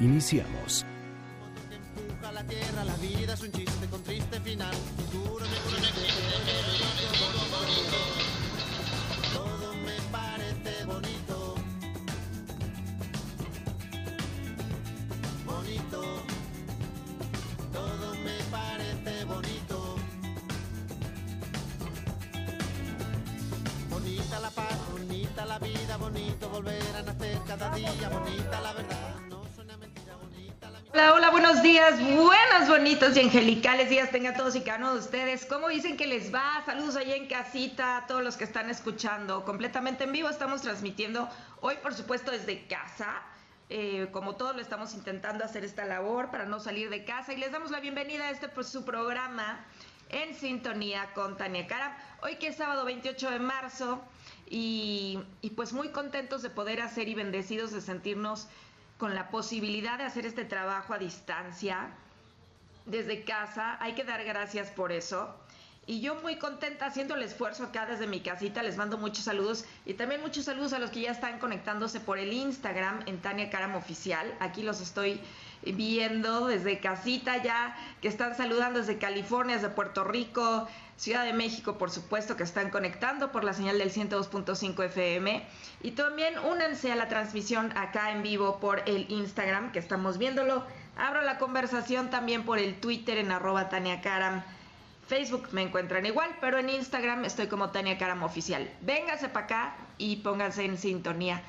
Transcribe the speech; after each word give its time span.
Iniciamos. 0.00 0.84
la 2.84 2.96
vida 2.96 3.34
es 3.34 3.42
un 3.42 3.52
chiste 3.52 3.86
con 3.88 4.02
triste 4.02 4.40
final. 4.40 4.74
Todo 9.32 9.74
me 9.74 10.00
parece 10.10 10.84
bonito. 10.84 11.54
Bonito. 15.46 16.22
Todo 17.72 18.14
me 18.16 18.38
parece 18.50 19.24
bonito. 19.24 19.96
Bonita 23.90 24.40
la 24.40 24.50
paz, 24.50 24.78
bonita 24.90 25.44
la 25.46 25.58
vida, 25.58 25.96
bonito 25.96 26.48
volver 26.48 26.96
a 26.96 27.02
nacer 27.02 27.38
cada 27.46 27.74
día, 27.74 28.08
bonita 28.08 28.60
la 28.60 28.72
verdad. 28.72 29.23
Hola, 30.94 31.12
hola, 31.12 31.30
buenos 31.30 31.60
días, 31.60 31.98
buenas, 31.98 32.68
bonitos 32.68 33.16
y 33.16 33.20
angelicales 33.20 33.90
días 33.90 34.12
tengan 34.12 34.36
todos 34.36 34.54
y 34.54 34.60
cada 34.60 34.78
uno 34.78 34.92
de 34.92 35.00
ustedes. 35.00 35.44
¿Cómo 35.44 35.68
dicen 35.68 35.96
que 35.96 36.06
les 36.06 36.32
va? 36.32 36.62
Saludos 36.64 36.94
allá 36.94 37.16
en 37.16 37.26
casita, 37.26 37.96
a 37.96 38.06
todos 38.06 38.22
los 38.22 38.36
que 38.36 38.44
están 38.44 38.70
escuchando 38.70 39.44
completamente 39.44 40.04
en 40.04 40.12
vivo. 40.12 40.28
Estamos 40.28 40.62
transmitiendo 40.62 41.28
hoy, 41.62 41.74
por 41.82 41.94
supuesto, 41.94 42.30
desde 42.30 42.68
casa. 42.68 43.22
Eh, 43.70 44.06
como 44.12 44.36
todos 44.36 44.54
lo 44.54 44.62
estamos 44.62 44.94
intentando 44.94 45.44
hacer 45.44 45.64
esta 45.64 45.84
labor 45.84 46.30
para 46.30 46.44
no 46.44 46.60
salir 46.60 46.90
de 46.90 47.04
casa 47.04 47.32
y 47.32 47.38
les 47.38 47.50
damos 47.50 47.72
la 47.72 47.80
bienvenida 47.80 48.28
a 48.28 48.30
este 48.30 48.48
pues, 48.48 48.68
su 48.68 48.84
programa 48.84 49.64
en 50.10 50.32
sintonía 50.36 51.12
con 51.12 51.36
Tania 51.36 51.66
Cara. 51.66 51.98
Hoy 52.22 52.36
que 52.36 52.46
es 52.46 52.56
sábado 52.56 52.84
28 52.84 53.30
de 53.32 53.40
marzo 53.40 54.00
y 54.48 55.18
pues 55.56 55.72
muy 55.72 55.88
contentos 55.88 56.42
de 56.42 56.50
poder 56.50 56.80
hacer 56.82 57.08
y 57.08 57.14
bendecidos 57.16 57.72
de 57.72 57.80
sentirnos 57.80 58.46
con 58.98 59.14
la 59.14 59.28
posibilidad 59.30 59.98
de 59.98 60.04
hacer 60.04 60.26
este 60.26 60.44
trabajo 60.44 60.94
a 60.94 60.98
distancia 60.98 61.88
desde 62.86 63.24
casa. 63.24 63.76
Hay 63.80 63.94
que 63.94 64.04
dar 64.04 64.24
gracias 64.24 64.70
por 64.70 64.92
eso. 64.92 65.34
Y 65.86 66.00
yo 66.00 66.14
muy 66.16 66.36
contenta 66.36 66.86
haciendo 66.86 67.14
el 67.14 67.22
esfuerzo 67.22 67.64
acá 67.64 67.84
desde 67.84 68.06
mi 68.06 68.20
casita. 68.20 68.62
Les 68.62 68.76
mando 68.76 68.96
muchos 68.96 69.24
saludos 69.24 69.66
y 69.84 69.94
también 69.94 70.22
muchos 70.22 70.46
saludos 70.46 70.72
a 70.72 70.78
los 70.78 70.90
que 70.90 71.02
ya 71.02 71.10
están 71.10 71.38
conectándose 71.38 72.00
por 72.00 72.18
el 72.18 72.32
Instagram 72.32 73.02
en 73.06 73.20
Tania 73.20 73.50
Karam 73.50 73.74
Oficial. 73.74 74.34
Aquí 74.40 74.62
los 74.62 74.80
estoy 74.80 75.20
viendo 75.72 76.46
desde 76.46 76.78
casita 76.78 77.42
ya, 77.42 77.76
que 78.00 78.08
están 78.08 78.36
saludando 78.36 78.80
desde 78.80 78.98
California, 78.98 79.56
desde 79.56 79.70
Puerto 79.70 80.04
Rico, 80.04 80.68
Ciudad 80.96 81.24
de 81.24 81.32
México, 81.32 81.76
por 81.76 81.90
supuesto, 81.90 82.36
que 82.36 82.44
están 82.44 82.70
conectando 82.70 83.32
por 83.32 83.42
la 83.42 83.52
señal 83.52 83.78
del 83.78 83.92
102.5 83.92 84.84
FM. 84.84 85.44
Y 85.82 85.90
también 85.92 86.38
únanse 86.38 86.92
a 86.92 86.96
la 86.96 87.08
transmisión 87.08 87.76
acá 87.76 88.12
en 88.12 88.22
vivo 88.22 88.60
por 88.60 88.82
el 88.86 89.10
Instagram, 89.10 89.72
que 89.72 89.80
estamos 89.80 90.18
viéndolo. 90.18 90.64
Abro 90.96 91.22
la 91.22 91.38
conversación 91.38 92.10
también 92.10 92.44
por 92.44 92.58
el 92.58 92.78
Twitter 92.78 93.18
en 93.18 93.32
arroba 93.32 93.68
Tania 93.68 94.00
Karam. 94.00 94.44
Facebook 95.08 95.48
me 95.52 95.62
encuentran 95.62 96.06
igual, 96.06 96.30
pero 96.40 96.58
en 96.58 96.70
Instagram 96.70 97.24
estoy 97.24 97.48
como 97.48 97.70
Tania 97.70 97.98
Karam 97.98 98.22
Oficial. 98.22 98.70
Vénganse 98.80 99.28
para 99.28 99.46
acá 99.46 99.76
y 99.98 100.16
pónganse 100.16 100.64
en 100.64 100.78
sintonía. 100.78 101.42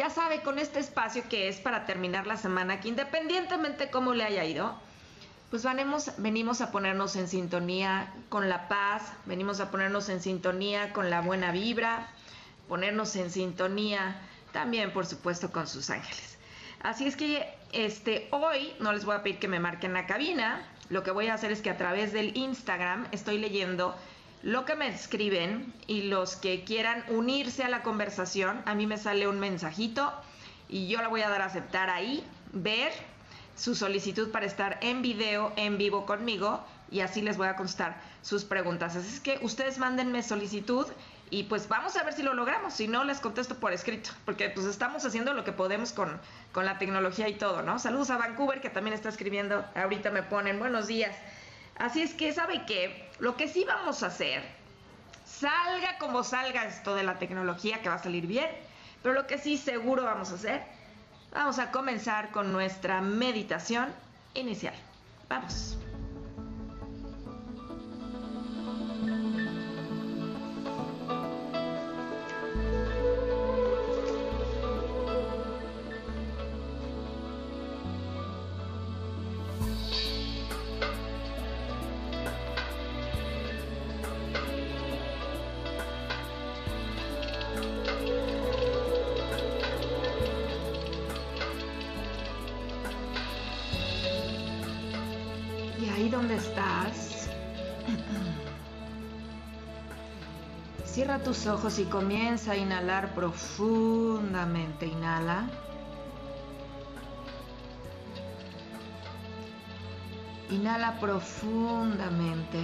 Ya 0.00 0.08
sabe, 0.08 0.40
con 0.40 0.58
este 0.58 0.80
espacio 0.80 1.24
que 1.28 1.48
es 1.48 1.60
para 1.60 1.84
terminar 1.84 2.26
la 2.26 2.38
semana, 2.38 2.80
que 2.80 2.88
independientemente 2.88 3.90
cómo 3.90 4.14
le 4.14 4.24
haya 4.24 4.46
ido, 4.46 4.74
pues 5.50 5.62
venimos, 5.62 6.12
venimos 6.16 6.62
a 6.62 6.70
ponernos 6.70 7.16
en 7.16 7.28
sintonía 7.28 8.10
con 8.30 8.48
la 8.48 8.66
paz, 8.66 9.12
venimos 9.26 9.60
a 9.60 9.70
ponernos 9.70 10.08
en 10.08 10.22
sintonía 10.22 10.94
con 10.94 11.10
la 11.10 11.20
buena 11.20 11.52
vibra, 11.52 12.08
ponernos 12.66 13.14
en 13.16 13.30
sintonía 13.30 14.16
también, 14.52 14.90
por 14.90 15.04
supuesto, 15.04 15.52
con 15.52 15.66
sus 15.66 15.90
ángeles. 15.90 16.38
Así 16.82 17.06
es 17.06 17.14
que 17.14 17.54
este, 17.72 18.26
hoy 18.30 18.72
no 18.80 18.94
les 18.94 19.04
voy 19.04 19.16
a 19.16 19.22
pedir 19.22 19.38
que 19.38 19.48
me 19.48 19.60
marquen 19.60 19.92
la 19.92 20.06
cabina, 20.06 20.66
lo 20.88 21.02
que 21.02 21.10
voy 21.10 21.26
a 21.26 21.34
hacer 21.34 21.52
es 21.52 21.60
que 21.60 21.68
a 21.68 21.76
través 21.76 22.14
del 22.14 22.34
Instagram 22.38 23.06
estoy 23.12 23.36
leyendo 23.36 23.94
lo 24.42 24.64
que 24.64 24.74
me 24.74 24.88
escriben 24.88 25.72
y 25.86 26.02
los 26.02 26.36
que 26.36 26.64
quieran 26.64 27.04
unirse 27.08 27.62
a 27.62 27.68
la 27.68 27.82
conversación, 27.82 28.62
a 28.64 28.74
mí 28.74 28.86
me 28.86 28.96
sale 28.96 29.28
un 29.28 29.38
mensajito 29.38 30.12
y 30.68 30.88
yo 30.88 31.00
le 31.00 31.08
voy 31.08 31.22
a 31.22 31.28
dar 31.28 31.42
a 31.42 31.46
aceptar 31.46 31.90
ahí, 31.90 32.24
ver 32.52 32.92
su 33.56 33.74
solicitud 33.74 34.30
para 34.30 34.46
estar 34.46 34.78
en 34.80 35.02
video, 35.02 35.52
en 35.56 35.76
vivo 35.76 36.06
conmigo 36.06 36.64
y 36.90 37.00
así 37.00 37.20
les 37.20 37.36
voy 37.36 37.48
a 37.48 37.56
contestar 37.56 38.00
sus 38.22 38.44
preguntas. 38.44 38.96
Así 38.96 39.08
es 39.08 39.20
que 39.20 39.38
ustedes 39.42 39.78
mándenme 39.78 40.22
solicitud 40.22 40.86
y 41.28 41.44
pues 41.44 41.68
vamos 41.68 41.96
a 41.96 42.02
ver 42.02 42.14
si 42.14 42.22
lo 42.22 42.34
logramos. 42.34 42.74
Si 42.74 42.88
no, 42.88 43.04
les 43.04 43.20
contesto 43.20 43.56
por 43.56 43.72
escrito, 43.72 44.10
porque 44.24 44.50
pues 44.50 44.66
estamos 44.66 45.04
haciendo 45.04 45.32
lo 45.34 45.44
que 45.44 45.52
podemos 45.52 45.92
con, 45.92 46.20
con 46.52 46.64
la 46.64 46.78
tecnología 46.78 47.28
y 47.28 47.34
todo, 47.34 47.62
¿no? 47.62 47.78
Saludos 47.78 48.10
a 48.10 48.16
Vancouver, 48.16 48.60
que 48.60 48.70
también 48.70 48.94
está 48.94 49.10
escribiendo. 49.10 49.64
Ahorita 49.76 50.10
me 50.10 50.22
ponen 50.22 50.58
buenos 50.58 50.88
días. 50.88 51.14
Así 51.80 52.02
es 52.02 52.12
que, 52.12 52.30
¿sabe 52.34 52.66
qué? 52.66 53.08
Lo 53.20 53.38
que 53.38 53.48
sí 53.48 53.64
vamos 53.64 54.02
a 54.02 54.08
hacer, 54.08 54.42
salga 55.24 55.96
como 55.98 56.22
salga 56.22 56.66
esto 56.66 56.94
de 56.94 57.04
la 57.04 57.18
tecnología, 57.18 57.80
que 57.80 57.88
va 57.88 57.94
a 57.94 58.02
salir 58.02 58.26
bien, 58.26 58.50
pero 59.02 59.14
lo 59.14 59.26
que 59.26 59.38
sí 59.38 59.56
seguro 59.56 60.04
vamos 60.04 60.30
a 60.30 60.34
hacer, 60.34 60.62
vamos 61.32 61.58
a 61.58 61.70
comenzar 61.70 62.32
con 62.32 62.52
nuestra 62.52 63.00
meditación 63.00 63.88
inicial. 64.34 64.74
Vamos. 65.30 65.78
Cierra 101.10 101.24
tus 101.24 101.46
ojos 101.48 101.80
y 101.80 101.86
comienza 101.86 102.52
a 102.52 102.56
inhalar 102.56 103.16
profundamente. 103.16 104.86
Inhala. 104.86 105.50
Inhala 110.50 111.00
profundamente. 111.00 112.60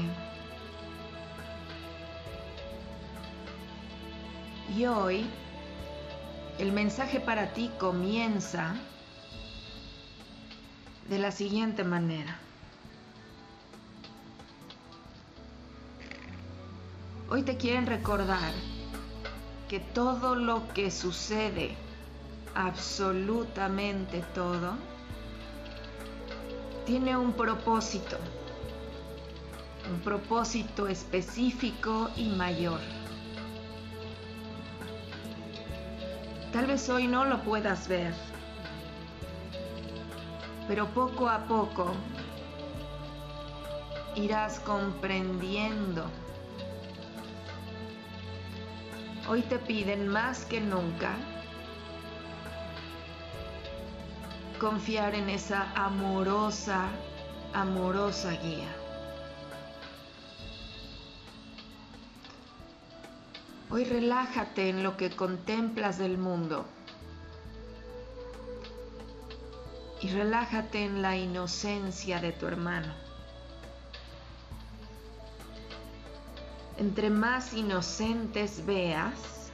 Y 4.77 4.87
hoy 4.87 5.27
el 6.59 6.71
mensaje 6.71 7.19
para 7.19 7.53
ti 7.53 7.73
comienza 7.81 8.77
de 11.09 11.19
la 11.19 11.33
siguiente 11.33 11.83
manera. 11.83 12.46
Hoy 17.29 17.43
te 17.43 17.57
quieren 17.57 17.87
recordar 17.87 18.53
que 19.69 19.81
todo 19.81 20.37
lo 20.37 20.69
que 20.75 20.93
sucede, 20.93 21.75
absolutamente 22.55 24.23
todo, 24.33 24.75
tiene 26.85 27.17
un 27.17 27.33
propósito, 27.33 28.17
un 29.91 29.99
propósito 30.03 30.87
específico 30.87 32.11
y 32.15 32.29
mayor. 32.29 32.79
Tal 36.53 36.67
vez 36.67 36.89
hoy 36.89 37.09
no 37.09 37.25
lo 37.25 37.43
puedas 37.43 37.89
ver, 37.89 38.15
pero 40.69 40.87
poco 40.91 41.29
a 41.29 41.45
poco 41.47 41.93
irás 44.15 44.61
comprendiendo. 44.61 46.09
Hoy 49.29 49.43
te 49.43 49.59
piden 49.59 50.07
más 50.07 50.45
que 50.45 50.61
nunca 50.61 51.17
confiar 54.61 55.17
en 55.17 55.29
esa 55.29 55.73
amorosa, 55.73 56.89
amorosa 57.53 58.31
guía. 58.31 58.73
Hoy 63.69 63.83
relájate 63.85 64.69
en 64.69 64.85
lo 64.85 64.97
que 64.97 65.11
contemplas 65.11 65.99
del 65.99 66.19
mundo 66.19 66.65
y 70.01 70.09
relájate 70.09 70.85
en 70.85 71.03
la 71.03 71.17
inocencia 71.17 72.21
de 72.21 72.31
tu 72.31 72.47
hermano. 72.47 73.06
Entre 76.79 77.09
más 77.09 77.55
inocentes 77.55 78.65
veas, 78.67 79.51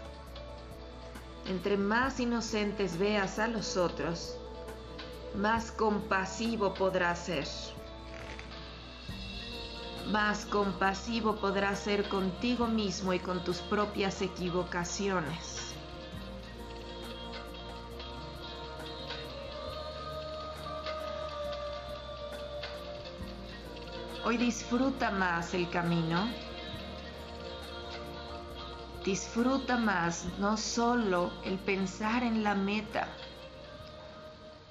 entre 1.46 1.76
más 1.76 2.19
inocentes 2.19 2.98
veas 2.98 3.38
a 3.38 3.46
los 3.46 3.76
otros, 3.76 4.36
más 5.36 5.70
compasivo 5.70 6.74
podrás 6.74 7.20
ser. 7.20 7.46
Más 10.10 10.44
compasivo 10.46 11.36
podrás 11.36 11.78
ser 11.78 12.08
contigo 12.08 12.66
mismo 12.66 13.12
y 13.12 13.20
con 13.20 13.44
tus 13.44 13.58
propias 13.58 14.20
equivocaciones. 14.20 15.72
Hoy 24.24 24.36
disfruta 24.36 25.12
más 25.12 25.54
el 25.54 25.70
camino. 25.70 26.51
Disfruta 29.04 29.76
más 29.76 30.26
no 30.38 30.56
solo 30.56 31.32
el 31.44 31.58
pensar 31.58 32.22
en 32.22 32.44
la 32.44 32.54
meta. 32.54 33.08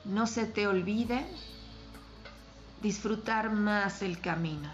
No 0.05 0.25
se 0.25 0.45
te 0.45 0.67
olvide 0.67 1.25
disfrutar 2.81 3.51
más 3.51 4.01
el 4.01 4.19
camino. 4.19 4.69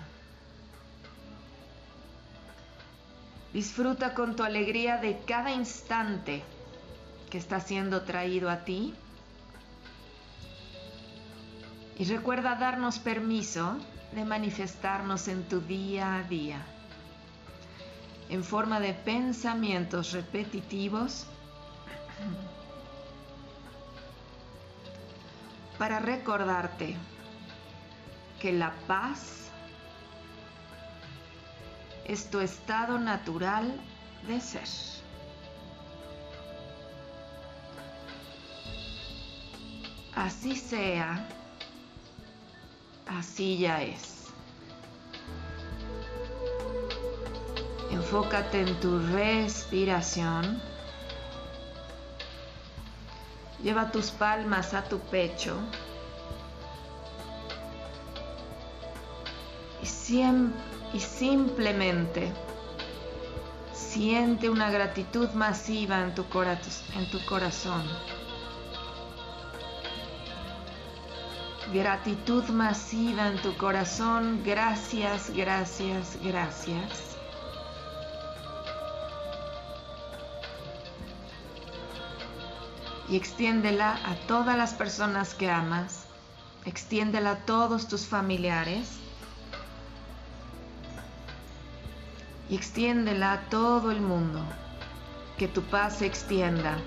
Disfruta 3.51 4.13
con 4.13 4.36
tu 4.36 4.44
alegría 4.44 4.98
de 4.98 5.19
cada 5.25 5.51
instante 5.51 6.44
que 7.30 7.38
está 7.38 7.60
siendo 7.60 8.03
traído 8.03 8.50
a 8.50 8.63
ti. 8.63 8.94
Y 11.98 12.06
recuerda 12.06 12.56
darnos 12.56 13.00
permiso 13.00 13.77
de 14.13 14.24
manifestarnos 14.24 15.27
en 15.27 15.44
tu 15.50 15.62
día 15.62 16.15
a 16.18 16.24
día, 16.24 16.63
en 18.29 18.44
forma 18.44 18.79
de 18.79 18.94
pensamientos 18.94 20.12
repetitivos, 20.12 21.25
para 25.77 26.00
recordarte 26.00 26.95
que 28.39 28.51
la 28.51 28.74
paz 28.88 29.50
es 32.06 32.29
tu 32.29 32.39
estado 32.39 32.97
natural 32.97 33.79
de 34.27 34.41
ser. 34.41 34.68
Así 40.15 40.56
sea 40.56 41.27
así 43.07 43.57
ya 43.57 43.81
es. 43.81 44.16
Enfócate 47.92 48.62
en 48.62 48.80
tu 48.80 49.00
respiración. 49.00 50.62
Lleva 53.63 53.92
tus 53.92 54.12
palmas 54.12 54.74
a 54.74 54.84
tu 54.84 55.00
pecho. 55.00 55.57
Y, 59.81 60.19
y 60.94 61.00
simplemente 61.00 62.31
siente 63.74 64.50
una 64.50 64.69
gratitud 64.69 65.30
masiva 65.31 66.01
en 66.01 66.13
tu, 66.13 66.25
en 66.95 67.10
tu 67.10 67.25
corazón. 67.25 67.84
gratitud 71.74 72.45
masiva 72.50 73.28
en 73.28 73.42
tu 73.42 73.56
corazón. 73.57 74.42
Gracias, 74.44 75.31
gracias, 75.31 76.18
gracias. 76.24 77.16
Y 83.09 83.15
extiéndela 83.15 84.00
a 84.06 84.15
todas 84.27 84.57
las 84.57 84.74
personas 84.74 85.33
que 85.33 85.50
amas. 85.50 86.06
Extiéndela 86.65 87.31
a 87.31 87.38
todos 87.45 87.88
tus 87.88 88.06
familiares. 88.06 89.00
Y 92.50 92.56
extiéndela 92.56 93.33
a 93.33 93.42
todo 93.50 93.92
el 93.92 94.01
mundo. 94.01 94.44
Que 95.38 95.48
tu 95.48 95.62
paz 95.62 95.98
se 95.98 96.06
extienda. 96.06 96.77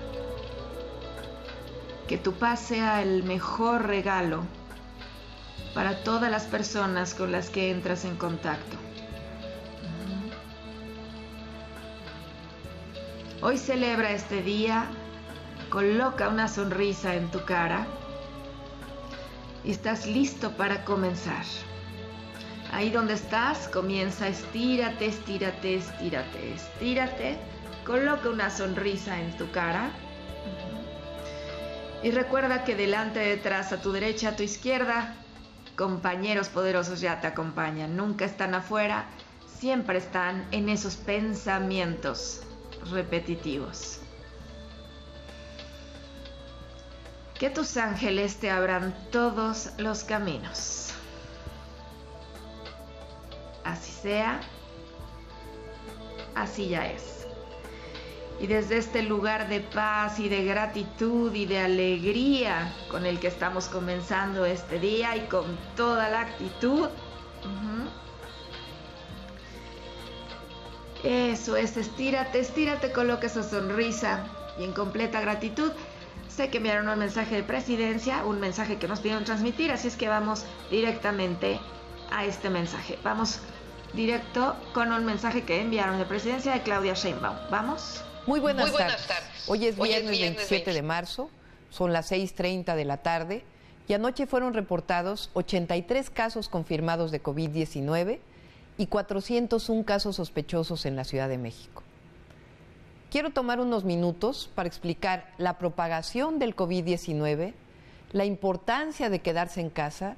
Que 2.07 2.17
tu 2.17 2.33
paz 2.33 2.59
sea 2.59 3.01
el 3.01 3.23
mejor 3.23 3.87
regalo 3.87 4.43
para 5.73 6.03
todas 6.03 6.29
las 6.29 6.43
personas 6.43 7.13
con 7.13 7.31
las 7.31 7.49
que 7.49 7.71
entras 7.71 8.05
en 8.05 8.17
contacto. 8.17 8.77
Hoy 13.41 13.57
celebra 13.57 14.11
este 14.11 14.43
día, 14.43 14.87
coloca 15.71 16.27
una 16.27 16.49
sonrisa 16.49 17.15
en 17.15 17.31
tu 17.31 17.45
cara 17.45 17.87
y 19.63 19.71
estás 19.71 20.05
listo 20.05 20.51
para 20.57 20.83
comenzar. 20.83 21.45
Ahí 22.73 22.89
donde 22.89 23.13
estás, 23.13 23.69
comienza, 23.69 24.27
estírate, 24.27 25.05
estírate, 25.05 25.75
estírate, 25.75 26.53
estírate, 26.53 27.37
coloca 27.85 28.29
una 28.29 28.49
sonrisa 28.49 29.19
en 29.21 29.35
tu 29.37 29.49
cara. 29.51 29.91
Y 32.03 32.11
recuerda 32.11 32.65
que 32.65 32.75
delante, 32.75 33.19
detrás, 33.19 33.71
a 33.71 33.81
tu 33.81 33.93
derecha, 33.93 34.29
a 34.29 34.35
tu 34.35 34.43
izquierda, 34.43 35.15
compañeros 35.77 36.49
poderosos 36.49 36.99
ya 36.99 37.21
te 37.21 37.27
acompañan, 37.27 37.95
nunca 37.95 38.25
están 38.25 38.55
afuera, 38.55 39.05
siempre 39.47 39.99
están 39.99 40.45
en 40.51 40.67
esos 40.67 40.97
pensamientos 40.97 42.41
repetitivos. 42.91 44.00
Que 47.41 47.49
tus 47.49 47.75
ángeles 47.75 48.37
te 48.37 48.51
abran 48.51 48.93
todos 49.11 49.71
los 49.79 50.03
caminos. 50.03 50.91
Así 53.63 53.91
sea, 53.91 54.41
así 56.35 56.69
ya 56.69 56.85
es. 56.85 57.25
Y 58.39 58.45
desde 58.45 58.77
este 58.77 59.01
lugar 59.01 59.49
de 59.49 59.59
paz 59.59 60.19
y 60.19 60.29
de 60.29 60.45
gratitud 60.45 61.33
y 61.33 61.47
de 61.47 61.57
alegría 61.57 62.75
con 62.91 63.07
el 63.07 63.19
que 63.19 63.29
estamos 63.29 63.65
comenzando 63.69 64.45
este 64.45 64.77
día 64.77 65.15
y 65.15 65.21
con 65.21 65.57
toda 65.75 66.09
la 66.09 66.21
actitud. 66.21 66.89
Eso 71.03 71.55
es, 71.55 71.75
estírate, 71.75 72.39
estírate, 72.39 72.91
coloca 72.91 73.25
esa 73.25 73.41
sonrisa 73.41 74.27
y 74.59 74.63
en 74.63 74.73
completa 74.73 75.21
gratitud. 75.21 75.71
Sé 76.41 76.49
que 76.49 76.57
enviaron 76.57 76.89
un 76.89 76.97
mensaje 76.97 77.35
de 77.35 77.43
presidencia, 77.43 78.25
un 78.25 78.39
mensaje 78.39 78.77
que 78.77 78.87
nos 78.87 78.99
pidieron 78.99 79.23
transmitir, 79.23 79.71
así 79.71 79.87
es 79.87 79.95
que 79.95 80.07
vamos 80.07 80.43
directamente 80.71 81.59
a 82.09 82.25
este 82.25 82.49
mensaje. 82.49 82.97
Vamos 83.03 83.41
directo 83.93 84.55
con 84.73 84.91
un 84.91 85.05
mensaje 85.05 85.43
que 85.43 85.61
enviaron 85.61 85.99
de 85.99 86.05
presidencia 86.05 86.53
de 86.53 86.63
Claudia 86.63 86.95
Sheinbaum. 86.95 87.37
¿Vamos? 87.51 88.03
Muy 88.25 88.39
buenas, 88.39 88.73
tardes. 88.75 89.07
Hoy 89.45 89.67
es 89.67 89.77
viernes, 89.77 90.19
27 90.19 90.73
de 90.73 90.81
marzo, 90.81 91.29
son 91.69 91.93
las 91.93 92.11
6.30 92.11 92.75
de 92.75 92.85
la 92.85 92.97
tarde 92.97 93.43
y 93.87 93.93
anoche 93.93 94.25
fueron 94.25 94.55
reportados 94.55 95.29
83 95.35 96.09
casos 96.09 96.49
confirmados 96.49 97.11
de 97.11 97.21
COVID-19 97.21 98.17
y 98.79 98.87
401 98.87 99.85
casos 99.85 100.15
sospechosos 100.15 100.87
en 100.87 100.95
la 100.95 101.03
Ciudad 101.03 101.29
de 101.29 101.37
México. 101.37 101.83
Quiero 103.11 103.31
tomar 103.31 103.59
unos 103.59 103.83
minutos 103.83 104.49
para 104.55 104.69
explicar 104.69 105.33
la 105.37 105.57
propagación 105.57 106.39
del 106.39 106.55
COVID-19, 106.55 107.53
la 108.13 108.23
importancia 108.23 109.09
de 109.09 109.19
quedarse 109.19 109.59
en 109.59 109.69
casa 109.69 110.15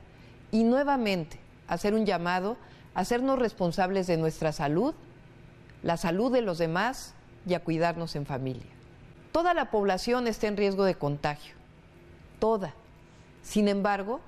y 0.52 0.64
nuevamente 0.64 1.40
hacer 1.68 1.96
un 1.96 2.06
llamado 2.06 2.56
a 2.94 3.00
hacernos 3.00 3.40
responsables 3.40 4.06
de 4.06 4.18
nuestra 4.18 4.52
salud, 4.52 4.94
la 5.82 5.98
salud 5.98 6.32
de 6.32 6.44
los 6.44 6.60
demás 6.60 7.16
y 7.48 7.56
a 7.56 7.64
cuidarnos 7.64 8.16
en 8.16 8.28
familia. 8.28 8.70
Toda 9.32 9.56
la 9.56 9.72
población 9.72 10.28
está 10.28 10.46
en 10.46 10.56
riesgo 10.56 10.84
de 10.84 10.94
contagio, 10.94 11.56
toda. 12.38 12.76
Sin 13.42 13.70
embargo, 13.70 14.20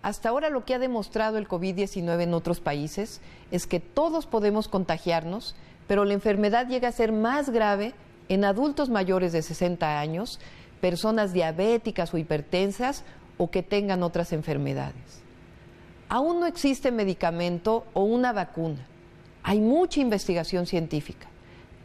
hasta 0.00 0.28
ahora 0.28 0.48
lo 0.48 0.64
que 0.64 0.74
ha 0.74 0.78
demostrado 0.78 1.38
el 1.38 1.48
COVID-19 1.48 2.22
en 2.22 2.34
otros 2.34 2.60
países 2.60 3.20
es 3.50 3.66
que 3.66 3.80
todos 3.80 4.26
podemos 4.26 4.68
contagiarnos, 4.68 5.56
pero 5.88 6.04
la 6.04 6.14
enfermedad 6.14 6.68
llega 6.68 6.86
a 6.86 6.92
ser 6.92 7.10
más 7.10 7.50
grave 7.50 7.94
en 8.28 8.44
adultos 8.44 8.88
mayores 8.88 9.32
de 9.32 9.42
60 9.42 10.00
años, 10.00 10.40
personas 10.80 11.32
diabéticas 11.32 12.12
o 12.12 12.18
hipertensas 12.18 13.04
o 13.38 13.50
que 13.50 13.62
tengan 13.62 14.02
otras 14.02 14.32
enfermedades. 14.32 15.22
Aún 16.08 16.40
no 16.40 16.46
existe 16.46 16.92
medicamento 16.92 17.84
o 17.94 18.02
una 18.02 18.32
vacuna. 18.32 18.86
Hay 19.42 19.60
mucha 19.60 20.00
investigación 20.00 20.66
científica, 20.66 21.26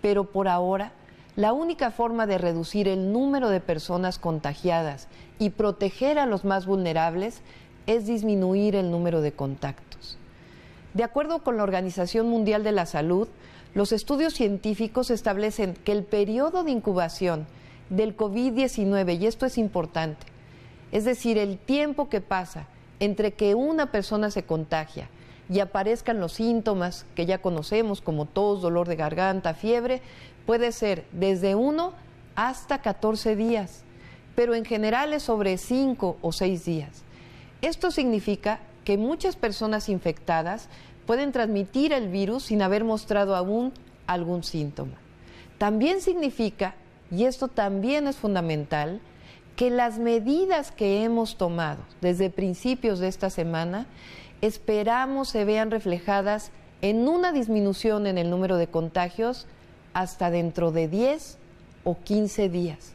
pero 0.01 0.25
por 0.25 0.48
ahora 0.48 0.91
la 1.36 1.53
única 1.53 1.91
forma 1.91 2.27
de 2.27 2.38
reducir 2.38 2.88
el 2.88 3.13
número 3.13 3.50
de 3.50 3.60
personas 3.60 4.20
contagiadas 4.20 5.08
y 5.39 5.51
proteger 5.51 6.20
a 6.20 6.25
los 6.25 6.46
más 6.46 6.65
vulnerables 6.65 7.41
es 7.86 8.06
disminuir 8.06 8.75
el 8.75 8.91
número 8.91 9.22
de 9.22 9.32
contactos. 9.32 10.17
De 10.94 11.03
acuerdo 11.03 11.44
con 11.44 11.58
la 11.58 11.63
Organización 11.63 12.27
Mundial 12.27 12.63
de 12.63 12.72
la 12.72 12.88
Salud, 12.88 13.27
los 13.74 13.91
estudios 13.91 14.33
científicos 14.33 15.12
establecen 15.12 15.74
que 15.83 15.91
el 15.91 16.03
periodo 16.03 16.63
de 16.63 16.71
incubación 16.71 17.47
del 17.89 18.15
COVID-19, 18.15 19.19
y 19.19 19.27
esto 19.27 19.45
es 19.45 19.57
importante, 19.57 20.25
es 20.91 21.05
decir, 21.05 21.38
el 21.38 21.57
tiempo 21.57 22.09
que 22.09 22.21
pasa 22.21 22.67
entre 23.00 23.33
que 23.33 23.55
una 23.55 23.91
persona 23.91 24.31
se 24.31 24.43
contagia 24.43 25.09
y 25.50 25.59
aparezcan 25.59 26.19
los 26.19 26.33
síntomas 26.33 27.05
que 27.15 27.25
ya 27.25 27.38
conocemos 27.38 28.01
como 28.01 28.25
tos, 28.25 28.62
dolor 28.62 28.88
de 28.88 28.95
garganta, 28.95 29.53
fiebre, 29.53 30.01
puede 30.45 30.71
ser 30.71 31.05
desde 31.12 31.55
uno 31.55 31.93
hasta 32.36 32.81
14 32.81 33.36
días, 33.36 33.83
pero 34.36 34.55
en 34.55 34.65
general 34.65 35.13
es 35.13 35.24
sobre 35.24 35.57
5 35.57 36.17
o 36.21 36.31
6 36.31 36.65
días. 36.65 37.03
Esto 37.62 37.91
significa 37.91 38.59
que 38.83 38.97
muchas 38.97 39.36
personas 39.36 39.89
infectadas 39.89 40.69
pueden 41.07 41.31
transmitir 41.31 41.93
el 41.93 42.09
virus 42.09 42.43
sin 42.43 42.61
haber 42.61 42.83
mostrado 42.83 43.35
aún 43.35 43.73
algún 44.05 44.43
síntoma. 44.43 44.93
También 45.57 46.01
significa, 46.01 46.75
y 47.09 47.23
esto 47.23 47.47
también 47.47 48.07
es 48.07 48.17
fundamental, 48.17 48.99
que 49.55 49.71
las 49.71 49.97
medidas 49.97 50.71
que 50.71 51.03
hemos 51.03 51.37
tomado 51.37 51.79
desde 51.99 52.29
principios 52.29 52.99
de 52.99 53.07
esta 53.07 53.31
semana 53.31 53.87
esperamos 54.41 55.29
se 55.29 55.45
vean 55.45 55.71
reflejadas 55.71 56.51
en 56.83 57.07
una 57.07 57.31
disminución 57.31 58.05
en 58.05 58.19
el 58.19 58.29
número 58.29 58.57
de 58.57 58.67
contagios 58.67 59.47
hasta 59.93 60.29
dentro 60.29 60.71
de 60.71 60.87
10 60.87 61.39
o 61.85 61.97
15 61.97 62.49
días. 62.49 62.91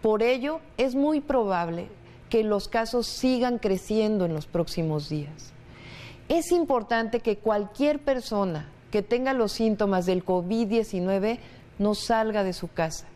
Por 0.00 0.22
ello, 0.22 0.60
es 0.76 0.94
muy 0.94 1.20
probable 1.20 1.88
que 2.28 2.44
los 2.44 2.68
casos 2.68 3.08
sigan 3.08 3.58
creciendo 3.58 4.26
en 4.26 4.34
los 4.34 4.46
próximos 4.46 5.08
días. 5.08 5.52
Es 6.30 6.52
importante 6.52 7.18
que 7.18 7.38
cualquier 7.38 7.98
persona 7.98 8.68
que 8.92 9.02
tenga 9.02 9.32
los 9.32 9.50
síntomas 9.50 10.06
del 10.06 10.24
COVID-19 10.24 11.40
no 11.80 11.96
salga 11.96 12.44
de 12.44 12.52
su 12.52 12.68
casa 12.68 13.06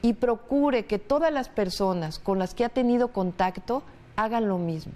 y 0.00 0.12
procure 0.12 0.84
que 0.84 1.00
todas 1.00 1.32
las 1.32 1.48
personas 1.48 2.20
con 2.20 2.38
las 2.38 2.54
que 2.54 2.64
ha 2.64 2.68
tenido 2.68 3.08
contacto 3.08 3.82
hagan 4.14 4.46
lo 4.46 4.58
mismo. 4.58 4.92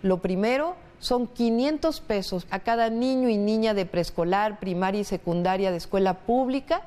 Lo 0.02 0.18
primero 0.18 0.76
son 0.98 1.26
500 1.26 2.00
pesos 2.00 2.46
a 2.50 2.60
cada 2.60 2.90
niño 2.90 3.28
y 3.28 3.36
niña 3.36 3.74
de 3.74 3.86
preescolar, 3.86 4.58
primaria 4.58 5.00
y 5.00 5.04
secundaria 5.04 5.70
de 5.70 5.76
escuela 5.76 6.14
pública 6.14 6.82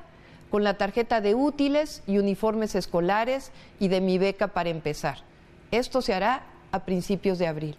con 0.50 0.64
la 0.64 0.74
tarjeta 0.74 1.20
de 1.20 1.34
útiles 1.34 2.02
y 2.06 2.18
uniformes 2.18 2.74
escolares 2.74 3.52
y 3.78 3.88
de 3.88 4.00
mi 4.00 4.18
beca 4.18 4.48
para 4.48 4.70
empezar. 4.70 5.18
Esto 5.70 6.02
se 6.02 6.14
hará 6.14 6.42
a 6.72 6.80
principios 6.80 7.38
de 7.38 7.46
abril. 7.46 7.76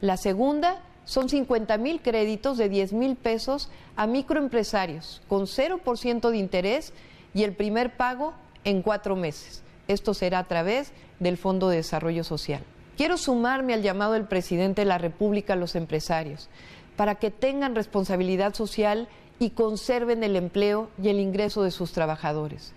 La 0.00 0.16
segunda 0.16 0.82
son 1.04 1.28
50 1.28 1.78
mil 1.78 2.02
créditos 2.02 2.58
de 2.58 2.68
10 2.68 2.92
mil 2.92 3.16
pesos 3.16 3.70
a 3.96 4.06
microempresarios 4.06 5.22
con 5.28 5.46
0% 5.46 6.30
de 6.30 6.36
interés 6.36 6.92
y 7.32 7.44
el 7.44 7.54
primer 7.54 7.96
pago 7.96 8.34
en 8.68 8.82
cuatro 8.82 9.16
meses. 9.16 9.62
Esto 9.88 10.12
será 10.12 10.40
a 10.40 10.48
través 10.48 10.92
del 11.20 11.38
Fondo 11.38 11.70
de 11.70 11.78
Desarrollo 11.78 12.22
Social. 12.22 12.62
Quiero 12.98 13.16
sumarme 13.16 13.72
al 13.72 13.82
llamado 13.82 14.12
del 14.12 14.26
presidente 14.26 14.82
de 14.82 14.86
la 14.86 14.98
República 14.98 15.54
a 15.54 15.56
los 15.56 15.74
empresarios 15.74 16.50
para 16.96 17.14
que 17.14 17.30
tengan 17.30 17.74
responsabilidad 17.74 18.54
social 18.54 19.08
y 19.38 19.50
conserven 19.50 20.22
el 20.22 20.36
empleo 20.36 20.90
y 21.02 21.08
el 21.08 21.18
ingreso 21.18 21.62
de 21.62 21.70
sus 21.70 21.92
trabajadores. 21.92 22.74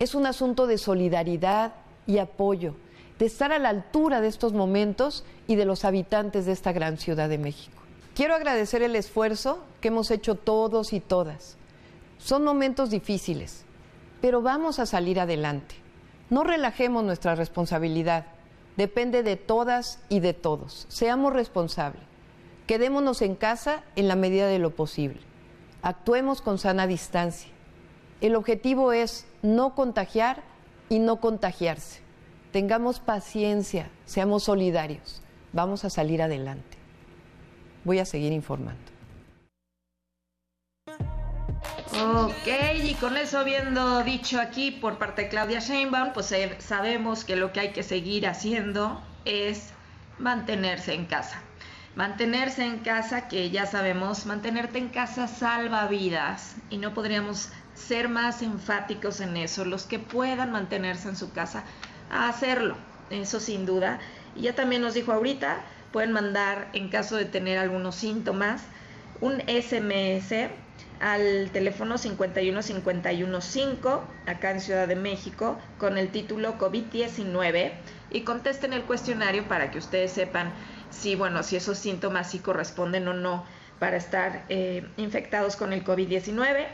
Es 0.00 0.14
un 0.14 0.26
asunto 0.26 0.66
de 0.66 0.76
solidaridad 0.76 1.72
y 2.06 2.18
apoyo 2.18 2.74
de 3.18 3.26
estar 3.26 3.52
a 3.52 3.58
la 3.58 3.70
altura 3.70 4.20
de 4.20 4.28
estos 4.28 4.52
momentos 4.52 5.24
y 5.46 5.54
de 5.54 5.64
los 5.64 5.84
habitantes 5.86 6.44
de 6.44 6.52
esta 6.52 6.72
gran 6.72 6.98
ciudad 6.98 7.28
de 7.30 7.38
México. 7.38 7.80
Quiero 8.14 8.34
agradecer 8.34 8.82
el 8.82 8.96
esfuerzo 8.96 9.60
que 9.80 9.88
hemos 9.88 10.10
hecho 10.10 10.34
todos 10.34 10.92
y 10.92 11.00
todas. 11.00 11.56
Son 12.18 12.44
momentos 12.44 12.90
difíciles, 12.90 13.61
pero 14.22 14.40
vamos 14.40 14.78
a 14.78 14.86
salir 14.86 15.20
adelante. 15.20 15.74
No 16.30 16.44
relajemos 16.44 17.04
nuestra 17.04 17.34
responsabilidad. 17.34 18.24
Depende 18.76 19.22
de 19.22 19.36
todas 19.36 19.98
y 20.08 20.20
de 20.20 20.32
todos. 20.32 20.86
Seamos 20.88 21.34
responsables. 21.34 22.02
Quedémonos 22.66 23.20
en 23.20 23.34
casa 23.34 23.82
en 23.96 24.06
la 24.08 24.16
medida 24.16 24.46
de 24.46 24.60
lo 24.60 24.70
posible. 24.70 25.20
Actuemos 25.82 26.40
con 26.40 26.58
sana 26.58 26.86
distancia. 26.86 27.50
El 28.20 28.36
objetivo 28.36 28.92
es 28.92 29.26
no 29.42 29.74
contagiar 29.74 30.44
y 30.88 31.00
no 31.00 31.20
contagiarse. 31.20 32.00
Tengamos 32.52 33.00
paciencia, 33.00 33.90
seamos 34.04 34.44
solidarios. 34.44 35.20
Vamos 35.52 35.84
a 35.84 35.90
salir 35.90 36.22
adelante. 36.22 36.78
Voy 37.84 37.98
a 37.98 38.04
seguir 38.04 38.32
informando. 38.32 38.91
Ok, 42.00 42.48
y 42.82 42.94
con 42.94 43.18
eso 43.18 43.38
habiendo 43.38 44.02
dicho 44.02 44.40
aquí 44.40 44.70
por 44.70 44.96
parte 44.96 45.22
de 45.22 45.28
Claudia 45.28 45.60
Sheinbaum, 45.60 46.14
pues 46.14 46.32
eh, 46.32 46.56
sabemos 46.58 47.24
que 47.24 47.36
lo 47.36 47.52
que 47.52 47.60
hay 47.60 47.72
que 47.72 47.82
seguir 47.82 48.26
haciendo 48.26 49.02
es 49.26 49.68
mantenerse 50.18 50.94
en 50.94 51.04
casa. 51.04 51.42
Mantenerse 51.94 52.64
en 52.64 52.78
casa, 52.78 53.28
que 53.28 53.50
ya 53.50 53.66
sabemos, 53.66 54.24
mantenerte 54.24 54.78
en 54.78 54.88
casa 54.88 55.28
salva 55.28 55.86
vidas 55.86 56.56
y 56.70 56.78
no 56.78 56.94
podríamos 56.94 57.50
ser 57.74 58.08
más 58.08 58.40
enfáticos 58.40 59.20
en 59.20 59.36
eso. 59.36 59.66
Los 59.66 59.84
que 59.84 59.98
puedan 59.98 60.50
mantenerse 60.50 61.10
en 61.10 61.16
su 61.16 61.32
casa, 61.32 61.64
a 62.10 62.30
hacerlo, 62.30 62.76
eso 63.10 63.38
sin 63.38 63.66
duda. 63.66 64.00
Y 64.34 64.42
ya 64.42 64.54
también 64.54 64.80
nos 64.80 64.94
dijo 64.94 65.12
ahorita, 65.12 65.60
pueden 65.92 66.12
mandar 66.12 66.70
en 66.72 66.88
caso 66.88 67.16
de 67.16 67.26
tener 67.26 67.58
algunos 67.58 67.96
síntomas 67.96 68.62
un 69.22 69.40
SMS 69.46 70.50
al 71.02 71.50
teléfono 71.52 71.98
51515 71.98 73.76
acá 74.26 74.52
en 74.52 74.60
Ciudad 74.60 74.86
de 74.86 74.94
México 74.94 75.58
con 75.76 75.98
el 75.98 76.12
título 76.12 76.56
COVID-19 76.58 77.72
y 78.10 78.20
contesten 78.22 78.72
el 78.72 78.84
cuestionario 78.84 79.48
para 79.48 79.72
que 79.72 79.78
ustedes 79.78 80.12
sepan 80.12 80.52
si 80.90 81.16
bueno 81.16 81.42
si 81.42 81.56
esos 81.56 81.76
síntomas 81.78 82.30
sí 82.30 82.38
corresponden 82.38 83.08
o 83.08 83.14
no 83.14 83.44
para 83.80 83.96
estar 83.96 84.44
eh, 84.48 84.86
infectados 84.96 85.56
con 85.56 85.72
el 85.72 85.84
COVID-19 85.84 86.68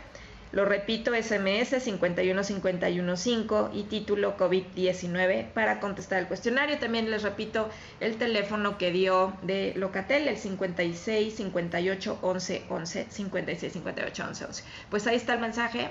Lo 0.51 0.65
repito, 0.65 1.13
SMS 1.15 1.83
51515 1.83 3.71
y 3.75 3.83
título 3.85 4.37
COVID-19 4.39 5.53
para 5.53 5.79
contestar 5.79 6.21
el 6.21 6.27
cuestionario. 6.27 6.79
También 6.79 7.11
les 7.11 7.23
repito 7.23 7.69
el 8.01 8.17
teléfono 8.17 8.79
que 8.79 8.91
dio 8.91 9.35
de 9.43 9.75
Locatel, 9.77 10.27
el 10.27 10.39
56 10.39 11.35
58 11.35 12.19
11 12.23 12.65
11 12.71 13.07
56 13.11 13.73
58 13.75 14.25
11 14.27 14.45
11. 14.47 14.65
Pues 14.89 15.07
ahí 15.07 15.17
está 15.17 15.35
el 15.35 15.41
mensaje 15.41 15.91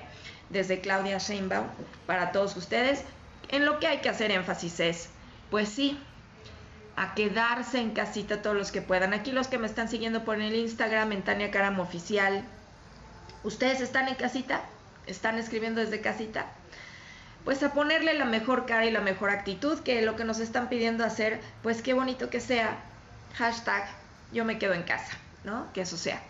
desde 0.50 0.82
Claudia 0.82 1.20
Sheinbaum 1.20 1.68
para 2.08 2.32
todos 2.32 2.56
ustedes. 2.58 3.04
En 3.50 3.64
lo 3.64 3.80
que 3.80 3.88
hay 3.88 4.00
que 4.00 4.10
hacer 4.10 4.32
énfasis 4.32 4.80
es, 4.80 5.10
pues 5.52 5.70
sí, 5.70 6.00
a 6.96 7.14
quedarse 7.14 7.80
en 7.80 7.92
casita 7.92 8.42
todos 8.42 8.56
los 8.56 8.72
que 8.72 8.82
puedan. 8.82 9.14
Aquí 9.14 9.32
los 9.32 9.48
que 9.48 9.60
me 9.60 9.68
están 9.68 9.88
siguiendo 9.88 10.26
por 10.26 10.42
el 10.42 10.56
Instagram, 10.56 11.12
en 11.12 11.22
Tania 11.22 11.52
Caram 11.52 11.80
Oficial, 11.80 12.44
¿Ustedes 13.44 13.82
están 13.82 14.08
en 14.08 14.16
casita? 14.16 14.62
¿Están 15.06 15.38
escribiendo 15.38 15.82
desde 15.82 16.02
casita? 16.02 16.48
Pues 17.46 17.64
a 17.64 17.74
ponerle 17.74 18.14
la 18.14 18.26
mejor 18.26 18.66
cara 18.66 18.86
y 18.86 18.92
la 18.92 19.00
mejor 19.00 19.30
actitud, 19.30 19.80
que 19.80 20.02
lo 20.02 20.16
que 20.16 20.26
nos 20.26 20.40
están 20.40 20.68
pidiendo 20.68 21.06
hacer, 21.06 21.40
pues 21.64 21.82
qué 21.82 21.94
bonito 21.94 22.30
que 22.30 22.42
sea. 22.42 22.78
Hashtag 23.36 23.88
yo 24.34 24.44
me 24.44 24.60
quedo 24.60 24.74
en 24.74 24.84
casa, 24.84 25.18
¿no? 25.44 25.72
Que 25.74 25.82
eso 25.82 25.98
sea. 25.98 26.22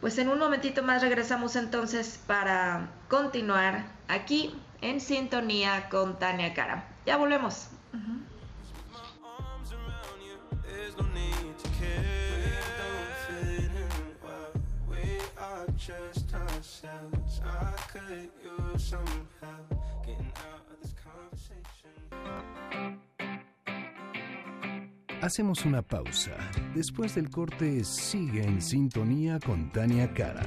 Pues 0.00 0.18
en 0.18 0.28
un 0.28 0.38
momentito 0.38 0.82
más 0.82 1.00
regresamos 1.00 1.56
entonces 1.56 2.20
para 2.26 2.90
continuar 3.08 3.86
aquí 4.08 4.54
en 4.82 5.00
sintonía 5.00 5.88
con 5.88 6.18
Tania 6.18 6.52
Cara. 6.52 6.84
Ya 7.06 7.16
volvemos. 7.16 7.68
Hacemos 25.20 25.64
una 25.64 25.80
pausa. 25.80 26.36
Después 26.74 27.14
del 27.14 27.30
corte, 27.30 27.82
sigue 27.84 28.44
en 28.44 28.60
sintonía 28.60 29.38
con 29.40 29.70
Tania 29.70 30.12
Karam. 30.12 30.46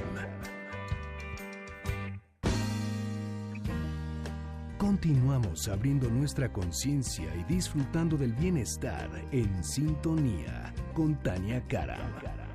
Continuamos 4.76 5.68
abriendo 5.68 6.08
nuestra 6.08 6.52
conciencia 6.52 7.34
y 7.34 7.44
disfrutando 7.52 8.16
del 8.16 8.32
bienestar 8.32 9.10
en 9.32 9.64
sintonía 9.64 10.72
con 10.94 11.20
Tania 11.22 11.60
Karam. 11.66 12.47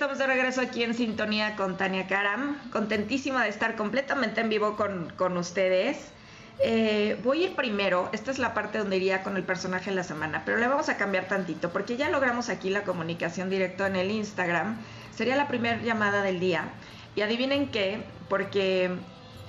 Estamos 0.00 0.16
de 0.16 0.26
regreso 0.26 0.62
aquí 0.62 0.82
en 0.82 0.94
sintonía 0.94 1.56
con 1.56 1.76
Tania 1.76 2.06
Karam. 2.06 2.56
Contentísima 2.70 3.42
de 3.42 3.50
estar 3.50 3.76
completamente 3.76 4.40
en 4.40 4.48
vivo 4.48 4.74
con, 4.74 5.36
ustedes. 5.36 5.98
Eh, 6.58 7.20
voy 7.22 7.42
a 7.44 7.46
ir 7.48 7.54
primero, 7.54 8.08
esta 8.12 8.30
es 8.30 8.38
la 8.38 8.54
parte 8.54 8.78
donde 8.78 8.96
iría 8.96 9.22
con 9.22 9.36
el 9.36 9.42
personaje 9.42 9.90
de 9.90 9.96
la 9.96 10.02
semana, 10.02 10.40
pero 10.46 10.56
le 10.56 10.68
vamos 10.68 10.88
a 10.88 10.96
cambiar 10.96 11.28
tantito 11.28 11.68
porque 11.68 11.98
ya 11.98 12.08
logramos 12.08 12.48
aquí 12.48 12.70
la 12.70 12.84
comunicación 12.84 13.50
directa 13.50 13.88
en 13.88 13.96
el 13.96 14.10
Instagram. 14.10 14.78
Sería 15.14 15.36
la 15.36 15.48
primera 15.48 15.76
llamada 15.82 16.22
del 16.22 16.40
día. 16.40 16.64
Y 17.14 17.20
adivinen 17.20 17.68
qué, 17.68 18.02
porque 18.30 18.90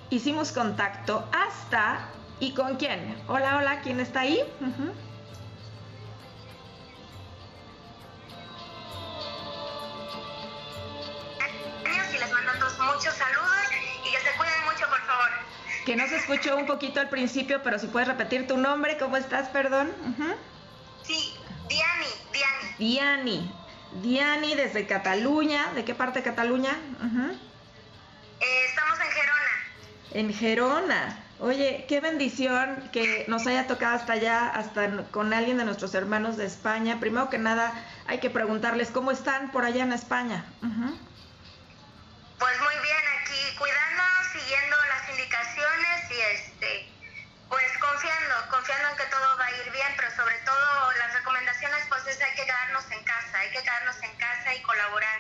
hicimos 0.10 0.51
contacto 0.51 1.29
hasta... 1.31 2.10
¿Y 2.41 2.55
con 2.55 2.75
quién? 2.75 3.15
Hola, 3.30 3.56
hola, 3.56 3.80
¿quién 3.80 4.02
está 4.02 4.21
ahí? 4.21 4.41
Que 15.86 15.95
no 15.95 16.07
se 16.07 16.17
escuchó 16.17 16.55
un 16.55 16.65
poquito 16.65 16.99
al 16.99 17.10
principio, 17.10 17.62
pero 17.63 17.79
si 17.79 17.88
puedes 17.88 18.07
repetir 18.07 18.47
tu 18.47 18.57
nombre, 18.57 18.97
¿cómo 18.97 19.17
estás, 19.17 19.49
perdón? 19.49 19.91
Sí, 21.03 21.34
Diani, 21.67 22.05
Diani. 22.31 22.75
Diani. 22.77 23.55
Diani 24.01 24.55
desde 24.55 24.86
Cataluña. 24.88 25.71
¿De 25.73 25.84
qué 25.84 25.95
parte 25.95 26.19
de 26.19 26.23
Cataluña? 26.23 26.71
Eh, 28.39 28.65
estamos 28.69 28.99
en 28.99 29.12
Gerona. 29.12 29.51
En 30.12 30.34
Gerona. 30.34 31.17
Oye, 31.39 31.86
qué 31.89 31.99
bendición 31.99 32.89
que 32.93 33.25
nos 33.27 33.47
haya 33.47 33.65
tocado 33.65 33.95
hasta 33.95 34.13
allá, 34.13 34.47
hasta 34.47 35.05
con 35.05 35.34
alguien 35.34 35.57
de 35.57 35.65
nuestros 35.65 35.95
hermanos 35.95 36.38
de 36.38 36.45
España. 36.45 36.99
Primero 36.99 37.29
que 37.29 37.39
nada, 37.39 37.73
hay 38.05 38.19
que 38.19 38.29
preguntarles 38.29 38.91
cómo 38.91 39.10
están 39.10 39.51
por 39.51 39.65
allá 39.65 39.84
en 39.84 39.91
España. 39.91 40.45
Pues 42.41 42.58
muy 42.60 42.73
bien, 42.82 43.04
aquí 43.21 43.56
cuidándonos, 43.56 44.25
siguiendo 44.34 44.75
indicaciones 45.12 46.10
y 46.10 46.21
este 46.34 46.89
pues 47.47 47.77
confiando, 47.80 48.34
confiando 48.49 48.89
en 48.89 48.97
que 48.97 49.06
todo 49.12 49.38
va 49.38 49.45
a 49.45 49.51
ir 49.51 49.71
bien, 49.71 49.88
pero 49.95 50.10
sobre 50.15 50.36
todo 50.39 50.91
las 50.97 51.13
recomendaciones 51.13 51.86
pues 51.89 52.08
es 52.08 52.21
hay 52.21 52.34
que 52.34 52.45
quedarnos 52.45 52.89
en 52.91 53.04
casa, 53.04 53.39
hay 53.39 53.51
que 53.51 53.62
quedarnos 53.62 53.95
en 54.01 54.12
casa 54.17 54.56
y 54.56 54.62
colaborar. 54.63 55.19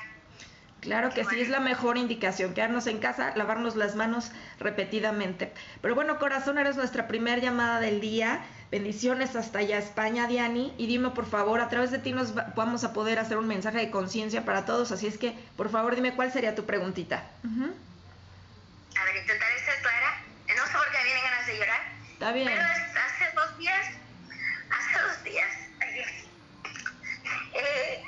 Claro 0.79 1.09
que 1.11 1.23
sí, 1.25 1.39
es 1.39 1.49
la 1.49 1.59
mejor 1.59 1.97
indicación, 1.97 2.55
quedarnos 2.55 2.87
en 2.87 2.97
casa, 2.97 3.33
lavarnos 3.35 3.75
las 3.75 3.95
manos 3.95 4.31
repetidamente. 4.57 5.53
Pero 5.81 5.93
bueno, 5.93 6.17
corazón, 6.17 6.57
eres 6.57 6.75
nuestra 6.75 7.07
primera 7.07 7.37
llamada 7.39 7.79
del 7.79 8.01
día. 8.01 8.43
Bendiciones 8.71 9.35
hasta 9.35 9.59
allá, 9.59 9.77
España, 9.79 10.27
Diani. 10.27 10.73
Y 10.77 10.87
dime, 10.87 11.09
por 11.09 11.29
favor, 11.29 11.59
a 11.59 11.67
través 11.67 11.91
de 11.91 11.99
ti 11.99 12.13
nos 12.13 12.33
vamos 12.55 12.85
a 12.85 12.93
poder 12.93 13.19
hacer 13.19 13.37
un 13.37 13.45
mensaje 13.45 13.79
de 13.79 13.91
conciencia 13.91 14.45
para 14.45 14.63
todos. 14.63 14.93
Así 14.93 15.07
es 15.07 15.17
que, 15.17 15.35
por 15.57 15.69
favor, 15.69 15.93
dime 15.93 16.15
cuál 16.15 16.31
sería 16.31 16.55
tu 16.55 16.65
preguntita. 16.65 17.17
A 17.43 19.03
ver, 19.03 19.17
intentaré 19.17 19.59
ser 19.59 19.81
clara. 19.81 20.21
No 20.47 20.65
sé 20.65 20.71
por 20.71 20.89
qué 20.89 20.97
me 20.99 21.03
vienen 21.03 21.23
ganas 21.23 21.47
de 21.47 21.57
llorar. 21.57 21.81
Está 22.13 22.31
bien. 22.31 22.47
Pero 22.47 22.61
hace 22.61 23.35
dos 23.35 23.57
días, 23.57 23.87
hace 24.69 25.01
dos 25.01 25.23
días, 25.25 25.51
eh, 27.53 28.03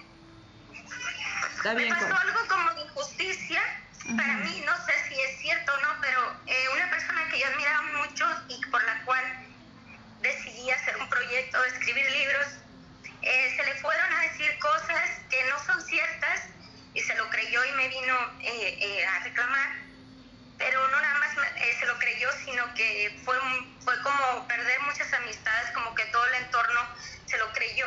Está 1.58 1.74
bien, 1.74 1.90
me 1.90 1.96
pasó 1.96 2.16
algo 2.16 2.40
como 2.48 2.74
de 2.74 2.82
injusticia. 2.84 3.62
Para 4.16 4.34
mí, 4.38 4.64
no 4.66 4.76
sé 4.86 4.94
si 5.10 5.14
es 5.14 5.40
cierto 5.42 5.74
o 5.74 5.82
no, 5.82 5.90
pero 6.02 6.22
eh, 6.48 6.66
una 6.74 6.90
persona 6.90 7.28
que 7.30 7.40
yo 7.40 7.48
admiraba 7.48 7.82
mucho 8.00 8.26
y 8.48 8.66
por 8.70 8.84
la 8.84 9.04
cual 9.06 9.43
decidí 10.24 10.72
hacer 10.72 10.98
un 10.98 11.08
proyecto 11.08 11.62
de 11.62 11.68
escribir 11.68 12.10
libros, 12.10 12.48
eh, 13.22 13.54
se 13.56 13.64
le 13.64 13.76
fueron 13.76 14.12
a 14.12 14.22
decir 14.22 14.58
cosas 14.58 15.10
que 15.30 15.44
no 15.46 15.64
son 15.64 15.80
ciertas 15.86 16.50
y 16.96 17.02
se 17.02 17.14
lo 17.16 17.30
creyó 17.30 17.64
y 17.66 17.72
me 17.74 17.88
vino 17.90 18.16
eh, 18.42 19.06
a 19.06 19.24
reclamar 19.24 19.84
pero 20.64 20.88
no 20.88 21.02
nada 21.02 21.20
más 21.20 21.32
eh, 21.58 21.76
se 21.80 21.86
lo 21.86 21.98
creyó, 22.00 22.30
sino 22.46 22.74
que 22.74 23.20
fue, 23.26 23.36
fue 23.84 23.94
como 24.02 24.48
perder 24.48 24.80
muchas 24.82 25.12
amistades, 25.14 25.72
como 25.72 25.94
que 25.96 26.06
todo 26.06 26.26
el 26.28 26.44
entorno 26.46 26.80
se 27.26 27.38
lo 27.38 27.52
creyó. 27.52 27.86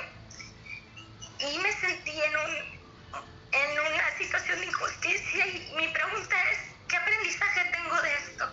Y 1.39 1.59
me 1.59 1.73
sentí 1.73 2.11
en, 2.11 2.37
un, 2.37 3.23
en 3.53 3.79
una 3.79 4.19
situación 4.19 4.61
de 4.61 4.67
injusticia 4.67 5.47
y 5.47 5.75
mi 5.77 5.89
pregunta 5.89 6.37
es, 6.51 6.59
¿qué 6.89 6.97
aprendizaje 6.97 7.65
tengo 7.73 8.03
de 8.03 8.15
esto? 8.15 8.45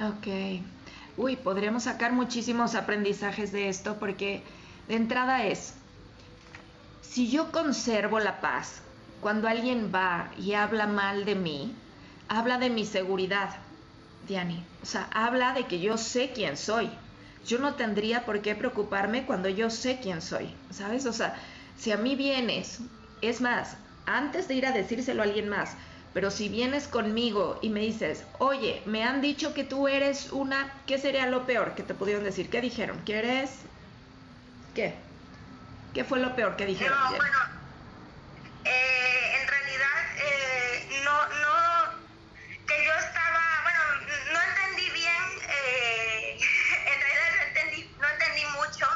Ok. 0.00 0.77
Uy, 1.18 1.34
podríamos 1.34 1.82
sacar 1.82 2.12
muchísimos 2.12 2.76
aprendizajes 2.76 3.50
de 3.50 3.68
esto 3.68 3.96
porque 3.98 4.40
de 4.86 4.94
entrada 4.94 5.44
es, 5.46 5.74
si 7.02 7.28
yo 7.28 7.50
conservo 7.50 8.20
la 8.20 8.40
paz, 8.40 8.82
cuando 9.20 9.48
alguien 9.48 9.90
va 9.92 10.30
y 10.38 10.54
habla 10.54 10.86
mal 10.86 11.24
de 11.24 11.34
mí, 11.34 11.74
habla 12.28 12.58
de 12.58 12.70
mi 12.70 12.84
seguridad, 12.84 13.50
Diani. 14.28 14.64
O 14.80 14.86
sea, 14.86 15.08
habla 15.12 15.54
de 15.54 15.64
que 15.64 15.80
yo 15.80 15.98
sé 15.98 16.30
quién 16.32 16.56
soy. 16.56 16.88
Yo 17.44 17.58
no 17.58 17.74
tendría 17.74 18.24
por 18.24 18.40
qué 18.40 18.54
preocuparme 18.54 19.26
cuando 19.26 19.48
yo 19.48 19.70
sé 19.70 19.98
quién 20.00 20.22
soy, 20.22 20.54
¿sabes? 20.70 21.04
O 21.04 21.12
sea, 21.12 21.34
si 21.76 21.90
a 21.90 21.96
mí 21.96 22.14
vienes, 22.14 22.78
es 23.22 23.40
más, 23.40 23.76
antes 24.06 24.46
de 24.46 24.54
ir 24.54 24.66
a 24.66 24.72
decírselo 24.72 25.22
a 25.22 25.24
alguien 25.24 25.48
más, 25.48 25.76
pero 26.18 26.32
si 26.32 26.48
vienes 26.48 26.88
conmigo 26.88 27.60
y 27.62 27.68
me 27.68 27.78
dices, 27.78 28.24
oye, 28.38 28.82
me 28.86 29.04
han 29.04 29.20
dicho 29.20 29.54
que 29.54 29.62
tú 29.62 29.86
eres 29.86 30.32
una, 30.32 30.74
¿qué 30.84 30.98
sería 30.98 31.26
lo 31.26 31.46
peor 31.46 31.76
que 31.76 31.84
te 31.84 31.94
pudieron 31.94 32.24
decir? 32.24 32.50
¿Qué 32.50 32.60
dijeron? 32.60 33.04
¿Que 33.04 33.20
eres? 33.20 33.50
¿Qué? 34.74 34.96
¿Qué 35.94 36.02
fue 36.02 36.18
lo 36.18 36.34
peor 36.34 36.56
que 36.56 36.66
dijeron? 36.66 36.98
No, 36.98 37.10
bueno, 37.14 37.38
eh, 38.64 39.36
en 39.40 39.46
realidad 39.46 40.16
eh, 40.16 41.02
no, 41.04 41.28
no 41.28 41.54
que 42.66 42.84
yo 42.84 42.92
estaba, 42.94 43.40
bueno, 43.62 43.80
no 44.32 44.40
entendí 44.42 44.90
bien, 44.90 45.24
eh, 45.48 46.36
en 46.94 47.00
realidad 47.00 47.30
no 47.36 47.42
entendí, 47.46 47.94
no 48.00 48.08
entendí 48.08 48.42
mucho 48.58 48.86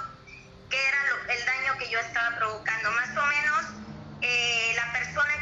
qué 0.70 0.88
era 0.88 1.38
el 1.38 1.46
daño 1.46 1.78
que 1.78 1.88
yo 1.88 2.00
estaba 2.00 2.36
provocando. 2.36 2.90
Más 2.90 3.16
o 3.16 3.26
menos, 3.26 3.64
eh, 4.22 4.72
la 4.74 4.92
persona 4.92 5.32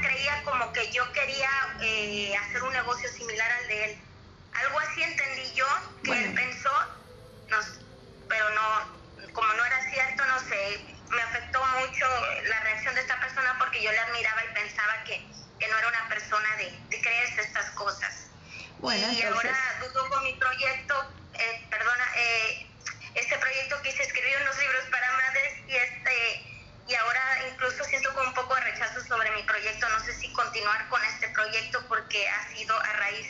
y 19.13 19.23
ahora 19.23 19.57
dudo 19.81 20.09
con 20.09 20.23
mi 20.25 20.33
proyecto, 20.35 20.95
eh, 21.35 21.67
perdona, 21.69 22.05
eh, 22.17 22.67
este 23.15 23.37
proyecto 23.39 23.77
quise 23.83 24.03
escribir 24.03 24.37
unos 24.43 24.59
libros 24.59 24.85
para 24.91 25.13
madres 25.13 25.53
y 25.69 25.75
este 25.75 26.47
y 26.89 26.95
ahora 26.95 27.49
incluso 27.53 27.85
siento 27.85 28.13
como 28.15 28.29
un 28.29 28.35
poco 28.35 28.55
de 28.55 28.63
rechazo 28.63 29.05
sobre 29.05 29.31
mi 29.33 29.43
proyecto. 29.43 29.89
No 29.89 30.01
sé 30.01 30.13
si 30.15 30.33
continuar 30.33 30.89
con 30.89 31.05
este 31.05 31.29
proyecto 31.29 31.83
porque 31.89 32.29
ha 32.29 32.57
sido 32.57 32.77
a 32.79 32.93
raíz 32.95 33.27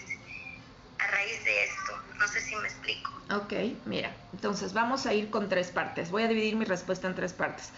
a 0.99 1.07
raíz 1.09 1.45
de 1.45 1.65
esto. 1.65 1.99
No 2.19 2.29
sé 2.29 2.41
si 2.41 2.55
me 2.57 2.69
explico. 2.69 3.11
Ok, 3.31 3.53
mira, 3.87 4.15
entonces 4.71 4.89
vamos 4.89 5.07
a 5.07 5.15
ir 5.15 5.31
con 5.31 5.49
tres 5.49 5.71
partes. 5.71 6.11
Voy 6.11 6.23
a 6.23 6.29
dividir 6.29 6.55
mi 6.55 6.65
respuesta 6.65 7.09
en 7.09 7.15
tres 7.15 7.33
partes. 7.33 7.71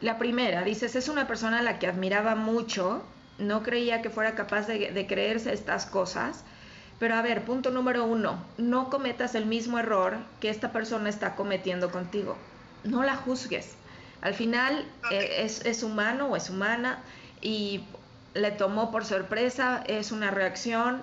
La 0.00 0.18
primera, 0.18 0.62
dices, 0.62 0.94
es 0.94 1.08
una 1.08 1.26
persona 1.26 1.60
a 1.60 1.62
la 1.62 1.78
que 1.78 1.86
admiraba 1.86 2.34
mucho, 2.34 3.02
no 3.38 3.62
creía 3.62 4.02
que 4.02 4.10
fuera 4.10 4.34
capaz 4.34 4.66
de, 4.66 4.92
de 4.92 5.06
creerse 5.06 5.52
estas 5.52 5.86
cosas. 5.86 6.44
Pero 6.98 7.14
a 7.14 7.22
ver, 7.22 7.44
punto 7.44 7.70
número 7.70 8.04
uno, 8.04 8.38
no 8.58 8.90
cometas 8.90 9.34
el 9.34 9.46
mismo 9.46 9.78
error 9.78 10.18
que 10.40 10.50
esta 10.50 10.72
persona 10.72 11.08
está 11.08 11.34
cometiendo 11.36 11.90
contigo. 11.90 12.36
No 12.84 13.02
la 13.02 13.16
juzgues. 13.16 13.74
Al 14.20 14.34
final 14.34 14.84
eh, 15.10 15.44
es, 15.44 15.64
es, 15.64 15.82
humano 15.82 16.26
o 16.28 16.36
es 16.36 16.50
humana 16.50 16.98
y 17.40 17.84
le 18.34 18.50
tomó 18.50 18.90
por 18.90 19.04
sorpresa, 19.04 19.82
es 19.86 20.12
una 20.12 20.30
reacción, 20.30 21.02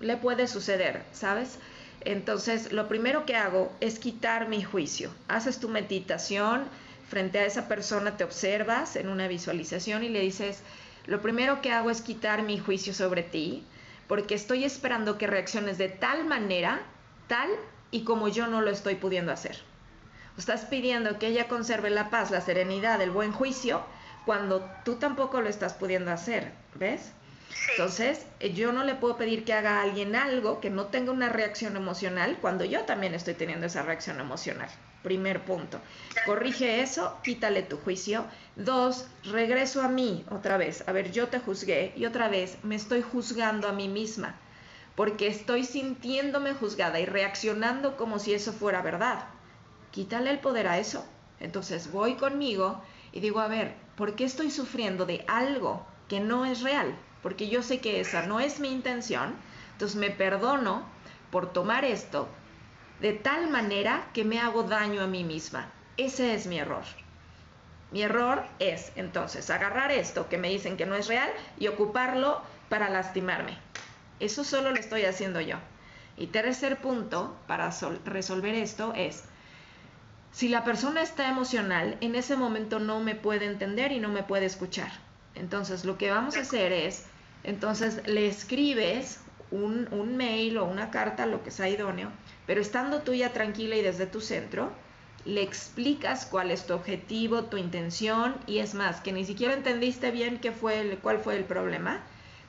le 0.00 0.16
puede 0.16 0.46
suceder, 0.46 1.02
¿sabes? 1.12 1.58
Entonces, 2.02 2.72
lo 2.72 2.88
primero 2.88 3.26
que 3.26 3.36
hago 3.36 3.72
es 3.80 3.98
quitar 3.98 4.48
mi 4.48 4.62
juicio. 4.62 5.10
Haces 5.28 5.60
tu 5.60 5.68
meditación, 5.68 6.64
frente 7.08 7.38
a 7.38 7.44
esa 7.44 7.68
persona 7.68 8.16
te 8.16 8.24
observas 8.24 8.96
en 8.96 9.08
una 9.08 9.28
visualización 9.28 10.04
y 10.04 10.08
le 10.08 10.20
dices, 10.20 10.62
lo 11.06 11.20
primero 11.20 11.60
que 11.60 11.72
hago 11.72 11.90
es 11.90 12.00
quitar 12.00 12.42
mi 12.42 12.58
juicio 12.58 12.94
sobre 12.94 13.22
ti, 13.22 13.64
porque 14.06 14.34
estoy 14.34 14.64
esperando 14.64 15.18
que 15.18 15.26
reacciones 15.26 15.76
de 15.76 15.88
tal 15.88 16.24
manera, 16.24 16.80
tal 17.26 17.50
y 17.90 18.04
como 18.04 18.28
yo 18.28 18.46
no 18.46 18.60
lo 18.60 18.70
estoy 18.70 18.94
pudiendo 18.94 19.32
hacer. 19.32 19.58
Estás 20.38 20.64
pidiendo 20.64 21.18
que 21.18 21.26
ella 21.26 21.48
conserve 21.48 21.90
la 21.90 22.08
paz, 22.08 22.30
la 22.30 22.40
serenidad, 22.40 23.00
el 23.02 23.10
buen 23.10 23.32
juicio, 23.32 23.82
cuando 24.24 24.68
tú 24.84 24.96
tampoco 24.96 25.40
lo 25.40 25.48
estás 25.48 25.74
pudiendo 25.74 26.10
hacer, 26.12 26.52
¿ves? 26.76 27.12
Entonces, 27.70 28.26
eh, 28.40 28.52
yo 28.52 28.72
no 28.72 28.84
le 28.84 28.94
puedo 28.94 29.16
pedir 29.16 29.44
que 29.44 29.52
haga 29.52 29.78
a 29.78 29.82
alguien 29.82 30.16
algo 30.16 30.60
que 30.60 30.70
no 30.70 30.86
tenga 30.86 31.12
una 31.12 31.28
reacción 31.28 31.76
emocional 31.76 32.38
cuando 32.40 32.64
yo 32.64 32.82
también 32.84 33.14
estoy 33.14 33.34
teniendo 33.34 33.66
esa 33.66 33.82
reacción 33.82 34.20
emocional. 34.20 34.68
Primer 35.02 35.44
punto. 35.44 35.80
Corrige 36.26 36.82
eso, 36.82 37.18
quítale 37.22 37.62
tu 37.62 37.78
juicio. 37.78 38.26
Dos, 38.56 39.06
regreso 39.24 39.82
a 39.82 39.88
mí 39.88 40.24
otra 40.30 40.58
vez. 40.58 40.84
A 40.86 40.92
ver, 40.92 41.10
yo 41.10 41.28
te 41.28 41.40
juzgué 41.40 41.92
y 41.96 42.04
otra 42.04 42.28
vez 42.28 42.58
me 42.62 42.76
estoy 42.76 43.02
juzgando 43.02 43.66
a 43.68 43.72
mí 43.72 43.88
misma 43.88 44.38
porque 44.94 45.28
estoy 45.28 45.64
sintiéndome 45.64 46.52
juzgada 46.52 47.00
y 47.00 47.06
reaccionando 47.06 47.96
como 47.96 48.18
si 48.18 48.34
eso 48.34 48.52
fuera 48.52 48.82
verdad. 48.82 49.24
Quítale 49.90 50.30
el 50.30 50.40
poder 50.40 50.66
a 50.68 50.78
eso. 50.78 51.06
Entonces 51.38 51.90
voy 51.90 52.16
conmigo 52.16 52.82
y 53.12 53.20
digo, 53.20 53.40
a 53.40 53.48
ver, 53.48 53.74
¿por 53.96 54.14
qué 54.14 54.24
estoy 54.24 54.50
sufriendo 54.50 55.06
de 55.06 55.24
algo 55.26 55.86
que 56.08 56.20
no 56.20 56.44
es 56.44 56.60
real? 56.60 56.94
Porque 57.22 57.48
yo 57.48 57.62
sé 57.62 57.80
que 57.80 58.00
esa 58.00 58.22
no 58.22 58.40
es 58.40 58.60
mi 58.60 58.70
intención, 58.72 59.34
entonces 59.72 59.96
me 59.96 60.10
perdono 60.10 60.84
por 61.30 61.52
tomar 61.52 61.84
esto 61.84 62.28
de 63.00 63.12
tal 63.12 63.48
manera 63.48 64.08
que 64.12 64.24
me 64.24 64.40
hago 64.40 64.62
daño 64.62 65.02
a 65.02 65.06
mí 65.06 65.24
misma. 65.24 65.70
Ese 65.96 66.34
es 66.34 66.46
mi 66.46 66.58
error. 66.58 66.84
Mi 67.92 68.02
error 68.02 68.44
es 68.58 68.92
entonces 68.94 69.50
agarrar 69.50 69.90
esto 69.90 70.28
que 70.28 70.38
me 70.38 70.48
dicen 70.48 70.76
que 70.76 70.86
no 70.86 70.94
es 70.94 71.08
real 71.08 71.30
y 71.58 71.66
ocuparlo 71.68 72.40
para 72.68 72.88
lastimarme. 72.88 73.58
Eso 74.20 74.44
solo 74.44 74.70
lo 74.70 74.76
estoy 74.76 75.04
haciendo 75.04 75.40
yo. 75.40 75.56
Y 76.16 76.28
tercer 76.28 76.80
punto 76.80 77.36
para 77.46 77.70
resolver 78.04 78.54
esto 78.54 78.92
es, 78.94 79.24
si 80.32 80.48
la 80.48 80.62
persona 80.62 81.02
está 81.02 81.28
emocional, 81.28 81.96
en 82.00 82.14
ese 82.14 82.36
momento 82.36 82.78
no 82.78 83.00
me 83.00 83.14
puede 83.14 83.46
entender 83.46 83.90
y 83.90 83.98
no 83.98 84.08
me 84.08 84.22
puede 84.22 84.46
escuchar. 84.46 84.92
Entonces 85.34 85.84
lo 85.84 85.98
que 85.98 86.10
vamos 86.10 86.36
a 86.36 86.40
hacer 86.40 86.72
es 86.72 87.06
entonces 87.44 88.02
le 88.06 88.26
escribes 88.26 89.20
un, 89.50 89.88
un, 89.92 90.16
mail 90.16 90.58
o 90.58 90.64
una 90.64 90.90
carta, 90.90 91.26
lo 91.26 91.42
que 91.42 91.50
sea 91.50 91.68
idóneo, 91.68 92.10
pero 92.46 92.60
estando 92.60 93.00
tú 93.00 93.14
ya 93.14 93.32
tranquila 93.32 93.76
y 93.76 93.82
desde 93.82 94.06
tu 94.06 94.20
centro, 94.20 94.72
le 95.24 95.42
explicas 95.42 96.26
cuál 96.26 96.50
es 96.50 96.66
tu 96.66 96.74
objetivo, 96.74 97.44
tu 97.44 97.56
intención 97.56 98.36
y 98.46 98.58
es 98.58 98.74
más, 98.74 99.00
que 99.00 99.12
ni 99.12 99.24
siquiera 99.24 99.54
entendiste 99.54 100.10
bien 100.10 100.38
qué 100.38 100.52
fue 100.52 100.80
el, 100.80 100.98
cuál 100.98 101.18
fue 101.18 101.36
el 101.36 101.44
problema, 101.44 102.00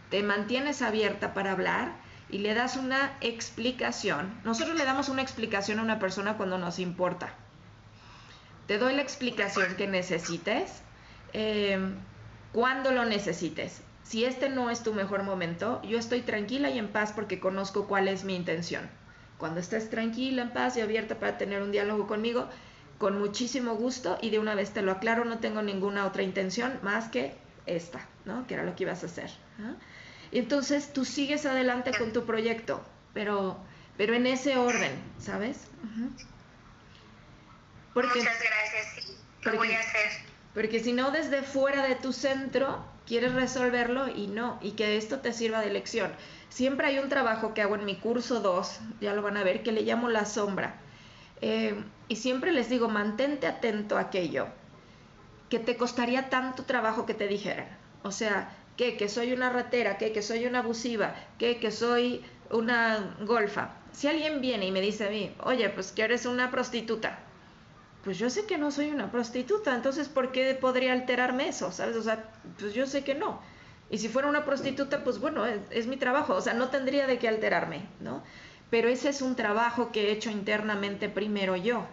te 0.09 0.23
mantienes 0.23 0.81
abierta 0.81 1.33
para 1.33 1.51
hablar 1.51 1.93
y 2.29 2.39
le 2.39 2.53
das 2.53 2.77
una 2.77 3.17
explicación. 3.21 4.33
Nosotros 4.43 4.77
le 4.77 4.85
damos 4.85 5.09
una 5.09 5.21
explicación 5.21 5.79
a 5.79 5.83
una 5.83 5.99
persona 5.99 6.37
cuando 6.37 6.57
nos 6.57 6.79
importa. 6.79 7.33
Te 8.67 8.77
doy 8.77 8.95
la 8.95 9.01
explicación 9.01 9.75
que 9.75 9.87
necesites, 9.87 10.81
eh, 11.33 11.77
cuando 12.53 12.91
lo 12.91 13.05
necesites 13.05 13.81
si 14.11 14.25
este 14.25 14.49
no 14.49 14.69
es 14.69 14.83
tu 14.83 14.93
mejor 14.93 15.23
momento, 15.23 15.81
yo 15.83 15.97
estoy 15.97 16.19
tranquila 16.19 16.69
y 16.69 16.77
en 16.77 16.89
paz 16.89 17.13
porque 17.13 17.39
conozco 17.39 17.87
cuál 17.87 18.09
es 18.09 18.25
mi 18.25 18.35
intención. 18.35 18.89
Cuando 19.37 19.61
estés 19.61 19.89
tranquila, 19.89 20.41
en 20.41 20.49
paz 20.49 20.75
y 20.75 20.81
abierta 20.81 21.15
para 21.15 21.37
tener 21.37 21.61
un 21.61 21.71
diálogo 21.71 22.07
conmigo, 22.07 22.49
con 22.97 23.17
muchísimo 23.17 23.75
gusto 23.75 24.17
y 24.21 24.29
de 24.29 24.39
una 24.39 24.53
vez 24.53 24.71
te 24.71 24.81
lo 24.81 24.91
aclaro, 24.91 25.23
no 25.23 25.39
tengo 25.39 25.61
ninguna 25.61 26.05
otra 26.05 26.23
intención 26.23 26.77
más 26.81 27.07
que 27.07 27.35
esta, 27.65 28.05
¿no? 28.25 28.45
Que 28.47 28.55
era 28.55 28.63
lo 28.63 28.75
que 28.75 28.83
ibas 28.83 29.01
a 29.03 29.05
hacer. 29.05 29.31
Y 30.33 30.39
entonces 30.39 30.91
tú 30.91 31.05
sigues 31.05 31.45
adelante 31.45 31.91
con 31.97 32.11
tu 32.11 32.25
proyecto, 32.25 32.83
pero, 33.13 33.59
pero 33.95 34.13
en 34.13 34.27
ese 34.27 34.57
orden, 34.57 34.91
¿sabes? 35.19 35.69
Muchas 37.95 38.13
gracias, 38.13 39.05
sí, 39.05 39.17
lo 39.43 39.55
voy 39.55 39.71
a 39.71 39.79
hacer. 39.79 40.11
Porque 40.53 40.81
si 40.81 40.91
no, 40.91 41.11
desde 41.11 41.43
fuera 41.43 41.87
de 41.87 41.95
tu 41.95 42.11
centro, 42.11 42.90
quieres 43.05 43.33
resolverlo 43.33 44.07
y 44.07 44.27
no, 44.27 44.57
y 44.61 44.71
que 44.71 44.97
esto 44.97 45.19
te 45.19 45.33
sirva 45.33 45.61
de 45.61 45.71
lección. 45.71 46.11
Siempre 46.49 46.87
hay 46.87 46.99
un 46.99 47.09
trabajo 47.09 47.53
que 47.53 47.61
hago 47.61 47.75
en 47.75 47.85
mi 47.85 47.95
curso 47.95 48.39
2, 48.39 48.79
ya 49.01 49.13
lo 49.13 49.21
van 49.21 49.37
a 49.37 49.43
ver, 49.43 49.63
que 49.63 49.71
le 49.71 49.81
llamo 49.81 50.09
la 50.09 50.25
sombra. 50.25 50.75
Eh, 51.41 51.75
y 52.07 52.17
siempre 52.17 52.51
les 52.51 52.69
digo, 52.69 52.89
mantente 52.89 53.47
atento 53.47 53.97
a 53.97 54.01
aquello 54.01 54.47
que 55.51 55.59
te 55.59 55.75
costaría 55.75 56.29
tanto 56.29 56.63
trabajo 56.63 57.05
que 57.05 57.13
te 57.13 57.27
dijeran. 57.27 57.67
O 58.03 58.11
sea, 58.11 58.55
que, 58.77 58.95
que 58.95 59.09
soy 59.09 59.33
una 59.33 59.49
ratera, 59.49 59.97
que, 59.97 60.13
que 60.13 60.21
soy 60.21 60.45
una 60.45 60.59
abusiva, 60.59 61.13
que, 61.37 61.59
que 61.59 61.71
soy 61.71 62.23
una 62.49 63.17
golfa. 63.25 63.75
Si 63.91 64.07
alguien 64.07 64.39
viene 64.39 64.65
y 64.67 64.71
me 64.71 64.79
dice 64.79 65.07
a 65.07 65.09
mí, 65.09 65.35
oye, 65.43 65.69
pues 65.69 65.91
que 65.91 66.03
eres 66.03 66.25
una 66.25 66.51
prostituta, 66.51 67.19
pues 68.03 68.17
yo 68.17 68.29
sé 68.29 68.45
que 68.45 68.57
no 68.57 68.71
soy 68.71 68.89
una 68.89 69.11
prostituta, 69.11 69.75
entonces 69.75 70.09
¿por 70.09 70.31
qué 70.31 70.55
podría 70.55 70.93
alterarme 70.93 71.47
eso? 71.47 71.71
¿Sabes? 71.71 71.95
O 71.95 72.03
sea, 72.03 72.31
pues 72.57 72.73
yo 72.73 72.87
sé 72.87 73.03
que 73.03 73.15
no. 73.15 73.39
Y 73.91 73.97
si 73.97 74.07
fuera 74.07 74.29
una 74.29 74.45
prostituta, 74.45 75.03
pues 75.03 75.19
bueno, 75.19 75.45
es, 75.45 75.85
mi 75.85 75.97
trabajo, 75.97 76.33
o 76.33 76.41
sea, 76.41 76.53
no 76.53 76.69
tendría 76.69 77.07
de 77.07 77.19
qué 77.19 77.27
alterarme, 77.27 77.85
¿no? 77.99 78.23
Pero 78.69 78.87
ese 78.87 79.09
es 79.09 79.21
un 79.21 79.35
trabajo 79.35 79.91
que 79.91 80.07
he 80.07 80.11
hecho 80.13 80.31
internamente 80.31 81.09
primero 81.09 81.57
yo. 81.57 81.85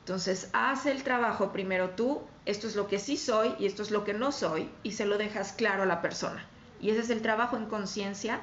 Entonces, 0.00 0.50
haz 0.52 0.84
el 0.84 1.02
trabajo 1.02 1.50
primero 1.50 1.90
tú, 1.90 2.20
esto 2.44 2.66
es 2.66 2.76
lo 2.76 2.88
que 2.88 2.98
sí 2.98 3.16
soy 3.16 3.54
y 3.58 3.64
esto 3.64 3.82
es 3.82 3.90
lo 3.90 4.04
que 4.04 4.12
no 4.12 4.32
soy, 4.32 4.70
y 4.82 4.92
se 4.92 5.06
lo 5.06 5.16
dejas 5.16 5.54
claro 5.54 5.84
a 5.84 5.86
la 5.86 6.02
persona. 6.02 6.46
Y 6.78 6.90
ese 6.90 7.00
es 7.00 7.10
el 7.10 7.22
trabajo 7.22 7.56
en 7.56 7.66
conciencia 7.66 8.40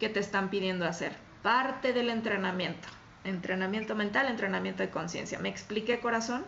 que 0.00 0.08
te 0.08 0.20
están 0.20 0.48
pidiendo 0.48 0.86
hacer, 0.86 1.12
parte 1.42 1.92
del 1.92 2.08
entrenamiento. 2.08 2.88
Entrenamiento 3.24 3.94
mental, 3.94 4.28
entrenamiento 4.28 4.82
de 4.82 4.90
conciencia. 4.90 5.38
¿Me 5.38 5.48
expliqué, 5.48 6.00
corazón? 6.00 6.44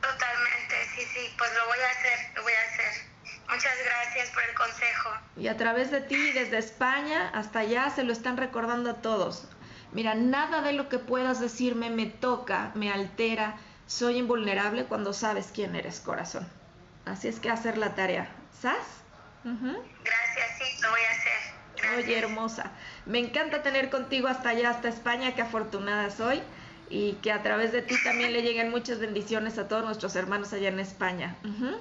Totalmente, 0.00 0.74
sí, 0.94 1.02
sí, 1.14 1.34
pues 1.36 1.50
lo 1.54 1.66
voy 1.66 1.78
a 1.78 1.90
hacer, 1.90 2.36
lo 2.36 2.42
voy 2.42 2.52
a 2.52 2.72
hacer. 2.72 3.12
Muchas 3.48 3.74
gracias 3.84 4.30
por 4.30 4.42
el 4.44 4.54
consejo. 4.54 5.10
Y 5.36 5.48
a 5.48 5.56
través 5.56 5.90
de 5.90 6.00
ti, 6.00 6.32
desde 6.32 6.58
España 6.58 7.30
hasta 7.34 7.60
allá, 7.60 7.90
se 7.90 8.04
lo 8.04 8.12
están 8.12 8.36
recordando 8.36 8.90
a 8.90 9.02
todos. 9.02 9.48
Mira, 9.92 10.14
nada 10.14 10.62
de 10.62 10.72
lo 10.72 10.88
que 10.88 10.98
puedas 10.98 11.40
decirme 11.40 11.90
me 11.90 12.06
toca, 12.06 12.72
me 12.74 12.90
altera. 12.90 13.56
Soy 13.86 14.16
invulnerable 14.18 14.84
cuando 14.84 15.12
sabes 15.12 15.50
quién 15.52 15.76
eres, 15.76 16.00
corazón. 16.00 16.48
Así 17.04 17.28
es 17.28 17.40
que 17.40 17.50
hacer 17.50 17.76
la 17.76 17.94
tarea. 17.94 18.30
¿Sabes? 18.58 18.86
Gracias, 19.44 20.58
sí, 20.58 20.82
lo 20.82 20.90
voy 20.90 21.00
a 21.00 21.10
hacer. 21.10 21.98
Oye, 21.98 22.18
hermosa. 22.18 22.70
Me 23.06 23.18
encanta 23.18 23.62
tener 23.62 23.90
contigo 23.90 24.28
hasta 24.28 24.50
allá, 24.50 24.70
hasta 24.70 24.88
España, 24.88 25.34
qué 25.34 25.42
afortunada 25.42 26.10
soy. 26.10 26.42
Y 26.88 27.14
que 27.22 27.32
a 27.32 27.42
través 27.42 27.72
de 27.72 27.82
ti 27.82 27.94
también 28.04 28.32
le 28.32 28.42
lleguen 28.42 28.70
muchas 28.70 28.98
bendiciones 28.98 29.56
a 29.58 29.66
todos 29.66 29.84
nuestros 29.84 30.14
hermanos 30.14 30.52
allá 30.52 30.68
en 30.68 30.78
España. 30.78 31.36
Muchas 31.42 31.78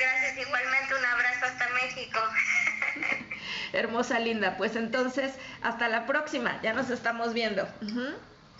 gracias, 0.00 0.46
igualmente 0.46 0.94
un 0.98 1.04
abrazo 1.04 1.44
hasta 1.44 1.68
México. 1.74 2.18
Hermosa, 3.74 4.18
linda. 4.18 4.56
Pues 4.56 4.76
entonces, 4.76 5.34
hasta 5.62 5.88
la 5.88 6.06
próxima, 6.06 6.58
ya 6.62 6.72
nos 6.72 6.88
estamos 6.90 7.34
viendo. 7.34 7.68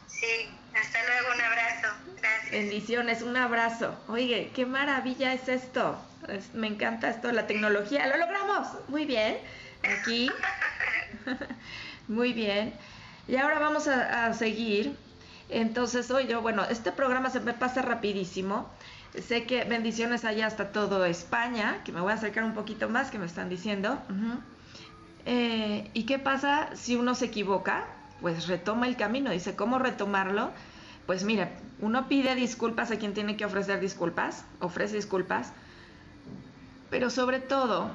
Sí, 0.06 0.50
hasta 0.74 0.98
luego, 1.06 1.34
un 1.34 1.40
abrazo. 1.40 1.88
Gracias. 2.20 2.50
Bendiciones, 2.52 3.22
un 3.22 3.36
abrazo. 3.36 3.98
Oye, 4.08 4.50
qué 4.54 4.66
maravilla 4.66 5.32
es 5.32 5.48
esto 5.48 5.98
me 6.54 6.66
encanta 6.66 7.10
esto, 7.10 7.32
la 7.32 7.46
tecnología. 7.46 8.06
Lo 8.06 8.16
logramos. 8.16 8.68
Muy 8.88 9.04
bien. 9.04 9.38
Aquí 9.84 10.30
Muy 12.08 12.32
bien. 12.32 12.74
Y 13.28 13.36
ahora 13.36 13.58
vamos 13.58 13.88
a, 13.88 14.32
seguir. 14.34 14.96
Entonces, 15.48 16.10
hoy 16.10 16.26
yo, 16.26 16.42
bueno, 16.42 16.64
este 16.64 16.92
programa 16.92 17.30
se 17.30 17.40
me 17.40 17.52
pasa 17.54 17.82
rapidísimo. 17.82 18.68
Sé 19.26 19.44
que 19.44 19.64
bendiciones 19.64 20.24
allá 20.24 20.46
hasta 20.46 20.72
todo 20.72 21.04
España, 21.04 21.82
que 21.84 21.92
me 21.92 22.00
voy 22.00 22.10
a 22.10 22.14
acercar 22.14 22.44
un 22.44 22.54
poquito 22.54 22.88
más, 22.88 23.10
que 23.10 23.18
me 23.18 23.26
están 23.26 23.48
diciendo. 23.48 23.98
Eh, 25.26 25.90
¿Y 25.94 26.04
qué 26.04 26.18
pasa 26.18 26.70
si 26.74 26.96
uno 26.96 27.14
se 27.14 27.26
equivoca? 27.26 27.86
Pues 28.20 28.48
retoma 28.48 28.86
el 28.86 28.96
camino. 28.96 29.30
Dice, 29.30 29.54
¿cómo 29.54 29.78
retomarlo? 29.78 30.50
Pues 31.06 31.24
mire, 31.24 31.48
uno 31.80 32.08
pide 32.08 32.34
disculpas 32.34 32.90
a 32.90 32.96
quien 32.96 33.14
tiene 33.14 33.36
que 33.36 33.44
ofrecer 33.44 33.78
disculpas, 33.78 34.44
ofrece 34.60 34.96
disculpas, 34.96 35.52
pero 36.90 37.10
sobre 37.10 37.40
todo, 37.40 37.90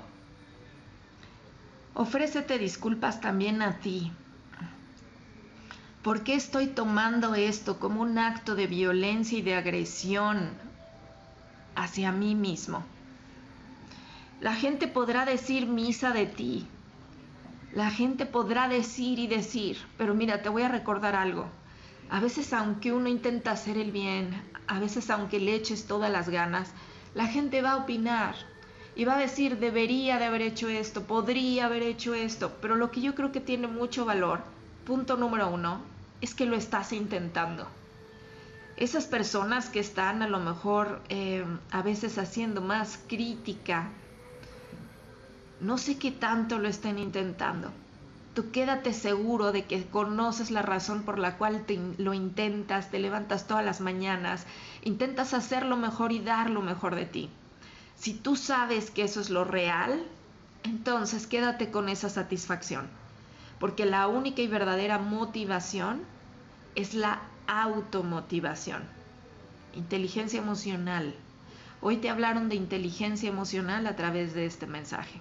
ofrécete 1.99 2.57
disculpas 2.57 3.19
también 3.19 3.61
a 3.61 3.79
ti. 3.79 4.09
¿Por 6.01 6.23
qué 6.23 6.33
estoy 6.33 6.67
tomando 6.67 7.35
esto 7.35 7.77
como 7.77 8.01
un 8.01 8.17
acto 8.17 8.55
de 8.55 8.67
violencia 8.67 9.37
y 9.37 9.41
de 9.41 9.55
agresión 9.55 10.51
hacia 11.75 12.13
mí 12.13 12.35
mismo? 12.35 12.85
La 14.39 14.55
gente 14.55 14.87
podrá 14.87 15.25
decir 15.25 15.67
misa 15.67 16.11
de 16.11 16.25
ti. 16.25 16.65
La 17.73 17.89
gente 17.89 18.25
podrá 18.25 18.69
decir 18.69 19.19
y 19.19 19.27
decir, 19.27 19.77
pero 19.97 20.15
mira, 20.15 20.41
te 20.41 20.47
voy 20.47 20.61
a 20.61 20.69
recordar 20.69 21.17
algo. 21.17 21.49
A 22.09 22.21
veces 22.21 22.53
aunque 22.53 22.93
uno 22.93 23.09
intenta 23.09 23.51
hacer 23.51 23.77
el 23.77 23.91
bien, 23.91 24.41
a 24.67 24.79
veces 24.79 25.09
aunque 25.09 25.41
le 25.41 25.53
eches 25.53 25.85
todas 25.85 26.09
las 26.09 26.29
ganas, 26.29 26.71
la 27.13 27.27
gente 27.27 27.61
va 27.61 27.71
a 27.71 27.77
opinar 27.77 28.35
y 28.99 29.05
va 29.05 29.15
a 29.15 29.19
decir 29.19 29.59
debería 29.59 30.19
de 30.19 30.25
haber 30.25 30.41
hecho 30.41 30.67
esto, 30.67 31.03
podría 31.03 31.67
haber 31.67 31.83
hecho 31.83 32.13
esto, 32.13 32.51
pero 32.61 32.75
lo 32.75 32.91
que 32.91 32.99
yo 32.99 33.15
creo 33.15 33.31
que 33.31 33.39
tiene 33.39 33.67
mucho 33.67 34.03
valor 34.03 34.41
punto 34.83 35.15
número 35.15 35.49
uno, 35.49 35.79
es 36.19 36.33
que 36.33 36.45
lo 36.45 36.57
estás 36.57 36.91
intentando. 36.91 37.65
Esas 38.75 39.05
personas 39.05 39.69
que 39.69 39.79
están 39.79 40.21
a 40.21 40.27
lo 40.27 40.41
mejor 40.41 40.99
eh, 41.07 41.45
a 41.71 41.81
veces 41.81 42.17
haciendo 42.17 42.59
más 42.59 42.99
crítica, 43.07 43.87
no 45.61 45.77
sé 45.77 45.97
qué 45.97 46.11
tanto 46.11 46.59
lo 46.59 46.67
estén 46.67 46.99
intentando. 46.99 47.71
Tú 48.33 48.51
quédate 48.51 48.91
seguro 48.91 49.53
de 49.53 49.63
que 49.63 49.85
conoces 49.85 50.51
la 50.51 50.61
razón 50.61 51.03
por 51.03 51.19
la 51.19 51.37
cual 51.37 51.65
te, 51.65 51.79
lo 51.97 52.13
intentas, 52.13 52.91
te 52.91 52.99
levantas 52.99 53.47
todas 53.47 53.63
las 53.63 53.79
mañanas, 53.79 54.45
intentas 54.83 55.33
hacer 55.33 55.65
lo 55.65 55.77
mejor 55.77 56.11
y 56.11 56.19
dar 56.19 56.49
lo 56.49 56.61
mejor 56.61 56.95
de 56.95 57.05
ti. 57.05 57.29
Si 57.99 58.13
tú 58.13 58.35
sabes 58.35 58.91
que 58.91 59.03
eso 59.03 59.19
es 59.19 59.29
lo 59.29 59.43
real, 59.43 60.03
entonces 60.63 61.27
quédate 61.27 61.69
con 61.71 61.89
esa 61.89 62.09
satisfacción 62.09 62.87
porque 63.59 63.85
la 63.85 64.07
única 64.07 64.41
y 64.41 64.47
verdadera 64.47 64.97
motivación 64.97 66.01
es 66.75 66.93
la 66.93 67.21
automotivación. 67.47 68.83
Inteligencia 69.75 70.39
emocional. 70.39 71.13
Hoy 71.81 71.97
te 71.97 72.09
hablaron 72.09 72.49
de 72.49 72.55
inteligencia 72.55 73.29
emocional 73.29 73.85
a 73.85 73.95
través 73.95 74.33
de 74.33 74.45
este 74.45 74.65
mensaje. 74.65 75.19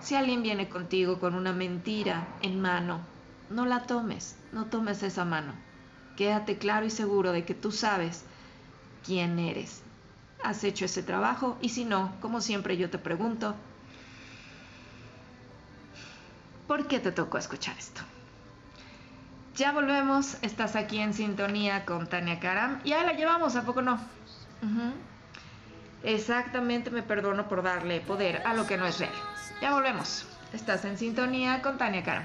Si 0.00 0.16
alguien 0.16 0.42
viene 0.42 0.68
contigo 0.68 1.20
con 1.20 1.34
una 1.34 1.52
mentira 1.52 2.26
en 2.42 2.60
mano, 2.60 3.00
no 3.50 3.66
la 3.66 3.86
tomes, 3.86 4.36
no 4.52 4.66
tomes 4.66 5.02
esa 5.02 5.24
mano. 5.24 5.52
Quédate 6.16 6.58
claro 6.58 6.86
y 6.86 6.90
seguro 6.90 7.32
de 7.32 7.44
que 7.44 7.54
tú 7.54 7.70
sabes 7.70 8.24
quién 9.06 9.38
eres. 9.38 9.82
Has 10.44 10.64
hecho 10.64 10.84
ese 10.84 11.02
trabajo 11.02 11.56
y 11.60 11.68
si 11.68 11.84
no, 11.84 12.12
como 12.20 12.40
siempre 12.40 12.76
yo 12.76 12.90
te 12.90 12.98
pregunto, 12.98 13.54
¿Por 16.72 16.86
qué 16.86 17.00
te 17.00 17.12
tocó 17.12 17.36
escuchar 17.36 17.76
esto? 17.76 18.00
Ya 19.56 19.72
volvemos, 19.72 20.38
estás 20.40 20.74
aquí 20.74 21.00
en 21.00 21.12
sintonía 21.12 21.84
con 21.84 22.06
Tania 22.06 22.40
Karam. 22.40 22.82
Ya 22.82 23.04
la 23.04 23.12
llevamos, 23.12 23.56
¿a 23.56 23.62
poco 23.64 23.82
no? 23.82 24.00
Exactamente, 26.02 26.90
me 26.90 27.02
perdono 27.02 27.46
por 27.46 27.62
darle 27.62 28.00
poder 28.00 28.40
a 28.46 28.54
lo 28.54 28.66
que 28.66 28.78
no 28.78 28.86
es 28.86 28.98
real. 28.98 29.12
Ya 29.60 29.74
volvemos. 29.74 30.26
Estás 30.54 30.86
en 30.86 30.96
sintonía 30.96 31.60
con 31.60 31.76
Tania 31.76 32.02
Karam. 32.02 32.24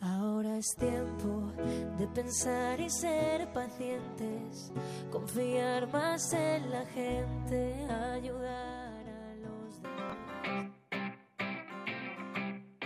Ahora 0.00 0.58
es 0.58 0.74
tiempo 0.78 1.50
de 1.98 2.06
pensar 2.08 2.78
y 2.78 2.90
ser 2.90 3.50
pacientes, 3.54 4.70
confiar 5.10 5.90
más 5.90 6.32
en 6.34 6.70
la 6.70 6.84
gente, 6.86 7.86
ayudar 8.14 9.06
a 9.06 9.34
los 9.36 9.82
demás. 9.82 10.70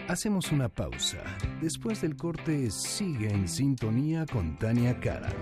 Hacemos 0.08 0.52
una 0.52 0.68
pausa. 0.68 1.18
Después 1.60 2.00
del 2.02 2.14
corte, 2.16 2.70
sigue 2.70 3.30
en 3.30 3.48
sintonía 3.48 4.24
con 4.24 4.56
Tania 4.56 5.00
Karam. 5.00 5.32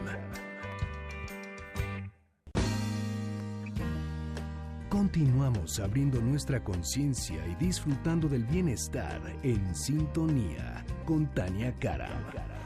Continuamos 4.96 5.78
abriendo 5.78 6.22
nuestra 6.22 6.64
conciencia 6.64 7.46
y 7.46 7.54
disfrutando 7.62 8.30
del 8.30 8.44
bienestar 8.46 9.20
en 9.42 9.74
sintonía 9.74 10.87
con 11.04 11.26
Tania 11.35 11.78
Karam. 11.78 12.65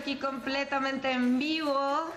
Aquí 0.00 0.16
completamente 0.16 1.12
en 1.12 1.38
vivo. 1.38 2.10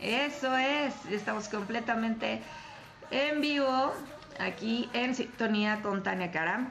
Eso 0.00 0.56
es, 0.56 0.92
estamos 1.10 1.48
completamente 1.48 2.42
en 3.12 3.40
vivo 3.40 3.94
aquí 4.40 4.90
en 4.92 5.14
sintonía 5.14 5.80
con 5.80 6.02
Tania 6.02 6.32
Karam. 6.32 6.68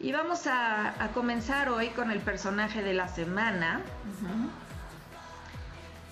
Y 0.00 0.12
vamos 0.12 0.46
a, 0.46 0.94
comenzar 1.12 1.68
hoy 1.68 1.88
con 1.88 2.10
el 2.10 2.20
personaje 2.20 2.82
de 2.82 2.94
la 2.94 3.08
semana. 3.08 3.82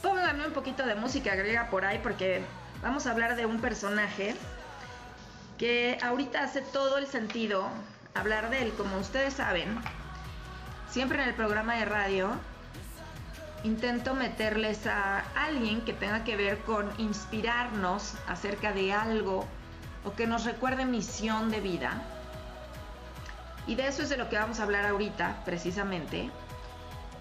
Pónganme 0.03 0.49
un 0.49 0.53
poquito 0.53 0.85
de 0.85 0.95
música 0.95 1.35
griega 1.35 1.71
por 1.71 1.87
ahí 1.87 1.99
porque 2.03 2.43
vamos 2.83 3.07
a 3.07 3.13
hablar 3.13 3.37
de 3.37 3.47
un 3.47 3.61
personaje 3.61 4.35
que 5.57 5.99
ahorita 6.03 6.43
hace 6.43 6.61
todo 6.61 6.99
el 6.99 7.07
sentido 7.07 7.69
hablar 8.15 8.51
de 8.51 8.63
él. 8.63 8.73
Como 8.77 8.99
ustedes 8.99 9.33
saben, 9.33 9.79
siempre 10.91 11.23
en 11.23 11.31
el 11.31 11.35
programa 11.35 11.77
de 11.77 11.87
radio 11.87 12.39
intento 13.65 14.15
meterles 14.15 14.87
a 14.87 15.21
alguien 15.35 15.81
que 15.83 15.93
tenga 15.93 16.25
que 16.25 16.37
ver 16.37 16.59
con 16.61 16.91
inspirarnos 16.99 18.15
acerca 18.29 18.73
de 18.73 18.93
algo 18.93 19.47
o 20.05 20.15
que 20.15 20.27
nos 20.27 20.45
recuerde 20.45 20.85
misión 20.85 21.51
de 21.51 21.61
vida. 21.61 22.03
Y 23.67 23.75
de 23.75 23.89
eso 23.89 24.03
es 24.03 24.09
de 24.09 24.17
lo 24.17 24.29
que 24.29 24.37
vamos 24.37 24.61
a 24.61 24.63
hablar 24.63 24.87
ahorita, 24.87 25.43
precisamente. 25.45 26.31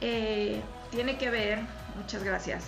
Eh, 0.01 0.61
tiene 0.91 1.17
que 1.17 1.29
ver, 1.29 1.59
muchas 1.95 2.23
gracias, 2.23 2.65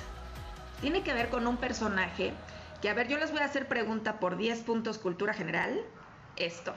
tiene 0.82 1.04
que 1.04 1.14
ver 1.14 1.30
con 1.30 1.46
un 1.46 1.58
personaje 1.58 2.34
que, 2.82 2.90
a 2.90 2.94
ver, 2.94 3.08
yo 3.08 3.18
les 3.18 3.32
voy 3.32 3.42
a 3.42 3.46
hacer 3.46 3.68
pregunta 3.68 4.20
por 4.20 4.38
10 4.38 4.62
puntos 4.62 4.98
cultura 4.98 5.34
general. 5.34 5.80
Esto. 6.36 6.74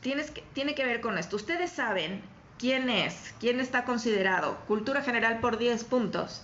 Tienes 0.00 0.32
tiene 0.52 0.74
que 0.74 0.84
ver 0.84 1.00
con 1.00 1.18
esto. 1.18 1.36
Ustedes 1.36 1.72
saben 1.72 2.22
quién 2.58 2.88
es, 2.88 3.34
quién 3.38 3.60
está 3.60 3.84
considerado, 3.84 4.58
cultura 4.66 5.02
general 5.02 5.40
por 5.40 5.58
10 5.58 5.84
puntos, 5.84 6.42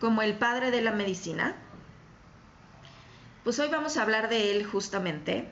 como 0.00 0.22
el 0.22 0.34
padre 0.34 0.70
de 0.70 0.82
la 0.82 0.92
medicina. 0.92 1.56
Pues 3.44 3.58
hoy 3.58 3.68
vamos 3.68 3.96
a 3.96 4.02
hablar 4.02 4.28
de 4.28 4.50
él 4.50 4.64
justamente, 4.64 5.48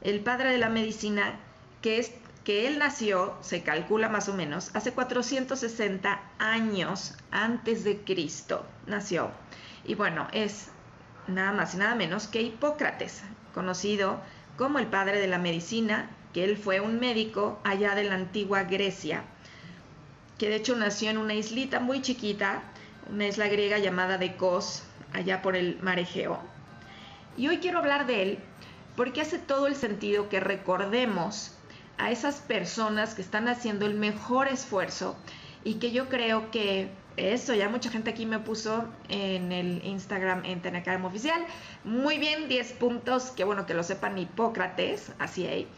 el 0.00 0.20
padre 0.20 0.50
de 0.50 0.58
la 0.58 0.68
medicina, 0.68 1.38
que 1.80 1.98
es 1.98 2.12
que 2.44 2.66
él 2.66 2.78
nació, 2.78 3.36
se 3.40 3.62
calcula 3.62 4.08
más 4.08 4.28
o 4.28 4.34
menos, 4.34 4.70
hace 4.74 4.92
460 4.92 6.20
años 6.38 7.16
antes 7.30 7.84
de 7.84 7.98
Cristo, 7.98 8.66
nació. 8.86 9.30
Y 9.84 9.94
bueno, 9.94 10.26
es 10.32 10.68
nada 11.28 11.52
más 11.52 11.74
y 11.74 11.76
nada 11.76 11.94
menos 11.94 12.26
que 12.26 12.42
Hipócrates, 12.42 13.22
conocido 13.54 14.20
como 14.56 14.80
el 14.80 14.88
padre 14.88 15.20
de 15.20 15.28
la 15.28 15.38
medicina, 15.38 16.10
que 16.32 16.44
él 16.44 16.56
fue 16.56 16.80
un 16.80 16.98
médico 16.98 17.60
allá 17.62 17.94
de 17.94 18.04
la 18.04 18.14
antigua 18.14 18.64
Grecia, 18.64 19.24
que 20.42 20.48
de 20.48 20.56
hecho 20.56 20.74
nació 20.74 21.08
en 21.08 21.18
una 21.18 21.34
islita 21.34 21.78
muy 21.78 22.02
chiquita, 22.02 22.64
una 23.08 23.28
isla 23.28 23.46
griega 23.46 23.78
llamada 23.78 24.18
Decos, 24.18 24.82
allá 25.12 25.40
por 25.40 25.54
el 25.54 25.80
mar 25.82 26.00
Egeo. 26.00 26.36
Y 27.36 27.46
hoy 27.46 27.58
quiero 27.58 27.78
hablar 27.78 28.08
de 28.08 28.22
él 28.22 28.38
porque 28.96 29.20
hace 29.20 29.38
todo 29.38 29.68
el 29.68 29.76
sentido 29.76 30.28
que 30.28 30.40
recordemos 30.40 31.56
a 31.96 32.10
esas 32.10 32.40
personas 32.40 33.14
que 33.14 33.22
están 33.22 33.46
haciendo 33.46 33.86
el 33.86 33.94
mejor 33.94 34.48
esfuerzo 34.48 35.14
y 35.62 35.74
que 35.74 35.92
yo 35.92 36.08
creo 36.08 36.50
que 36.50 36.90
eso, 37.16 37.54
ya 37.54 37.68
mucha 37.68 37.90
gente 37.90 38.10
aquí 38.10 38.26
me 38.26 38.40
puso 38.40 38.88
en 39.08 39.52
el 39.52 39.80
Instagram 39.84 40.44
en 40.44 40.60
Tenacarmo 40.60 41.06
Oficial. 41.06 41.40
Muy 41.84 42.18
bien, 42.18 42.48
10 42.48 42.72
puntos, 42.72 43.30
que 43.30 43.44
bueno 43.44 43.64
que 43.64 43.74
lo 43.74 43.84
sepan 43.84 44.18
Hipócrates, 44.18 45.12
así 45.20 45.46
hay. 45.46 45.68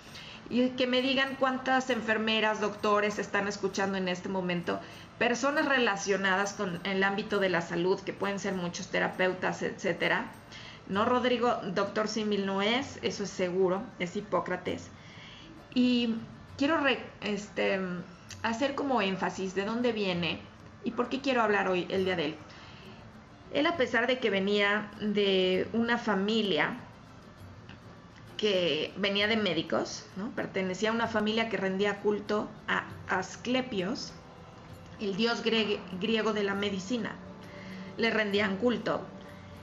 Y 0.51 0.71
que 0.71 0.87
me 0.87 1.03
digan 1.03 1.37
cuántas 1.39 1.91
enfermeras, 1.91 2.61
doctores 2.61 3.19
están 3.19 3.49
escuchando 3.49 3.97
en 3.97 4.09
este 4.09 4.29
momento, 4.29 4.81
personas 5.19 5.67
relacionadas 5.67 6.53
con 6.53 6.81
el 6.85 7.03
ámbito 7.03 7.39
de 7.39 7.49
la 7.49 7.61
salud, 7.61 8.01
que 8.01 8.13
pueden 8.13 8.39
ser 8.39 8.55
muchos 8.55 8.89
terapeutas, 8.89 9.63
etcétera 9.63 10.31
no, 10.89 11.07
Rodrigo, 11.07 11.57
doctor 11.75 12.09
Simil 12.09 12.45
no 12.45 12.61
es, 12.61 12.99
eso 13.03 13.25
es 13.25 13.31
seguro, 13.31 13.83
es 13.99 14.17
Hipócrates. 14.17 14.91
Y 15.75 16.17
quiero 16.59 16.79
este, 17.23 17.81
hacer 18.43 18.75
como 18.75 19.01
énfasis 19.01 19.55
de 19.55 19.65
dónde 19.65 19.93
viene 19.93 20.41
y 20.85 20.91
por 20.91 21.09
qué 21.09 21.21
quiero 21.21 21.43
hablar 21.43 21.69
hoy, 21.69 21.87
el 21.89 22.05
día 22.05 22.17
de 22.17 22.27
él. 22.27 22.37
Él, 23.55 23.67
a 23.67 23.77
pesar 23.77 24.07
de 24.07 24.19
que 24.19 24.31
venía 24.31 24.91
de 25.01 25.69
una 25.73 25.97
familia 25.97 26.77
que 28.45 28.93
venía 28.99 29.27
de 29.27 29.39
médicos, 29.39 30.05
¿no? 30.17 30.29
pertenecía 30.33 30.91
a 30.91 30.93
una 30.93 31.07
familia 31.07 31.49
que 31.49 31.57
rendía 31.57 32.01
culto 32.01 32.47
a 32.69 32.85
Asclepios, 33.09 34.13
el 35.01 35.17
dios 35.17 35.43
griego 35.43 36.35
de 36.35 36.45
la 36.45 36.55
medicina. 36.55 37.17
Le 37.97 38.11
rendían 38.11 38.59
culto 38.59 39.01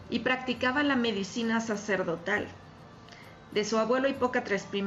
y 0.09 0.21
practicaba 0.21 0.81
la 0.81 0.95
medicina 0.95 1.61
sacerdotal. 1.61 2.47
De 3.51 3.65
su 3.65 3.77
abuelo 3.77 4.09
Hipócrates 4.09 4.65
I 4.73 4.83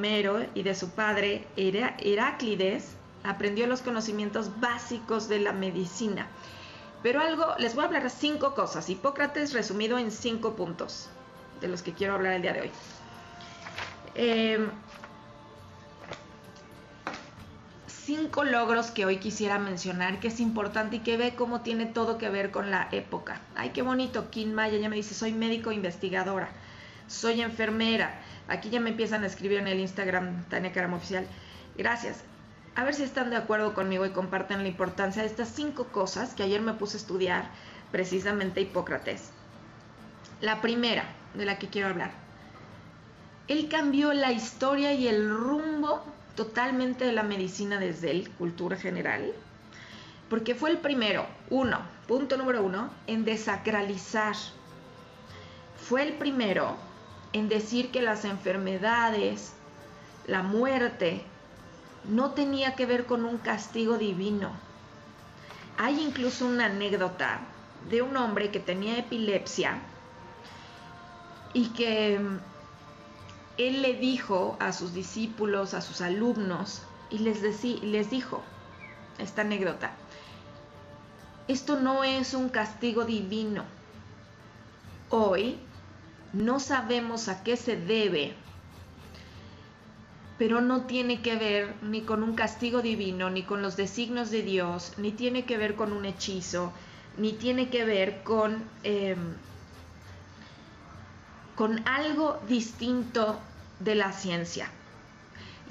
y 0.57 0.65
de 0.65 0.75
su 0.75 0.91
padre 0.91 1.47
Heráclides 1.57 2.97
aprendió 3.23 3.69
los 3.69 3.81
conocimientos 3.81 4.59
básicos 4.59 5.29
de 5.29 5.39
la 5.39 5.53
medicina. 5.53 6.27
Pero 7.05 7.21
algo, 7.21 7.55
les 7.61 7.77
voy 7.77 7.85
a 7.85 7.87
hablar 7.87 8.11
cinco 8.11 8.57
cosas. 8.57 8.91
Hipócrates 8.91 9.53
resumido 9.53 9.99
en 9.99 10.11
cinco 10.11 10.57
puntos, 10.57 11.11
de 11.61 11.69
los 11.69 11.83
que 11.83 11.93
quiero 11.93 12.15
hablar 12.15 12.33
el 12.33 12.43
día 12.43 12.55
de 12.55 12.63
hoy. 12.63 12.71
Eh, 14.15 14.69
cinco 17.87 18.45
logros 18.45 18.91
que 18.91 19.07
hoy 19.07 19.17
quisiera 19.17 19.59
mencionar, 19.59 20.21
que 20.21 20.29
es 20.29 20.39
importante 20.39 20.97
y 20.97 20.99
que 21.01 21.17
ve 21.17 21.35
cómo 21.35 21.63
tiene 21.63 21.87
todo 21.87 22.19
que 22.19 22.29
ver 22.29 22.51
con 22.51 22.71
la 22.71 22.89
época. 22.93 23.41
Ay, 23.57 23.71
qué 23.71 23.83
bonito, 23.83 24.31
Kim 24.31 24.53
Maya 24.53 24.77
ya 24.79 24.89
me 24.89 24.97
dice, 24.97 25.15
soy 25.15 25.33
médico 25.33 25.73
investigadora, 25.73 26.51
soy 27.09 27.41
enfermera. 27.41 28.21
Aquí 28.47 28.69
ya 28.69 28.81
me 28.81 28.91
empiezan 28.91 29.25
a 29.25 29.27
escribir 29.27 29.59
en 29.59 29.69
el 29.69 29.81
Instagram, 29.81 30.45
Tania 30.51 30.73
Caram 30.73 30.93
Oficial. 30.93 31.27
Gracias. 31.79 32.25
A 32.77 32.85
ver 32.85 32.95
si 32.95 33.05
están 33.05 33.31
de 33.31 33.37
acuerdo 33.37 33.73
conmigo 33.73 34.05
y 34.05 34.11
comparten 34.11 34.63
la 34.63 34.69
importancia 34.69 35.23
de 35.23 35.29
estas 35.29 35.49
cinco 35.49 35.87
cosas 35.87 36.35
que 36.35 36.43
ayer 36.43 36.61
me 36.61 36.75
puse 36.75 36.97
a 36.97 37.01
estudiar 37.01 37.49
precisamente 37.91 38.61
Hipócrates. 38.61 39.31
La 40.41 40.61
primera 40.61 41.05
de 41.35 41.47
la 41.47 41.59
que 41.59 41.69
quiero 41.69 41.89
hablar. 41.89 42.24
Él 43.47 43.69
cambió 43.69 44.15
la 44.15 44.33
historia 44.33 44.95
y 44.95 45.07
el 45.07 45.29
rumbo 45.29 46.03
totalmente 46.35 47.05
de 47.05 47.13
la 47.13 47.23
medicina 47.23 47.79
desde 47.79 48.11
el 48.11 48.31
cultura 48.31 48.77
general, 48.77 49.33
porque 50.31 50.55
fue 50.55 50.71
el 50.71 50.79
primero, 50.79 51.27
uno, 51.51 51.81
punto 52.09 52.39
número 52.39 52.65
uno, 52.65 52.91
en 53.07 53.25
desacralizar. 53.27 54.35
Fue 55.89 56.03
el 56.03 56.15
primero 56.15 56.75
en 57.35 57.51
decir 57.51 57.91
que 57.91 58.01
las 58.01 58.25
enfermedades, 58.25 59.53
la 60.27 60.43
muerte, 60.43 61.23
no 62.05 62.31
tenía 62.31 62.75
que 62.75 62.87
ver 62.87 63.05
con 63.05 63.27
un 63.27 63.37
castigo 63.37 63.99
divino. 63.99 64.53
Hay 65.77 66.01
incluso 66.01 66.47
una 66.47 66.67
anécdota 66.67 67.41
de 67.91 68.01
un 68.01 68.17
hombre 68.17 68.51
que 68.51 68.61
tenía 68.61 68.99
epilepsia 68.99 69.81
y 71.53 71.69
que 71.71 72.21
él 73.57 73.83
le 73.83 73.95
dijo 73.95 74.57
a 74.61 74.73
sus 74.73 74.95
discípulos, 74.95 75.75
a 75.75 75.81
sus 75.81 76.01
alumnos, 76.01 76.83
y 77.11 77.19
les, 77.19 77.43
les 77.83 78.11
dijo 78.11 78.43
esta 79.19 79.43
anécdota, 79.43 79.93
esto 81.47 81.79
no 81.79 82.05
es 82.05 82.35
un 82.35 82.49
castigo 82.49 83.05
divino. 83.05 83.65
Hoy 85.11 85.59
no 86.33 86.59
sabemos 86.59 87.29
a 87.29 87.45
qué 87.45 87.57
se 87.57 87.77
debe, 87.77 88.35
pero 90.39 90.61
no 90.61 90.87
tiene 90.87 91.23
que 91.23 91.37
ver 91.37 91.75
ni 91.83 92.01
con 92.01 92.23
un 92.23 92.35
castigo 92.35 92.83
divino, 92.83 93.31
ni 93.31 93.45
con 93.45 93.63
los 93.63 93.77
designios 93.77 94.31
de 94.31 94.43
Dios, 94.43 94.95
ni 94.97 95.13
tiene 95.13 95.45
que 95.45 95.59
ver 95.59 95.77
con 95.77 95.93
un 95.93 96.05
hechizo, 96.07 96.73
ni 97.17 97.33
tiene 97.33 97.69
que 97.69 97.85
ver 97.85 98.23
con... 98.25 98.65
Em, 98.83 99.35
con 101.55 101.87
algo 101.87 102.41
distinto 102.49 103.39
de 103.81 103.95
la 103.95 104.13
ciencia. 104.13 104.69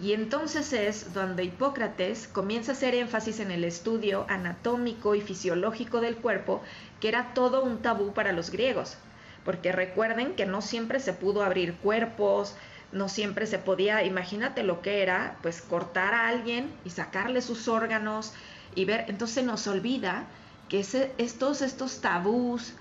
Y 0.01 0.13
entonces 0.13 0.73
es 0.73 1.13
donde 1.13 1.43
Hipócrates 1.43 2.27
comienza 2.27 2.71
a 2.71 2.75
hacer 2.75 2.95
énfasis 2.95 3.39
en 3.39 3.51
el 3.51 3.63
estudio 3.63 4.25
anatómico 4.27 5.15
y 5.15 5.21
fisiológico 5.21 6.01
del 6.01 6.15
cuerpo, 6.15 6.61
que 6.99 7.09
era 7.09 7.33
todo 7.33 7.63
un 7.63 7.79
tabú 7.81 8.13
para 8.13 8.31
los 8.31 8.49
griegos. 8.49 8.97
Porque 9.45 9.71
recuerden 9.71 10.35
que 10.35 10.45
no 10.45 10.61
siempre 10.61 10.99
se 10.99 11.13
pudo 11.13 11.43
abrir 11.43 11.75
cuerpos, 11.75 12.55
no 12.91 13.09
siempre 13.09 13.45
se 13.45 13.59
podía, 13.59 14.03
imagínate 14.03 14.63
lo 14.63 14.81
que 14.81 15.01
era, 15.01 15.37
pues 15.41 15.61
cortar 15.61 16.13
a 16.13 16.27
alguien 16.27 16.71
y 16.85 16.89
sacarle 16.89 17.41
sus 17.41 17.67
órganos 17.67 18.33
y 18.75 18.85
ver, 18.85 19.05
entonces 19.07 19.43
nos 19.43 19.67
olvida 19.67 20.25
que 20.69 20.79
estos, 20.79 21.61
estos 21.61 22.01
tabús 22.01 22.73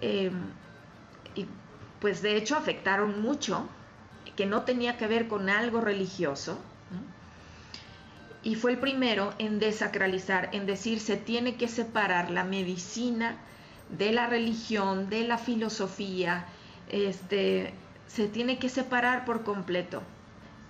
eh, 0.00 0.30
pues 2.00 2.22
de 2.22 2.36
hecho 2.36 2.56
afectaron 2.56 3.22
mucho, 3.22 3.68
que 4.36 4.46
no 4.46 4.62
tenía 4.62 4.96
que 4.96 5.06
ver 5.06 5.28
con 5.28 5.48
algo 5.50 5.80
religioso. 5.80 6.58
y 8.44 8.54
fue 8.54 8.70
el 8.70 8.78
primero 8.78 9.34
en 9.38 9.58
desacralizar, 9.58 10.48
en 10.52 10.64
decir 10.64 11.00
se 11.00 11.16
tiene 11.16 11.56
que 11.56 11.68
separar 11.68 12.30
la 12.30 12.44
medicina 12.44 13.36
de 13.90 14.12
la 14.12 14.26
religión, 14.26 15.10
de 15.10 15.26
la 15.26 15.38
filosofía, 15.38 16.46
este, 16.88 17.74
se 18.06 18.28
tiene 18.28 18.58
que 18.58 18.68
separar 18.68 19.24
por 19.24 19.42
completo, 19.44 20.02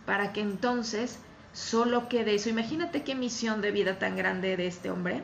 para 0.06 0.32
que 0.32 0.40
entonces 0.40 1.18
solo 1.52 2.08
quede 2.08 2.34
eso. 2.34 2.48
Imagínate 2.48 3.02
qué 3.02 3.14
misión 3.14 3.60
de 3.60 3.70
vida 3.70 3.98
tan 3.98 4.16
grande 4.16 4.56
de 4.56 4.66
este 4.66 4.90
hombre, 4.90 5.22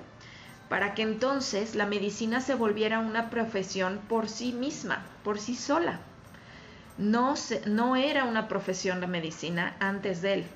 para 0.69 0.95
que 0.95 1.03
entonces 1.03 1.75
la 1.75 1.87
medicina 1.87 2.41
se 2.41 2.55
volviera 2.55 2.99
una 2.99 3.31
profesión 3.31 4.01
por 4.09 4.29
sí 4.29 4.53
misma, 4.53 5.05
por 5.23 5.39
sí 5.39 5.55
sola. 5.55 6.01
No, 6.97 7.35
no 7.67 7.97
era 7.97 8.25
una 8.25 8.49
profesión 8.49 9.01
la 9.01 9.07
medicina 9.07 9.77
antes 9.81 10.23
de 10.23 10.35
él. 10.35 10.47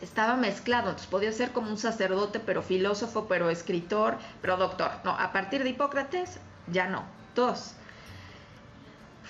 Estaba 0.00 0.36
mezclado, 0.36 0.90
entonces 0.90 1.10
podía 1.10 1.32
ser 1.32 1.50
como 1.52 1.70
un 1.70 1.78
sacerdote, 1.78 2.40
pero 2.40 2.62
filósofo, 2.62 3.26
pero 3.28 3.50
escritor, 3.50 4.18
pero 4.40 4.56
doctor. 4.56 4.90
No, 5.04 5.10
a 5.10 5.32
partir 5.32 5.64
de 5.64 5.70
Hipócrates, 5.70 6.38
ya 6.70 6.86
no. 6.86 7.04
Dos, 7.34 7.74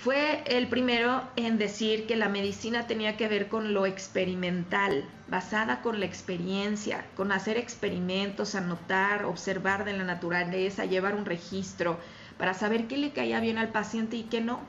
fue 0.03 0.43
el 0.45 0.67
primero 0.67 1.23
en 1.35 1.57
decir 1.57 2.07
que 2.07 2.15
la 2.15 2.29
medicina 2.29 2.87
tenía 2.87 3.17
que 3.17 3.27
ver 3.27 3.49
con 3.49 3.73
lo 3.73 3.85
experimental, 3.85 5.03
basada 5.27 5.81
con 5.81 5.99
la 5.99 6.05
experiencia, 6.05 7.05
con 7.17 7.33
hacer 7.33 7.57
experimentos, 7.57 8.55
anotar, 8.55 9.25
observar 9.25 9.83
de 9.83 9.97
la 9.97 10.05
naturaleza, 10.05 10.85
llevar 10.85 11.15
un 11.15 11.25
registro 11.25 11.99
para 12.37 12.53
saber 12.53 12.87
qué 12.87 12.97
le 12.97 13.11
caía 13.11 13.41
bien 13.41 13.57
al 13.57 13.69
paciente 13.69 14.15
y 14.15 14.23
qué 14.23 14.39
no. 14.39 14.61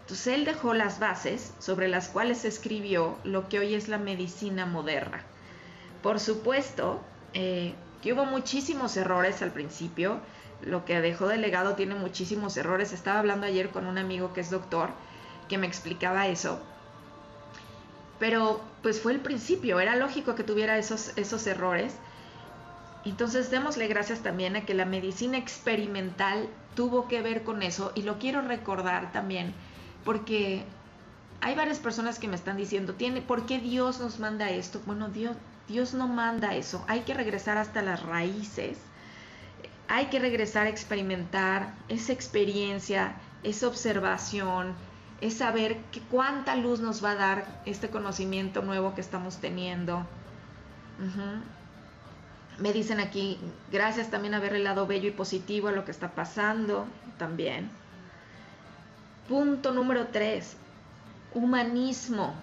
Entonces 0.00 0.34
él 0.34 0.44
dejó 0.44 0.74
las 0.74 0.98
bases 0.98 1.54
sobre 1.60 1.86
las 1.86 2.08
cuales 2.08 2.44
escribió 2.44 3.16
lo 3.22 3.48
que 3.48 3.60
hoy 3.60 3.74
es 3.74 3.88
la 3.88 3.98
medicina 3.98 4.66
moderna. 4.66 5.22
Por 6.02 6.18
supuesto 6.18 7.00
eh, 7.34 7.74
que 8.02 8.12
hubo 8.12 8.24
muchísimos 8.24 8.96
errores 8.96 9.42
al 9.42 9.52
principio, 9.52 10.18
lo 10.66 10.84
que 10.84 11.00
dejó 11.00 11.28
de 11.28 11.38
legado 11.38 11.74
tiene 11.74 11.94
muchísimos 11.94 12.56
errores. 12.56 12.92
Estaba 12.92 13.18
hablando 13.18 13.46
ayer 13.46 13.70
con 13.70 13.86
un 13.86 13.98
amigo 13.98 14.32
que 14.32 14.40
es 14.40 14.50
doctor 14.50 14.90
que 15.48 15.58
me 15.58 15.66
explicaba 15.66 16.26
eso. 16.28 16.58
Pero 18.18 18.60
pues 18.82 19.00
fue 19.00 19.12
el 19.12 19.20
principio, 19.20 19.80
era 19.80 19.96
lógico 19.96 20.34
que 20.34 20.44
tuviera 20.44 20.78
esos, 20.78 21.16
esos 21.16 21.46
errores. 21.46 21.94
Entonces 23.04 23.50
démosle 23.50 23.86
gracias 23.86 24.20
también 24.20 24.56
a 24.56 24.64
que 24.64 24.74
la 24.74 24.86
medicina 24.86 25.36
experimental 25.36 26.48
tuvo 26.74 27.06
que 27.08 27.22
ver 27.22 27.42
con 27.42 27.62
eso 27.62 27.92
y 27.94 28.02
lo 28.02 28.18
quiero 28.18 28.40
recordar 28.40 29.12
también 29.12 29.54
porque 30.04 30.64
hay 31.40 31.54
varias 31.54 31.78
personas 31.78 32.18
que 32.18 32.28
me 32.28 32.36
están 32.36 32.56
diciendo, 32.56 32.94
¿tiene, 32.94 33.20
¿por 33.20 33.46
qué 33.46 33.58
Dios 33.58 34.00
nos 34.00 34.18
manda 34.18 34.50
esto? 34.50 34.80
Bueno, 34.86 35.08
Dios, 35.08 35.36
Dios 35.68 35.94
no 35.94 36.08
manda 36.08 36.54
eso, 36.54 36.84
hay 36.88 37.00
que 37.00 37.14
regresar 37.14 37.58
hasta 37.58 37.82
las 37.82 38.02
raíces 38.02 38.78
hay 39.88 40.06
que 40.06 40.18
regresar 40.18 40.66
a 40.66 40.70
experimentar 40.70 41.74
esa 41.88 42.12
experiencia, 42.12 43.16
esa 43.42 43.68
observación, 43.68 44.74
es 45.20 45.34
saber 45.38 45.78
cuánta 46.10 46.56
luz 46.56 46.80
nos 46.80 47.04
va 47.04 47.12
a 47.12 47.16
dar 47.16 47.62
este 47.66 47.88
conocimiento 47.88 48.62
nuevo 48.62 48.94
que 48.94 49.00
estamos 49.00 49.38
teniendo. 49.38 50.06
Me 52.58 52.72
dicen 52.72 53.00
aquí, 53.00 53.38
gracias 53.72 54.10
también 54.10 54.34
a 54.34 54.40
ver 54.40 54.54
el 54.54 54.68
bello 54.86 55.08
y 55.08 55.12
positivo 55.12 55.68
a 55.68 55.72
lo 55.72 55.84
que 55.84 55.90
está 55.90 56.14
pasando 56.14 56.86
también. 57.18 57.70
Punto 59.28 59.72
número 59.72 60.08
tres, 60.08 60.56
humanismo. 61.32 62.34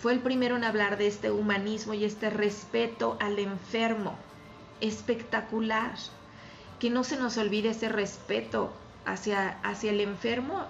Fue 0.00 0.12
el 0.12 0.20
primero 0.20 0.56
en 0.56 0.64
hablar 0.64 0.96
de 0.96 1.06
este 1.06 1.30
humanismo 1.30 1.92
y 1.92 2.04
este 2.04 2.30
respeto 2.30 3.18
al 3.20 3.38
enfermo. 3.38 4.14
Espectacular 4.80 5.92
que 6.80 6.90
no 6.90 7.04
se 7.04 7.18
nos 7.18 7.36
olvide 7.36 7.68
ese 7.68 7.90
respeto 7.90 8.72
hacia, 9.04 9.60
hacia 9.62 9.90
el 9.90 10.00
enfermo 10.00 10.66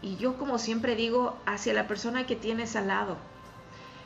y 0.00 0.16
yo 0.16 0.38
como 0.38 0.58
siempre 0.58 0.94
digo, 0.94 1.36
hacia 1.44 1.74
la 1.74 1.88
persona 1.88 2.24
que 2.24 2.36
tienes 2.36 2.76
al 2.76 2.86
lado. 2.86 3.18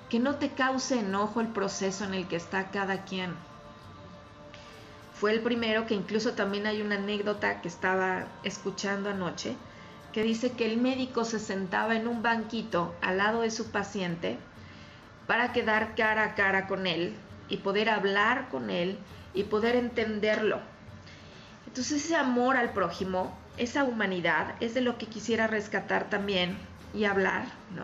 Que 0.08 0.18
no 0.18 0.36
te 0.36 0.50
cause 0.50 0.98
enojo 0.98 1.40
el 1.40 1.48
proceso 1.48 2.04
en 2.04 2.14
el 2.14 2.26
que 2.26 2.36
está 2.36 2.70
cada 2.70 3.04
quien. 3.04 3.34
Fue 5.12 5.32
el 5.32 5.40
primero 5.40 5.86
que 5.86 5.94
incluso 5.94 6.32
también 6.32 6.66
hay 6.66 6.82
una 6.82 6.96
anécdota 6.96 7.60
que 7.60 7.68
estaba 7.68 8.26
escuchando 8.42 9.10
anoche, 9.10 9.54
que 10.12 10.22
dice 10.22 10.52
que 10.52 10.66
el 10.66 10.80
médico 10.80 11.24
se 11.24 11.38
sentaba 11.38 11.94
en 11.94 12.08
un 12.08 12.22
banquito 12.22 12.94
al 13.02 13.18
lado 13.18 13.42
de 13.42 13.50
su 13.50 13.70
paciente 13.70 14.38
para 15.26 15.52
quedar 15.52 15.94
cara 15.94 16.24
a 16.24 16.34
cara 16.34 16.66
con 16.66 16.86
él 16.86 17.14
y 17.48 17.58
poder 17.58 17.90
hablar 17.90 18.48
con 18.48 18.70
él 18.70 18.98
y 19.34 19.44
poder 19.44 19.76
entenderlo 19.76 20.73
entonces 21.74 22.04
ese 22.04 22.14
amor 22.14 22.56
al 22.56 22.72
prójimo, 22.72 23.36
esa 23.56 23.82
humanidad, 23.82 24.54
es 24.60 24.74
de 24.74 24.80
lo 24.80 24.96
que 24.96 25.06
quisiera 25.06 25.48
rescatar 25.48 26.08
también 26.08 26.56
y 26.94 27.04
hablar, 27.04 27.46
¿no? 27.74 27.82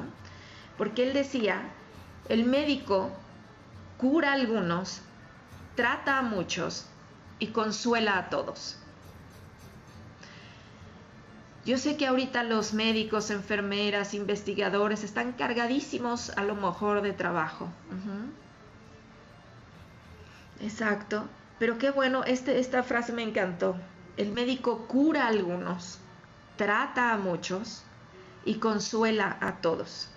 Porque 0.79 1.03
él 1.03 1.13
decía, 1.13 1.61
el 2.29 2.45
médico 2.45 3.11
cura 3.99 4.31
a 4.31 4.35
algunos, 4.35 5.01
trata 5.75 6.19
a 6.19 6.23
muchos 6.23 6.87
y 7.41 7.49
consuela 7.49 8.17
a 8.17 8.31
todos. 8.31 8.77
Yo 11.67 11.77
sé 11.77 11.97
que 11.97 12.07
ahorita 12.07 12.45
los 12.45 12.73
médicos, 12.73 13.33
enfermeras, 13.33 14.15
investigadores 14.15 15.03
están 15.03 15.33
cargadísimos 15.33 16.31
a 16.37 16.45
lo 16.45 16.55
mejor 16.55 17.03
de 17.03 17.13
trabajo. 17.13 17.69
Exacto. 20.61 21.25
Pero 21.61 21.77
qué 21.77 21.91
bueno, 21.91 22.25
este, 22.25 22.59
esta 22.59 22.83
frase 22.83 23.13
me 23.13 23.23
encantó. 23.23 23.77
El 24.17 24.33
médico 24.33 24.87
cura 24.89 25.25
a 25.25 25.29
algunos, 25.29 25.99
trata 26.57 27.13
a 27.13 27.19
muchos 27.19 27.85
y 28.47 28.55
consuela 28.55 29.37
a 29.43 29.61
todos. 29.61 30.11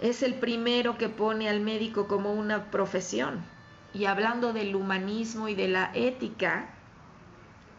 Es 0.00 0.22
el 0.22 0.34
primero 0.34 0.96
que 0.96 1.10
pone 1.10 1.50
al 1.50 1.60
médico 1.60 2.08
como 2.08 2.32
una 2.32 2.70
profesión. 2.70 3.44
Y 3.92 4.06
hablando 4.06 4.54
del 4.54 4.74
humanismo 4.74 5.48
y 5.48 5.54
de 5.54 5.68
la 5.68 5.90
ética, 5.92 6.70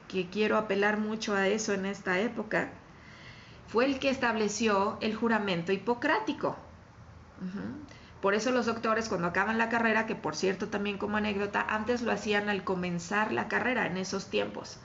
que 0.08 0.30
quiero 0.30 0.58
apelar 0.58 1.00
mucho 1.00 1.34
a 1.34 1.48
eso 1.48 1.74
en 1.74 1.88
esta 1.88 2.20
época, 2.20 2.70
fue 3.68 3.86
el 3.86 3.98
que 3.98 4.12
estableció 4.12 5.00
el 5.02 5.16
juramento 5.16 5.72
hipocrático. 5.72 6.56
Por 8.22 8.34
eso 8.34 8.52
los 8.52 8.66
doctores 8.66 9.08
cuando 9.08 9.28
acaban 9.28 9.58
la 9.58 9.70
carrera, 9.70 10.06
que 10.06 10.16
por 10.16 10.36
cierto 10.36 10.68
también 10.68 10.98
como 10.98 11.18
anécdota, 11.18 11.66
antes 11.70 12.02
lo 12.02 12.12
hacían 12.12 12.50
al 12.50 12.64
comenzar 12.64 13.32
la 13.32 13.48
carrera 13.48 13.88
en 13.88 13.96
esos 13.96 14.30
tiempos, 14.30 14.78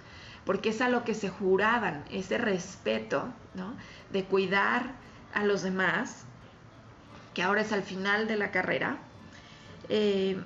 porque 0.44 0.68
es 0.68 0.80
a 0.80 0.88
lo 0.88 1.04
que 1.04 1.14
se 1.14 1.30
juraban, 1.30 2.04
ese 2.10 2.38
respeto, 2.38 3.28
¿no? 3.54 3.74
De 4.12 4.24
cuidar 4.24 4.92
a 5.34 5.44
los 5.44 5.62
demás, 5.62 6.24
que 7.34 7.42
ahora 7.42 7.62
es 7.62 7.72
al 7.72 7.82
final 7.82 8.28
de 8.28 8.36
la 8.36 8.52
carrera, 8.52 8.98
eh, 9.88 10.40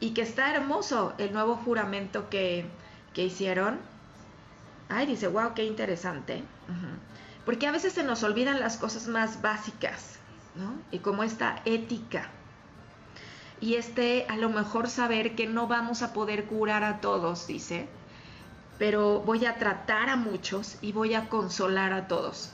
y 0.00 0.14
que 0.14 0.22
está 0.22 0.54
hermoso 0.54 1.12
el 1.18 1.34
nuevo 1.34 1.56
juramento 1.56 2.30
que, 2.30 2.64
que 3.12 3.24
hicieron. 3.24 3.78
Ay, 4.88 5.06
dice, 5.06 5.28
wow, 5.28 5.52
qué 5.54 5.64
interesante. 5.64 6.42
Porque 7.44 7.66
a 7.66 7.72
veces 7.72 7.92
se 7.92 8.02
nos 8.02 8.22
olvidan 8.22 8.58
las 8.58 8.78
cosas 8.78 9.06
más 9.06 9.42
básicas 9.42 10.18
y 10.90 10.98
como 10.98 11.22
esta 11.22 11.62
ética. 11.64 12.30
Y 13.60 13.74
este 13.76 14.26
a 14.28 14.36
lo 14.36 14.50
mejor 14.50 14.88
saber 14.88 15.34
que 15.34 15.46
no 15.46 15.68
vamos 15.68 16.02
a 16.02 16.12
poder 16.12 16.46
curar 16.46 16.84
a 16.84 17.00
todos, 17.00 17.46
dice, 17.46 17.88
pero 18.78 19.20
voy 19.20 19.46
a 19.46 19.56
tratar 19.56 20.08
a 20.08 20.16
muchos 20.16 20.78
y 20.82 20.92
voy 20.92 21.14
a 21.14 21.28
consolar 21.28 21.92
a 21.92 22.08
todos. 22.08 22.50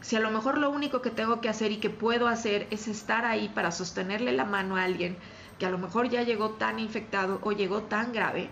Si 0.00 0.16
a 0.16 0.20
lo 0.20 0.30
mejor 0.30 0.58
lo 0.58 0.70
único 0.70 1.02
que 1.02 1.10
tengo 1.10 1.40
que 1.40 1.48
hacer 1.48 1.72
y 1.72 1.76
que 1.76 1.90
puedo 1.90 2.26
hacer 2.26 2.66
es 2.70 2.88
estar 2.88 3.24
ahí 3.24 3.48
para 3.48 3.70
sostenerle 3.70 4.32
la 4.32 4.44
mano 4.44 4.76
a 4.76 4.84
alguien 4.84 5.16
que 5.58 5.66
a 5.66 5.70
lo 5.70 5.78
mejor 5.78 6.08
ya 6.08 6.22
llegó 6.22 6.50
tan 6.50 6.78
infectado 6.78 7.38
o 7.42 7.52
llegó 7.52 7.82
tan 7.82 8.12
grave, 8.12 8.48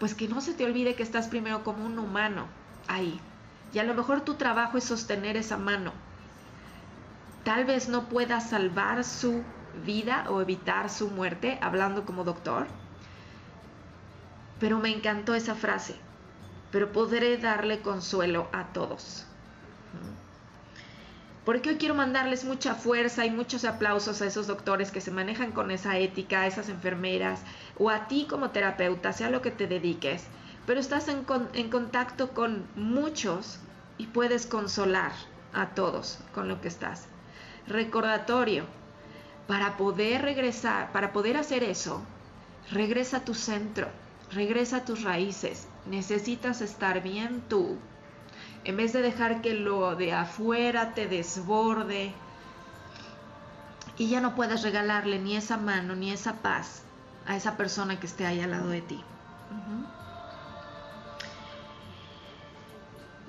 pues 0.00 0.14
que 0.14 0.26
no 0.26 0.40
se 0.40 0.54
te 0.54 0.64
olvide 0.64 0.96
que 0.96 1.04
estás 1.04 1.28
primero 1.28 1.62
como 1.62 1.86
un 1.86 1.98
humano 1.98 2.46
ahí. 2.88 3.20
Y 3.72 3.78
a 3.78 3.84
lo 3.84 3.94
mejor 3.94 4.22
tu 4.22 4.34
trabajo 4.34 4.76
es 4.76 4.84
sostener 4.84 5.36
esa 5.36 5.56
mano 5.56 5.92
tal 7.44 7.64
vez 7.64 7.88
no 7.88 8.08
pueda 8.08 8.40
salvar 8.40 9.04
su 9.04 9.42
vida 9.84 10.26
o 10.28 10.40
evitar 10.40 10.90
su 10.90 11.08
muerte, 11.08 11.58
hablando 11.60 12.04
como 12.04 12.24
doctor. 12.24 12.66
Pero 14.60 14.78
me 14.78 14.90
encantó 14.90 15.34
esa 15.34 15.54
frase, 15.54 15.96
pero 16.70 16.92
podré 16.92 17.36
darle 17.38 17.80
consuelo 17.80 18.48
a 18.52 18.72
todos. 18.72 19.26
Porque 21.44 21.70
hoy 21.70 21.76
quiero 21.76 21.96
mandarles 21.96 22.44
mucha 22.44 22.76
fuerza 22.76 23.26
y 23.26 23.30
muchos 23.30 23.64
aplausos 23.64 24.22
a 24.22 24.26
esos 24.26 24.46
doctores 24.46 24.92
que 24.92 25.00
se 25.00 25.10
manejan 25.10 25.50
con 25.50 25.72
esa 25.72 25.98
ética, 25.98 26.42
a 26.42 26.46
esas 26.46 26.68
enfermeras, 26.68 27.42
o 27.76 27.90
a 27.90 28.06
ti 28.06 28.28
como 28.30 28.50
terapeuta, 28.50 29.12
sea 29.12 29.28
lo 29.28 29.42
que 29.42 29.50
te 29.50 29.66
dediques. 29.66 30.26
Pero 30.66 30.78
estás 30.78 31.08
en, 31.08 31.26
en 31.54 31.68
contacto 31.68 32.30
con 32.30 32.64
muchos 32.76 33.58
y 33.98 34.06
puedes 34.06 34.46
consolar 34.46 35.10
a 35.52 35.70
todos 35.70 36.20
con 36.32 36.46
lo 36.46 36.60
que 36.60 36.68
estás 36.68 37.08
recordatorio. 37.66 38.64
para 39.46 39.76
poder 39.76 40.22
regresar, 40.22 40.92
para 40.92 41.12
poder 41.12 41.36
hacer 41.36 41.62
eso, 41.64 42.00
regresa 42.70 43.18
a 43.18 43.24
tu 43.24 43.34
centro, 43.34 43.88
regresa 44.30 44.78
a 44.78 44.84
tus 44.84 45.02
raíces. 45.02 45.68
Necesitas 45.86 46.60
estar 46.60 47.02
bien 47.02 47.42
tú. 47.48 47.76
En 48.64 48.76
vez 48.76 48.92
de 48.92 49.02
dejar 49.02 49.42
que 49.42 49.54
lo 49.54 49.96
de 49.96 50.12
afuera 50.12 50.94
te 50.94 51.08
desborde 51.08 52.14
y 53.98 54.08
ya 54.08 54.20
no 54.20 54.34
puedas 54.34 54.62
regalarle 54.62 55.18
ni 55.18 55.36
esa 55.36 55.56
mano 55.56 55.96
ni 55.96 56.12
esa 56.12 56.34
paz 56.36 56.82
a 57.26 57.36
esa 57.36 57.56
persona 57.56 58.00
que 58.00 58.06
esté 58.06 58.24
ahí 58.24 58.40
al 58.40 58.52
lado 58.52 58.68
de 58.68 58.80
ti. 58.80 59.02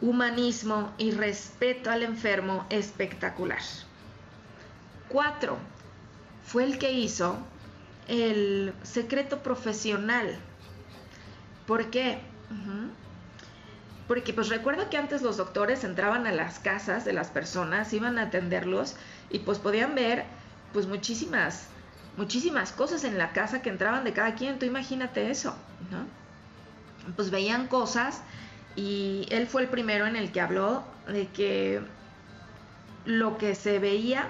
Humanismo 0.02 0.92
y 0.98 1.12
respeto 1.12 1.90
al 1.90 2.04
enfermo 2.04 2.66
espectacular. 2.70 3.62
Cuatro, 5.10 5.58
fue 6.46 6.64
el 6.64 6.78
que 6.78 6.92
hizo 6.92 7.38
el 8.08 8.74
secreto 8.84 9.40
profesional. 9.40 10.38
¿Por 11.66 11.90
qué? 11.90 12.20
Porque 14.08 14.34
pues 14.34 14.50
recuerdo 14.50 14.90
que 14.90 14.98
antes 14.98 15.22
los 15.22 15.38
doctores 15.38 15.84
entraban 15.84 16.28
a 16.28 16.32
las 16.32 16.60
casas 16.60 17.06
de 17.06 17.14
las 17.14 17.30
personas, 17.30 17.94
iban 17.94 18.20
a 18.20 18.24
atenderlos 18.24 18.96
y 19.30 19.40
pues 19.40 19.60
podían 19.60 19.96
ver 19.96 20.26
pues 20.74 20.88
muchísimas, 20.88 21.68
muchísimas 22.18 22.72
cosas 22.72 23.04
en 23.06 23.18
la 23.18 23.32
casa 23.32 23.62
que 23.62 23.70
entraban 23.70 24.04
de 24.04 24.14
cada 24.14 24.36
quien. 24.36 24.60
Tú 24.60 24.66
imagínate 24.66 25.32
eso, 25.32 25.56
¿no? 25.90 26.06
Pues 27.16 27.32
veían 27.32 27.68
cosas 27.68 28.22
y 28.76 29.26
él 29.30 29.48
fue 29.48 29.64
el 29.64 29.70
primero 29.70 30.06
en 30.06 30.16
el 30.16 30.32
que 30.32 30.42
habló 30.42 30.84
de 31.08 31.28
que 31.28 31.82
lo 33.06 33.38
que 33.38 33.56
se 33.56 33.80
veía 33.80 34.28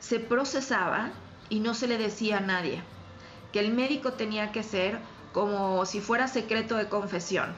se 0.00 0.18
procesaba 0.18 1.10
y 1.48 1.60
no 1.60 1.74
se 1.74 1.86
le 1.86 1.98
decía 1.98 2.38
a 2.38 2.40
nadie, 2.40 2.82
que 3.52 3.60
el 3.60 3.72
médico 3.72 4.14
tenía 4.14 4.50
que 4.50 4.62
ser 4.62 4.98
como 5.32 5.86
si 5.86 6.00
fuera 6.00 6.26
secreto 6.26 6.76
de 6.76 6.88
confesión. 6.88 7.54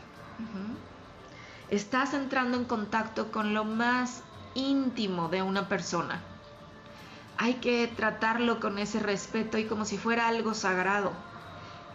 Estás 1.70 2.12
entrando 2.12 2.59
en 2.59 2.64
contacto 2.64 3.32
con 3.32 3.55
lo 3.55 3.64
más 3.64 4.22
íntimo 4.55 5.28
de 5.28 5.40
una 5.43 5.68
persona. 5.68 6.20
Hay 7.38 7.55
que 7.55 7.86
tratarlo 7.88 8.61
con 8.61 8.78
ese 8.78 9.01
respeto 9.01 9.57
y 9.57 9.64
como 9.64 9.84
si 9.84 9.97
fuera 9.97 10.28
algo 10.28 10.53
sagrado. 10.53 11.12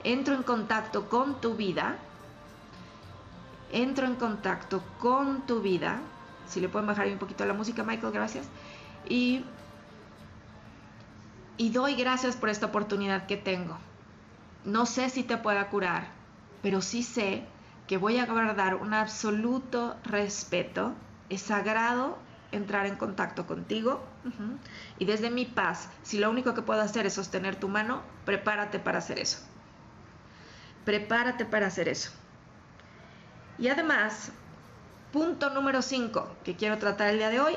Entro 0.04 0.34
en 0.34 0.44
contacto 0.44 1.10
con 1.10 1.40
tu 1.42 1.56
vida. 1.56 1.98
Entro 3.72 4.08
en 4.08 4.16
contacto 4.16 4.82
con 5.00 5.46
tu 5.46 5.62
vida. 5.62 6.00
Si 6.48 6.60
le 6.60 6.70
pueden 6.70 6.88
bajar 6.88 7.08
un 7.08 7.20
poquito 7.20 7.46
la 7.46 7.54
música, 7.54 7.84
Michael, 7.84 8.14
gracias. 8.14 8.48
Y 9.08 9.44
y 11.58 11.72
doy 11.72 11.96
gracias 11.96 12.36
por 12.36 12.50
esta 12.50 12.68
oportunidad 12.68 13.26
que 13.26 13.38
tengo. 13.38 13.78
No 14.64 14.86
sé 14.86 15.10
si 15.10 15.24
te 15.24 15.38
pueda 15.38 15.70
curar, 15.70 16.08
pero 16.62 16.82
sí 16.82 17.04
sé 17.04 17.44
que 17.88 17.98
voy 17.98 18.18
a 18.18 18.26
guardar 18.26 18.76
un 18.76 18.94
absoluto 18.94 19.96
respeto. 20.04 20.94
Es 21.30 21.42
sagrado 21.42 22.18
entrar 22.52 22.86
en 22.86 22.96
contacto 22.96 23.46
contigo 23.46 24.02
y 25.00 25.06
desde 25.06 25.30
mi 25.30 25.46
paz, 25.46 25.90
si 26.04 26.18
lo 26.18 26.30
único 26.30 26.54
que 26.54 26.62
puedo 26.62 26.82
hacer 26.82 27.06
es 27.06 27.14
sostener 27.14 27.56
tu 27.56 27.70
mano, 27.70 28.02
prepárate 28.26 28.80
para 28.80 29.00
hacer 29.00 29.20
eso. 29.20 29.40
Prepárate 30.86 31.46
para 31.46 31.68
hacer 31.68 31.90
eso. 31.90 32.12
Y 33.58 33.70
además, 33.70 34.32
punto 35.12 35.50
número 35.50 35.82
5 35.82 36.38
que 36.44 36.56
quiero 36.56 36.78
tratar 36.78 37.10
el 37.10 37.18
día 37.18 37.30
de 37.30 37.40
hoy 37.40 37.56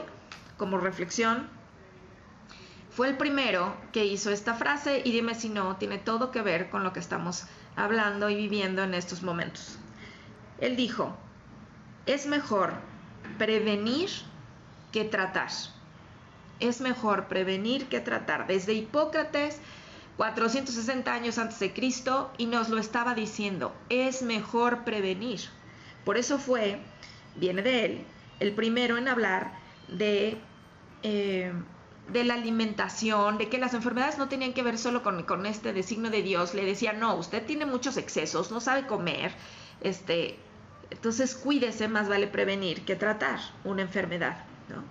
como 0.57 0.79
reflexión 0.79 1.49
fue 2.91 3.09
el 3.09 3.17
primero 3.17 3.77
que 3.93 4.05
hizo 4.05 4.31
esta 4.31 4.55
frase 4.55 5.03
y 5.05 5.13
dime 5.13 5.35
si 5.35 5.49
no, 5.49 5.77
tiene 5.77 5.99
todo 5.99 6.31
que 6.31 6.43
ver 6.43 6.71
con 6.71 6.83
lo 6.83 6.93
que 6.93 7.01
estamos 7.01 7.45
hablando 7.77 8.29
y 8.31 8.35
viviendo 8.35 8.83
en 8.83 8.95
estos 8.95 9.23
momentos. 9.23 9.79
Él 10.59 10.77
dijo, 10.77 11.17
es 12.07 12.27
mejor 12.27 12.75
prevenir 13.39 14.11
que 14.93 15.05
tratar. 15.05 15.51
Es 16.59 16.81
mejor 16.81 17.29
prevenir 17.29 17.87
que 17.87 18.01
tratar. 18.01 18.47
Desde 18.49 18.75
Hipócrates, 18.75 19.61
460 20.17 21.13
años 21.13 21.39
antes 21.39 21.61
de 21.61 21.73
Cristo, 21.73 22.33
y 22.39 22.47
nos 22.47 22.69
lo 22.69 22.79
estaba 22.79 23.15
diciendo, 23.15 23.73
es 23.89 24.23
mejor 24.23 24.85
prevenir. 24.85 25.41
Por 26.05 26.19
eso 26.19 26.39
fue, 26.39 26.81
viene 27.37 27.63
de 27.63 27.85
él, 27.85 28.05
el 28.41 28.53
primero 28.53 28.99
en 28.99 29.07
hablar 29.07 29.53
de... 29.89 30.39
Eh, 31.03 31.53
de 32.13 32.25
la 32.25 32.35
alimentación, 32.35 33.39
de 33.39 33.49
que 33.49 33.59
las 33.59 33.75
enfermedades 33.75 34.19
no 34.19 34.29
tenían 34.29 34.53
que 34.53 34.63
ver 34.63 34.79
solo 34.79 35.03
con, 35.03 35.47
este 35.47 35.73
designo 35.73 36.11
de 36.11 36.23
Dios, 36.23 36.55
le 36.55 36.65
decía, 36.65 36.93
no, 36.93 37.15
usted 37.15 37.45
tiene 37.45 37.67
muchos 37.67 37.97
excesos, 37.97 38.51
no 38.51 38.61
sabe 38.61 38.87
comer, 38.87 39.33
este, 39.81 40.39
entonces 40.91 41.35
cuídese, 41.35 41.89
más 41.89 42.09
vale 42.09 42.27
prevenir 42.27 42.85
que 42.85 42.97
tratar 42.97 43.39
una 43.65 43.83
enfermedad. 43.83 44.45
¿no? 44.69 44.83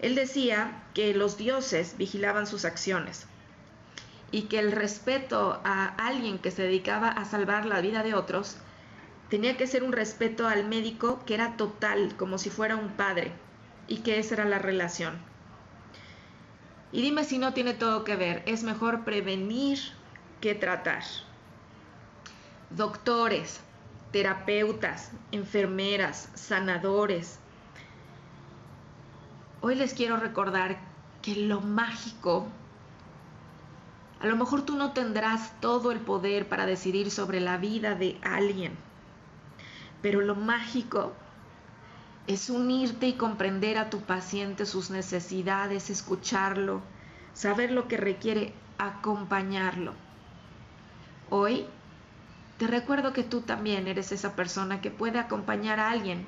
Él 0.00 0.14
decía 0.14 0.84
que 0.94 1.14
los 1.14 1.36
dioses 1.36 1.96
vigilaban 1.98 2.46
sus 2.46 2.64
acciones 2.64 3.26
y 4.30 4.42
que 4.42 4.58
el 4.58 4.72
respeto 4.72 5.60
a 5.64 5.86
alguien 5.86 6.38
que 6.38 6.50
se 6.50 6.62
dedicaba 6.62 7.08
a 7.08 7.24
salvar 7.24 7.66
la 7.66 7.80
vida 7.80 8.02
de 8.02 8.14
otros 8.14 8.56
tenía 9.28 9.56
que 9.56 9.66
ser 9.66 9.82
un 9.82 9.92
respeto 9.92 10.46
al 10.46 10.66
médico 10.66 11.22
que 11.24 11.34
era 11.34 11.56
total, 11.56 12.14
como 12.16 12.38
si 12.38 12.50
fuera 12.50 12.76
un 12.76 12.90
padre, 12.90 13.32
y 13.88 13.98
que 13.98 14.18
esa 14.18 14.34
era 14.34 14.44
la 14.44 14.58
relación. 14.58 15.31
Y 16.92 17.00
dime 17.00 17.24
si 17.24 17.38
no 17.38 17.54
tiene 17.54 17.72
todo 17.72 18.04
que 18.04 18.16
ver. 18.16 18.42
Es 18.46 18.62
mejor 18.62 19.04
prevenir 19.04 19.78
que 20.40 20.54
tratar. 20.54 21.02
Doctores, 22.70 23.60
terapeutas, 24.12 25.10
enfermeras, 25.32 26.28
sanadores. 26.34 27.38
Hoy 29.62 29.74
les 29.74 29.94
quiero 29.94 30.18
recordar 30.18 30.78
que 31.22 31.34
lo 31.36 31.60
mágico, 31.60 32.46
a 34.20 34.26
lo 34.26 34.36
mejor 34.36 34.62
tú 34.62 34.76
no 34.76 34.92
tendrás 34.92 35.58
todo 35.60 35.92
el 35.92 36.00
poder 36.00 36.48
para 36.48 36.66
decidir 36.66 37.10
sobre 37.10 37.40
la 37.40 37.56
vida 37.56 37.94
de 37.94 38.18
alguien, 38.22 38.76
pero 40.02 40.20
lo 40.20 40.34
mágico 40.34 41.12
es 42.26 42.50
unirte 42.50 43.08
y 43.08 43.14
comprender 43.14 43.78
a 43.78 43.90
tu 43.90 44.00
paciente 44.00 44.64
sus 44.64 44.90
necesidades, 44.90 45.90
escucharlo, 45.90 46.80
saber 47.34 47.72
lo 47.72 47.88
que 47.88 47.96
requiere, 47.96 48.52
acompañarlo. 48.78 49.94
Hoy 51.30 51.66
te 52.58 52.66
recuerdo 52.66 53.12
que 53.12 53.24
tú 53.24 53.40
también 53.40 53.88
eres 53.88 54.12
esa 54.12 54.36
persona 54.36 54.80
que 54.80 54.90
puede 54.90 55.18
acompañar 55.18 55.80
a 55.80 55.90
alguien 55.90 56.26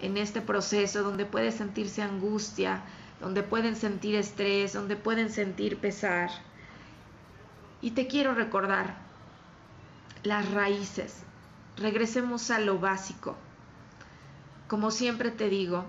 en 0.00 0.18
este 0.18 0.42
proceso 0.42 1.02
donde 1.02 1.24
puede 1.24 1.52
sentirse 1.52 2.02
angustia, 2.02 2.82
donde 3.20 3.42
pueden 3.42 3.76
sentir 3.76 4.16
estrés, 4.16 4.74
donde 4.74 4.96
pueden 4.96 5.30
sentir 5.30 5.78
pesar. 5.78 6.30
Y 7.80 7.92
te 7.92 8.06
quiero 8.06 8.34
recordar 8.34 8.96
las 10.22 10.50
raíces. 10.50 11.22
Regresemos 11.76 12.50
a 12.50 12.58
lo 12.58 12.78
básico 12.78 13.36
como 14.74 14.90
siempre 14.90 15.30
te 15.30 15.48
digo, 15.48 15.84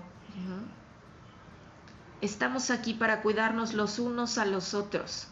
estamos 2.20 2.70
aquí 2.70 2.94
para 2.94 3.20
cuidarnos 3.20 3.74
los 3.74 3.98
unos 3.98 4.38
a 4.38 4.46
los 4.46 4.74
otros. 4.74 5.26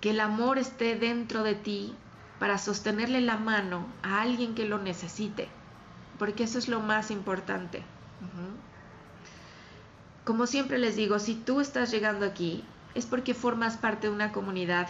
Que 0.00 0.10
el 0.10 0.20
amor 0.20 0.58
esté 0.58 0.94
dentro 0.94 1.42
de 1.42 1.56
ti 1.56 1.96
para 2.38 2.58
sostenerle 2.58 3.20
la 3.22 3.38
mano 3.38 3.88
a 4.04 4.20
alguien 4.20 4.54
que 4.54 4.68
lo 4.68 4.78
necesite, 4.78 5.48
porque 6.16 6.44
eso 6.44 6.60
es 6.60 6.68
lo 6.68 6.78
más 6.78 7.10
importante. 7.10 7.82
Como 10.24 10.46
siempre 10.46 10.78
les 10.78 10.94
digo, 10.94 11.18
si 11.18 11.34
tú 11.34 11.60
estás 11.60 11.90
llegando 11.90 12.24
aquí, 12.24 12.62
es 12.94 13.04
porque 13.04 13.34
formas 13.34 13.76
parte 13.76 14.06
de 14.06 14.12
una 14.12 14.30
comunidad 14.30 14.86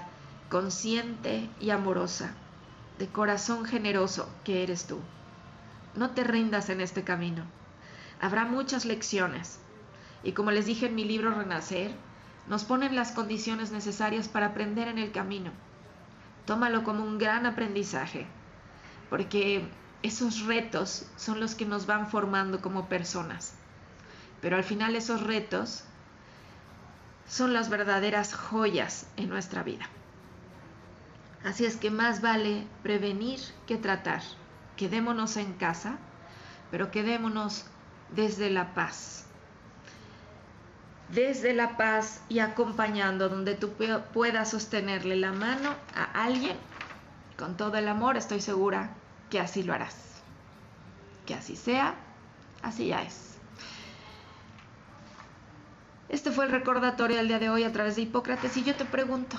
consciente 0.50 1.48
y 1.60 1.70
amorosa, 1.70 2.34
de 2.98 3.08
corazón 3.08 3.64
generoso 3.64 4.28
que 4.44 4.62
eres 4.62 4.86
tú. 4.86 4.98
No 5.98 6.10
te 6.10 6.22
rindas 6.22 6.68
en 6.68 6.80
este 6.80 7.02
camino. 7.02 7.42
Habrá 8.20 8.44
muchas 8.44 8.84
lecciones. 8.84 9.58
Y 10.22 10.30
como 10.30 10.52
les 10.52 10.64
dije 10.64 10.86
en 10.86 10.94
mi 10.94 11.04
libro 11.04 11.32
Renacer, 11.32 11.90
nos 12.46 12.62
ponen 12.62 12.94
las 12.94 13.10
condiciones 13.10 13.72
necesarias 13.72 14.28
para 14.28 14.46
aprender 14.46 14.86
en 14.86 14.98
el 14.98 15.10
camino. 15.10 15.50
Tómalo 16.46 16.84
como 16.84 17.02
un 17.02 17.18
gran 17.18 17.46
aprendizaje, 17.46 18.28
porque 19.10 19.68
esos 20.04 20.46
retos 20.46 21.04
son 21.16 21.40
los 21.40 21.56
que 21.56 21.66
nos 21.66 21.86
van 21.86 22.08
formando 22.08 22.62
como 22.62 22.88
personas. 22.88 23.54
Pero 24.40 24.54
al 24.56 24.62
final 24.62 24.94
esos 24.94 25.24
retos 25.24 25.82
son 27.26 27.52
las 27.52 27.70
verdaderas 27.70 28.34
joyas 28.34 29.08
en 29.16 29.28
nuestra 29.28 29.64
vida. 29.64 29.88
Así 31.44 31.64
es 31.64 31.76
que 31.76 31.90
más 31.90 32.20
vale 32.20 32.68
prevenir 32.84 33.40
que 33.66 33.78
tratar 33.78 34.22
quedémonos 34.78 35.36
en 35.36 35.52
casa, 35.52 35.98
pero 36.70 36.90
quedémonos 36.90 37.66
desde 38.14 38.48
la 38.48 38.72
paz. 38.74 39.26
desde 41.10 41.54
la 41.54 41.76
paz 41.78 42.20
y 42.28 42.40
acompañando, 42.40 43.28
donde 43.30 43.54
tú 43.54 43.72
puedas 44.12 44.50
sostenerle 44.50 45.16
la 45.16 45.32
mano 45.32 45.74
a 45.94 46.24
alguien 46.24 46.56
con 47.38 47.56
todo 47.56 47.78
el 47.78 47.88
amor, 47.88 48.16
estoy 48.18 48.40
segura 48.42 48.90
que 49.30 49.40
así 49.40 49.62
lo 49.62 49.72
harás. 49.72 49.96
Que 51.24 51.34
así 51.34 51.56
sea, 51.56 51.94
así 52.62 52.88
ya 52.88 53.02
es. 53.02 53.38
Este 56.10 56.30
fue 56.30 56.44
el 56.44 56.50
recordatorio 56.50 57.16
del 57.16 57.28
día 57.28 57.38
de 57.38 57.48
hoy 57.50 57.64
a 57.64 57.72
través 57.72 57.96
de 57.96 58.02
Hipócrates 58.02 58.56
y 58.58 58.64
yo 58.64 58.74
te 58.74 58.84
pregunto, 58.84 59.38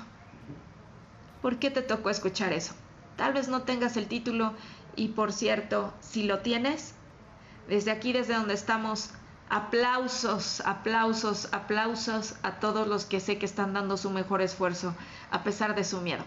¿por 1.44 1.58
qué 1.60 1.70
te 1.70 1.84
tocó 1.84 2.10
escuchar 2.10 2.52
eso? 2.54 2.74
Tal 3.16 3.34
vez 3.34 3.48
no 3.48 3.62
tengas 3.62 3.98
el 3.98 4.08
título 4.08 4.54
y 5.00 5.08
por 5.08 5.32
cierto, 5.32 5.94
si 6.02 6.24
lo 6.24 6.40
tienes, 6.40 6.94
desde 7.70 7.90
aquí, 7.90 8.12
desde 8.12 8.34
donde 8.34 8.54
estamos, 8.54 9.12
aplausos, 9.50 10.62
aplausos, 10.66 11.48
aplausos 11.54 12.36
a 12.44 12.60
todos 12.60 12.86
los 12.86 13.06
que 13.06 13.22
sé 13.22 13.38
que 13.38 13.46
están 13.46 13.74
dando 13.74 13.96
su 13.96 14.10
mejor 14.10 14.42
esfuerzo 14.42 14.94
a 15.32 15.44
pesar 15.44 15.74
de 15.74 15.86
su 15.86 16.02
miedo. 16.02 16.26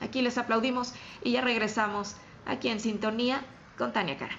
Aquí 0.00 0.22
les 0.22 0.38
aplaudimos 0.38 0.94
y 1.24 1.32
ya 1.32 1.40
regresamos 1.40 2.14
aquí 2.46 2.68
en 2.68 2.78
sintonía 2.78 3.42
con 3.76 3.92
Tania 3.92 4.16
Cara. 4.16 4.36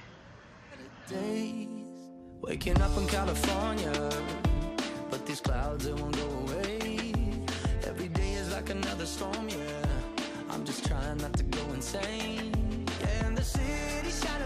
I'm 10.50 10.64
just 10.64 10.86
trying 10.86 11.18
not 11.18 11.34
to 11.34 11.44
go 11.44 11.74
insane. 11.74 12.53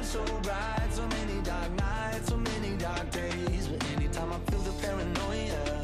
So 0.07 0.23
bright. 0.41 0.87
So 0.91 1.05
many 1.07 1.41
dark 1.43 1.71
nights, 1.73 2.29
so 2.29 2.37
many 2.37 2.77
dark 2.77 3.11
days. 3.11 3.67
But 3.67 3.83
anytime 3.97 4.31
I 4.31 4.39
feel 4.49 4.61
the 4.61 4.71
paranoia, 4.81 5.81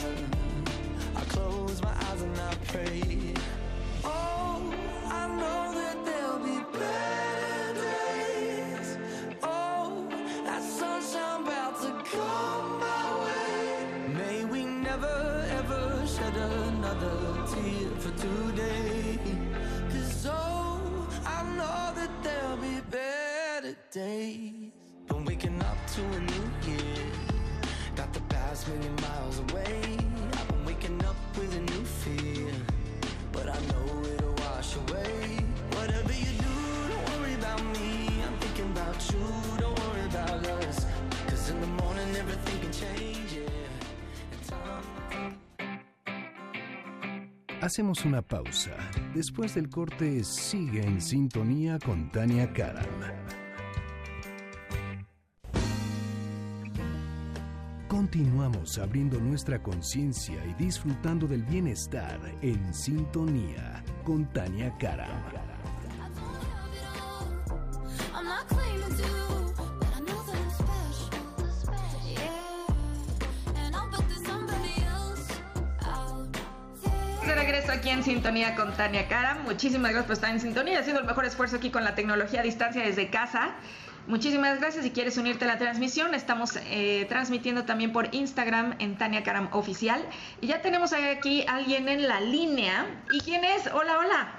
I 1.15 1.21
close 1.25 1.81
my 1.81 1.91
eyes 1.91 2.21
and 2.21 2.39
I 2.39 2.55
pray. 2.67 3.02
Hacemos 47.63 48.03
una 48.03 48.21
pausa. 48.21 48.75
Después 49.15 49.55
del 49.55 49.69
corte, 49.69 50.25
sigue 50.25 50.85
en 50.85 50.99
sintonía 50.99 51.79
con 51.79 52.11
Tania 52.11 52.51
Karam. 52.51 52.83
Continuamos 57.87 58.77
abriendo 58.79 59.17
nuestra 59.17 59.63
conciencia 59.63 60.45
y 60.45 60.61
disfrutando 60.61 61.25
del 61.25 61.43
bienestar 61.43 62.19
en 62.41 62.73
sintonía 62.73 63.81
con 64.03 64.25
Tania 64.33 64.77
Karam. 64.77 65.52
Aquí 77.73 77.89
en 77.89 78.03
sintonía 78.03 78.53
con 78.53 78.71
Tania 78.73 79.07
Cara. 79.07 79.33
Muchísimas 79.33 79.91
gracias 79.91 80.05
por 80.05 80.13
estar 80.13 80.29
en 80.29 80.39
sintonía, 80.39 80.79
haciendo 80.79 81.01
el 81.01 81.07
mejor 81.07 81.25
esfuerzo 81.25 81.55
aquí 81.55 81.71
con 81.71 81.83
la 81.83 81.95
tecnología 81.95 82.41
a 82.41 82.43
distancia 82.43 82.83
desde 82.83 83.09
casa. 83.09 83.49
Muchísimas 84.05 84.59
gracias. 84.59 84.83
Si 84.83 84.91
quieres 84.91 85.17
unirte 85.17 85.45
a 85.45 85.47
la 85.47 85.57
transmisión, 85.57 86.13
estamos 86.13 86.55
eh, 86.67 87.07
transmitiendo 87.09 87.65
también 87.65 87.91
por 87.91 88.13
Instagram 88.13 88.75
en 88.77 88.95
Tania 88.95 89.23
Karam 89.23 89.49
Oficial. 89.53 90.05
Y 90.39 90.47
ya 90.47 90.61
tenemos 90.61 90.93
aquí 90.93 91.47
a 91.47 91.55
alguien 91.55 91.89
en 91.89 92.07
la 92.07 92.21
línea. 92.21 92.85
¿Y 93.11 93.19
quién 93.21 93.43
es? 93.43 93.65
Hola, 93.65 93.97
hola. 93.97 94.31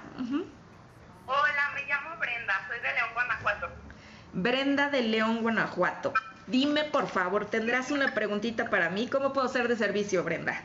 Hola, 1.26 1.70
me 1.74 1.82
llamo 1.87 2.16
Brenda, 2.20 2.55
soy 2.68 2.78
de 2.78 2.93
León, 2.95 3.11
Guanajuato. 3.14 3.68
Brenda 4.32 4.91
de 4.91 5.03
León, 5.03 5.43
Guanajuato. 5.43 6.14
Dime, 6.47 6.85
por 6.85 7.09
favor, 7.09 7.47
¿tendrás 7.47 7.91
una 7.91 8.14
preguntita 8.14 8.70
para 8.70 8.91
mí? 8.91 9.09
¿Cómo 9.09 9.32
puedo 9.32 9.49
ser 9.49 9.66
de 9.66 9.76
servicio, 9.76 10.22
Brenda? 10.22 10.62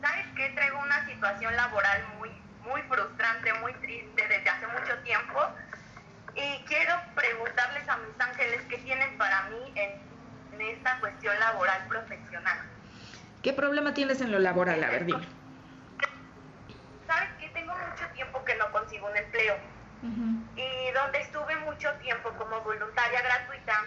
¿Sabes 0.00 0.26
qué? 0.34 0.48
Traigo 0.54 0.78
una 0.78 1.04
situación 1.20 1.54
laboral 1.54 2.02
muy, 2.18 2.30
muy 2.64 2.80
frustrante, 2.88 3.52
muy 3.60 3.74
triste 3.74 4.26
desde 4.26 4.48
hace 4.48 4.66
mucho 4.68 4.98
tiempo. 5.04 5.38
Y 6.34 6.64
quiero 6.64 6.94
preguntarles 7.14 7.86
a 7.86 7.98
mis 7.98 8.18
ángeles 8.18 8.62
qué 8.70 8.78
tienen 8.78 9.18
para 9.18 9.42
mí 9.50 9.72
en, 9.74 10.00
en 10.54 10.60
esta 10.62 10.98
cuestión 10.98 11.38
laboral 11.38 11.86
profesional. 11.88 12.58
¿Qué 13.42 13.52
problema 13.52 13.92
tienes 13.92 14.22
en 14.22 14.32
lo 14.32 14.38
laboral? 14.38 14.82
A 14.82 14.88
ver, 14.88 15.04
dime. 15.04 15.28
¿Sabes 17.06 17.28
qué? 17.38 17.48
Tengo 17.50 17.74
mucho 17.74 18.06
tiempo 18.14 18.42
que 18.42 18.54
no 18.54 18.72
consigo 18.72 19.06
un 19.06 19.16
empleo. 19.16 19.56
Y 20.56 20.92
donde 20.94 21.20
estuve 21.20 21.54
mucho 21.56 21.92
tiempo 22.00 22.30
como 22.38 22.62
voluntaria 22.62 23.20
gratuita, 23.20 23.84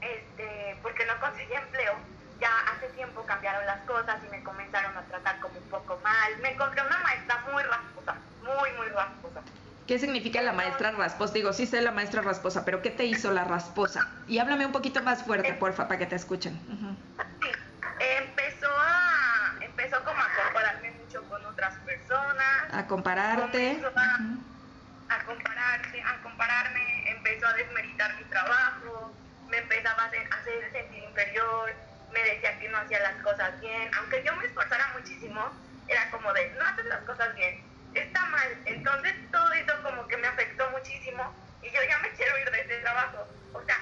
este, 0.00 0.76
porque 0.82 1.06
no 1.06 1.20
conseguí 1.20 1.54
empleo, 1.54 1.94
ya 2.40 2.50
hace 2.72 2.88
tiempo 2.90 3.24
cambiaron 3.26 3.64
las 3.66 3.80
cosas 3.86 4.16
y 4.26 4.30
me 4.30 4.42
comenzaron 4.42 4.96
a 4.96 5.02
tratar 5.02 5.38
como 5.40 5.58
un 5.58 5.68
poco 5.68 6.00
mal. 6.02 6.38
Me 6.42 6.52
encontré 6.52 6.84
una 6.84 6.98
maestra 6.98 7.44
muy 7.52 7.62
rasposa, 7.62 8.14
muy, 8.42 8.72
muy 8.78 8.88
rasposa. 8.88 9.42
¿Qué 9.86 9.98
significa 9.98 10.40
la 10.40 10.52
maestra 10.52 10.92
rasposa? 10.92 11.34
Digo, 11.34 11.52
sí 11.52 11.66
sé 11.66 11.80
la 11.80 11.90
maestra 11.90 12.22
rasposa, 12.22 12.64
pero 12.64 12.80
¿qué 12.80 12.90
te 12.90 13.04
hizo 13.04 13.32
la 13.32 13.44
rasposa? 13.44 14.06
Y 14.28 14.38
háblame 14.38 14.64
un 14.64 14.72
poquito 14.72 15.02
más 15.02 15.24
fuerte, 15.24 15.52
porfa, 15.54 15.88
para 15.88 15.98
que 15.98 16.06
te 16.06 16.16
escuchen. 16.16 16.54
Ujú. 16.68 16.96
Sí, 17.40 17.50
empezó 17.98 18.68
a, 18.70 19.64
empezó 19.64 20.02
como 20.04 20.20
a 20.22 20.28
compararme 20.44 20.92
mucho 20.92 21.26
con 21.28 21.44
otras 21.44 21.74
personas. 21.78 22.72
A 22.72 22.86
compararte. 22.86 23.82
A, 23.96 25.16
a 25.16 25.24
compararse, 25.24 26.02
a 26.02 26.22
compararme, 26.22 27.10
empezó 27.10 27.48
a 27.48 27.52
desmeritar 27.54 28.16
mi 28.16 28.24
trabajo, 28.26 29.18
me 29.48 29.58
empezaba 29.58 30.04
a 30.04 30.06
hacer, 30.06 30.22
a 30.30 30.36
hacer 30.36 30.70
sentir 30.70 31.02
inferior, 31.02 31.89
me 32.12 32.22
decía 32.22 32.58
que 32.58 32.68
no 32.68 32.78
hacía 32.78 33.00
las 33.00 33.22
cosas 33.22 33.60
bien, 33.60 33.90
aunque 33.98 34.22
yo 34.24 34.34
me 34.36 34.46
esforzara 34.46 34.88
muchísimo, 34.94 35.50
era 35.88 36.10
como 36.10 36.32
de, 36.32 36.50
no 36.50 36.64
haces 36.64 36.84
las 36.86 37.00
cosas 37.02 37.34
bien, 37.34 37.64
está 37.94 38.24
mal, 38.26 38.62
entonces 38.66 39.14
todo 39.30 39.52
eso 39.52 39.82
como 39.82 40.06
que 40.08 40.16
me 40.16 40.26
afectó 40.28 40.68
muchísimo 40.70 41.34
y 41.62 41.70
yo 41.70 41.80
ya 41.88 41.98
me 41.98 42.10
quiero 42.12 42.38
ir 42.38 42.50
de 42.50 42.60
ese 42.60 42.78
trabajo, 42.78 43.26
o 43.52 43.62
sea, 43.64 43.76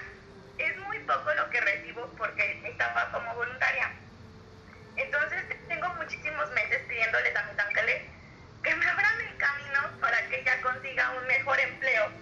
es 0.59 0.77
muy 0.79 0.99
poco 1.01 1.33
lo 1.35 1.51
que 1.51 1.61
recibo 1.61 2.07
porque 2.17 2.63
estaba 2.65 3.11
como 3.13 3.35
voluntaria, 3.35 3.93
entonces 4.97 5.45
tengo 5.69 5.89
muchísimos 5.95 6.51
meses 6.53 6.81
pidiéndoles 6.89 7.37
a 7.37 7.43
mis 7.45 7.59
ángeles 7.59 8.03
que 8.63 8.75
me 8.75 8.87
abran 8.87 9.21
el 9.21 9.37
camino 9.39 10.01
para 10.01 10.29
que 10.29 10.41
ella 10.41 10.61
consiga 10.63 11.11
un 11.11 11.27
mejor 11.27 11.59
empleo 11.61 12.13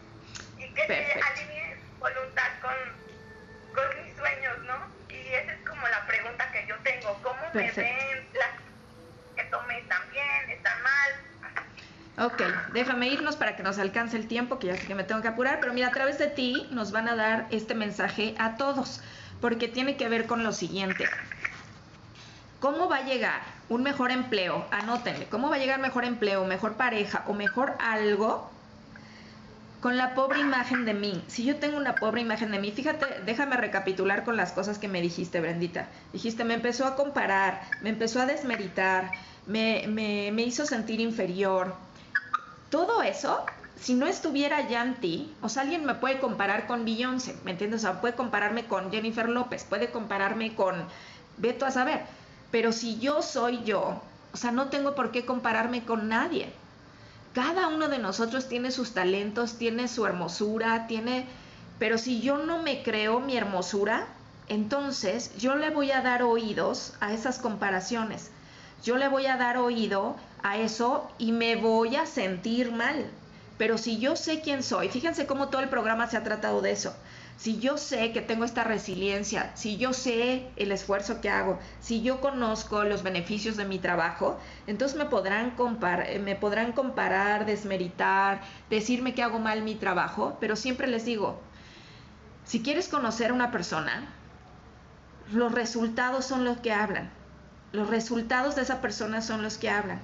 y 0.58 0.74
que 0.74 0.82
Perfecto. 0.84 1.20
se 1.20 1.22
alinee 1.22 1.76
voluntad 1.98 2.50
con, 2.60 2.74
con 3.74 4.04
mis 4.04 4.14
sueños, 4.16 4.58
¿no? 4.64 4.96
Y 5.08 5.28
esa 5.34 5.52
es 5.52 5.55
como 5.76 5.88
la 5.88 6.06
pregunta 6.06 6.50
que 6.52 6.66
yo 6.66 6.74
tengo, 6.82 7.18
¿cómo 7.22 7.36
Perfecto. 7.52 7.80
me 7.80 8.14
ven? 8.14 8.28
¿Las 8.34 8.50
que 9.36 9.50
tomé 9.50 9.78
están 9.78 10.02
bien? 10.10 10.50
¿Están 10.50 10.82
mal? 10.82 12.26
Ok, 12.26 12.72
déjame 12.72 13.08
irnos 13.08 13.36
para 13.36 13.56
que 13.56 13.62
nos 13.62 13.78
alcance 13.78 14.16
el 14.16 14.26
tiempo, 14.26 14.58
que 14.58 14.68
ya 14.68 14.76
sé 14.76 14.86
que 14.86 14.94
me 14.94 15.04
tengo 15.04 15.20
que 15.20 15.28
apurar, 15.28 15.60
pero 15.60 15.74
mira, 15.74 15.88
a 15.88 15.90
través 15.90 16.18
de 16.18 16.28
ti 16.28 16.66
nos 16.70 16.90
van 16.90 17.08
a 17.08 17.14
dar 17.14 17.46
este 17.50 17.74
mensaje 17.74 18.34
a 18.38 18.56
todos, 18.56 19.02
porque 19.42 19.68
tiene 19.68 19.98
que 19.98 20.08
ver 20.08 20.26
con 20.26 20.42
lo 20.42 20.52
siguiente. 20.52 21.04
¿Cómo 22.58 22.88
va 22.88 22.96
a 22.96 23.04
llegar 23.04 23.42
un 23.68 23.82
mejor 23.82 24.10
empleo? 24.10 24.66
Anótenle, 24.70 25.26
¿cómo 25.26 25.50
va 25.50 25.56
a 25.56 25.58
llegar 25.58 25.78
mejor 25.78 26.06
empleo, 26.06 26.46
mejor 26.46 26.78
pareja 26.78 27.22
o 27.26 27.34
mejor 27.34 27.74
algo 27.80 28.50
con 29.86 29.96
la 29.96 30.16
pobre 30.16 30.40
imagen 30.40 30.84
de 30.84 30.94
mí? 30.94 31.22
Si 31.28 31.44
yo 31.44 31.60
tengo 31.60 31.76
una 31.76 31.94
pobre 31.94 32.20
imagen 32.20 32.50
de 32.50 32.58
mí, 32.58 32.72
fíjate, 32.72 33.06
déjame 33.24 33.56
recapitular 33.56 34.24
con 34.24 34.36
las 34.36 34.50
cosas 34.50 34.78
que 34.80 34.88
me 34.88 35.00
dijiste, 35.00 35.40
Brendita. 35.40 35.86
Dijiste, 36.12 36.42
me 36.42 36.54
empezó 36.54 36.86
a 36.86 36.96
comparar, 36.96 37.62
me 37.82 37.90
empezó 37.90 38.20
a 38.20 38.26
desmeritar, 38.26 39.12
me, 39.46 39.84
me, 39.86 40.42
hizo 40.42 40.66
sentir 40.66 40.98
inferior, 40.98 41.76
todo 42.68 43.00
eso, 43.00 43.46
si 43.80 43.94
no 43.94 44.08
estuviera 44.08 44.68
ya 44.68 44.82
en 44.82 44.96
ti, 44.96 45.32
o 45.40 45.48
sea, 45.48 45.62
alguien 45.62 45.84
me 45.84 45.94
puede 45.94 46.18
comparar 46.18 46.66
con 46.66 46.84
Beyoncé, 46.84 47.36
¿me 47.44 47.52
entiendes? 47.52 47.84
O 47.84 47.86
sea, 47.86 48.00
puede 48.00 48.16
compararme 48.16 48.64
con 48.64 48.90
Jennifer 48.90 49.28
López, 49.28 49.62
puede 49.62 49.92
compararme 49.92 50.56
con 50.56 50.74
Beto 51.36 51.64
a 51.64 51.70
saber, 51.70 52.00
Pero 52.50 52.72
si 52.72 52.98
yo 52.98 53.22
soy 53.22 53.62
yo, 53.62 54.02
o 54.32 54.36
sea, 54.36 54.50
no 54.50 54.66
tengo 54.66 54.96
por 54.96 55.12
qué 55.12 55.24
compararme 55.24 55.84
con 55.84 56.08
nadie. 56.08 56.52
Cada 57.36 57.68
uno 57.68 57.88
de 57.88 57.98
nosotros 57.98 58.48
tiene 58.48 58.70
sus 58.70 58.94
talentos, 58.94 59.58
tiene 59.58 59.88
su 59.88 60.06
hermosura, 60.06 60.86
tiene... 60.86 61.26
Pero 61.78 61.98
si 61.98 62.22
yo 62.22 62.38
no 62.38 62.62
me 62.62 62.82
creo 62.82 63.20
mi 63.20 63.36
hermosura, 63.36 64.06
entonces 64.48 65.36
yo 65.36 65.54
le 65.54 65.68
voy 65.68 65.90
a 65.90 66.00
dar 66.00 66.22
oídos 66.22 66.94
a 66.98 67.12
esas 67.12 67.38
comparaciones. 67.38 68.30
Yo 68.82 68.96
le 68.96 69.08
voy 69.08 69.26
a 69.26 69.36
dar 69.36 69.58
oído 69.58 70.16
a 70.42 70.56
eso 70.56 71.10
y 71.18 71.32
me 71.32 71.56
voy 71.56 71.96
a 71.96 72.06
sentir 72.06 72.72
mal. 72.72 73.04
Pero 73.58 73.76
si 73.76 73.98
yo 73.98 74.16
sé 74.16 74.40
quién 74.40 74.62
soy, 74.62 74.88
fíjense 74.88 75.26
cómo 75.26 75.48
todo 75.50 75.60
el 75.60 75.68
programa 75.68 76.06
se 76.06 76.16
ha 76.16 76.24
tratado 76.24 76.62
de 76.62 76.70
eso. 76.70 76.96
Si 77.36 77.58
yo 77.58 77.76
sé 77.76 78.12
que 78.12 78.22
tengo 78.22 78.44
esta 78.44 78.64
resiliencia, 78.64 79.54
si 79.56 79.76
yo 79.76 79.92
sé 79.92 80.48
el 80.56 80.72
esfuerzo 80.72 81.20
que 81.20 81.28
hago, 81.28 81.58
si 81.80 82.00
yo 82.00 82.20
conozco 82.22 82.82
los 82.84 83.02
beneficios 83.02 83.56
de 83.58 83.66
mi 83.66 83.78
trabajo, 83.78 84.38
entonces 84.66 84.96
me 84.96 85.04
podrán, 85.04 85.54
me 86.24 86.34
podrán 86.34 86.72
comparar, 86.72 87.44
desmeritar, 87.44 88.40
decirme 88.70 89.14
que 89.14 89.22
hago 89.22 89.38
mal 89.38 89.62
mi 89.62 89.74
trabajo, 89.74 90.38
pero 90.40 90.56
siempre 90.56 90.86
les 90.86 91.04
digo, 91.04 91.38
si 92.44 92.62
quieres 92.62 92.88
conocer 92.88 93.30
a 93.32 93.34
una 93.34 93.50
persona, 93.50 94.08
los 95.30 95.52
resultados 95.52 96.24
son 96.24 96.44
los 96.44 96.58
que 96.58 96.72
hablan. 96.72 97.10
Los 97.72 97.90
resultados 97.90 98.54
de 98.56 98.62
esa 98.62 98.80
persona 98.80 99.20
son 99.20 99.42
los 99.42 99.58
que 99.58 99.68
hablan. 99.68 100.00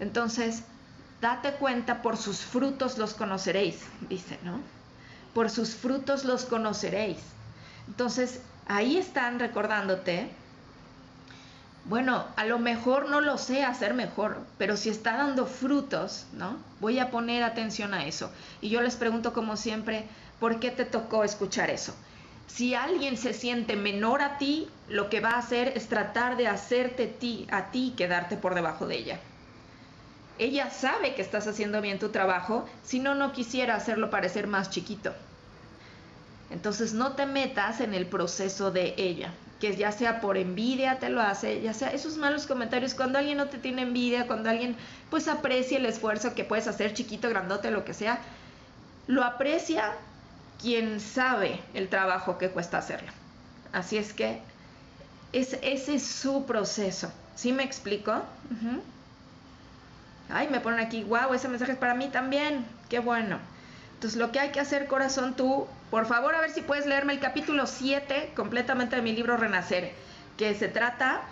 Entonces, 0.00 0.64
date 1.22 1.52
cuenta, 1.52 2.02
por 2.02 2.18
sus 2.18 2.40
frutos 2.40 2.98
los 2.98 3.14
conoceréis, 3.14 3.80
dice, 4.10 4.38
¿no? 4.42 4.60
Por 5.36 5.50
sus 5.50 5.74
frutos 5.74 6.24
los 6.24 6.46
conoceréis. 6.46 7.18
Entonces, 7.88 8.40
ahí 8.68 8.96
están 8.96 9.38
recordándote, 9.38 10.30
bueno, 11.84 12.24
a 12.36 12.46
lo 12.46 12.58
mejor 12.58 13.10
no 13.10 13.20
lo 13.20 13.36
sé 13.36 13.62
hacer 13.62 13.92
mejor, 13.92 14.38
pero 14.56 14.78
si 14.78 14.88
está 14.88 15.18
dando 15.18 15.44
frutos, 15.44 16.24
¿no? 16.32 16.56
Voy 16.80 17.00
a 17.00 17.10
poner 17.10 17.42
atención 17.42 17.92
a 17.92 18.06
eso. 18.06 18.30
Y 18.62 18.70
yo 18.70 18.80
les 18.80 18.96
pregunto 18.96 19.34
como 19.34 19.58
siempre, 19.58 20.06
¿por 20.40 20.58
qué 20.58 20.70
te 20.70 20.86
tocó 20.86 21.22
escuchar 21.22 21.68
eso? 21.68 21.94
Si 22.46 22.74
alguien 22.74 23.18
se 23.18 23.34
siente 23.34 23.76
menor 23.76 24.22
a 24.22 24.38
ti, 24.38 24.70
lo 24.88 25.10
que 25.10 25.20
va 25.20 25.32
a 25.32 25.38
hacer 25.40 25.68
es 25.76 25.86
tratar 25.88 26.38
de 26.38 26.48
hacerte 26.48 27.08
ti, 27.08 27.46
a 27.50 27.70
ti 27.70 27.92
quedarte 27.94 28.38
por 28.38 28.54
debajo 28.54 28.86
de 28.86 28.96
ella. 28.96 29.20
Ella 30.38 30.70
sabe 30.70 31.14
que 31.14 31.20
estás 31.20 31.46
haciendo 31.46 31.82
bien 31.82 31.98
tu 31.98 32.08
trabajo, 32.08 32.66
si 32.82 33.00
no, 33.00 33.14
no 33.14 33.32
quisiera 33.32 33.74
hacerlo 33.74 34.08
parecer 34.08 34.46
más 34.46 34.70
chiquito. 34.70 35.12
Entonces 36.50 36.92
no 36.92 37.12
te 37.12 37.26
metas 37.26 37.80
en 37.80 37.94
el 37.94 38.06
proceso 38.06 38.70
de 38.70 38.94
ella, 38.96 39.32
que 39.60 39.74
ya 39.76 39.90
sea 39.90 40.20
por 40.20 40.36
envidia 40.36 40.98
te 40.98 41.08
lo 41.08 41.20
hace, 41.20 41.60
ya 41.60 41.74
sea 41.74 41.88
esos 41.88 42.16
malos 42.16 42.46
comentarios, 42.46 42.94
cuando 42.94 43.18
alguien 43.18 43.38
no 43.38 43.46
te 43.46 43.58
tiene 43.58 43.82
envidia, 43.82 44.26
cuando 44.26 44.50
alguien 44.50 44.76
pues 45.10 45.28
aprecia 45.28 45.78
el 45.78 45.86
esfuerzo 45.86 46.34
que 46.34 46.44
puedes 46.44 46.68
hacer 46.68 46.94
chiquito, 46.94 47.28
grandote, 47.28 47.70
lo 47.70 47.84
que 47.84 47.94
sea, 47.94 48.20
lo 49.06 49.24
aprecia 49.24 49.92
quien 50.60 51.00
sabe 51.00 51.60
el 51.74 51.88
trabajo 51.88 52.38
que 52.38 52.50
cuesta 52.50 52.78
hacerlo. 52.78 53.10
Así 53.72 53.98
es 53.98 54.12
que 54.12 54.40
es, 55.32 55.58
ese 55.62 55.96
es 55.96 56.06
su 56.06 56.46
proceso. 56.46 57.12
¿Sí 57.34 57.52
me 57.52 57.62
explico? 57.62 58.22
Ay, 60.30 60.48
me 60.48 60.60
ponen 60.60 60.80
aquí, 60.80 61.04
wow, 61.04 61.34
ese 61.34 61.48
mensaje 61.48 61.72
es 61.72 61.78
para 61.78 61.94
mí 61.94 62.08
también. 62.08 62.64
Qué 62.88 62.98
bueno. 62.98 63.38
Entonces, 63.94 64.18
lo 64.18 64.32
que 64.32 64.40
hay 64.40 64.50
que 64.50 64.60
hacer, 64.60 64.86
corazón, 64.86 65.34
tú, 65.34 65.66
por 65.90 66.06
favor, 66.06 66.34
a 66.34 66.40
ver 66.40 66.50
si 66.50 66.62
puedes 66.62 66.86
leerme 66.86 67.12
el 67.12 67.20
capítulo 67.20 67.66
7 67.66 68.32
completamente 68.34 68.96
de 68.96 69.02
mi 69.02 69.12
libro 69.12 69.36
Renacer, 69.36 69.92
que 70.36 70.54
se 70.54 70.68
trata 70.68 71.22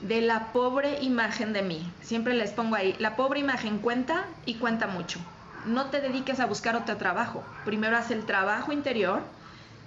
de 0.00 0.20
la 0.20 0.52
pobre 0.52 1.00
imagen 1.02 1.52
de 1.52 1.62
mí. 1.62 1.90
Siempre 2.02 2.34
les 2.34 2.50
pongo 2.50 2.76
ahí, 2.76 2.94
la 2.98 3.16
pobre 3.16 3.40
imagen 3.40 3.78
cuenta 3.78 4.24
y 4.44 4.54
cuenta 4.56 4.86
mucho. 4.86 5.18
No 5.64 5.86
te 5.86 6.00
dediques 6.00 6.40
a 6.40 6.46
buscar 6.46 6.76
otro 6.76 6.96
trabajo. 6.96 7.44
Primero 7.64 7.96
haz 7.96 8.10
el 8.10 8.26
trabajo 8.26 8.72
interior, 8.72 9.22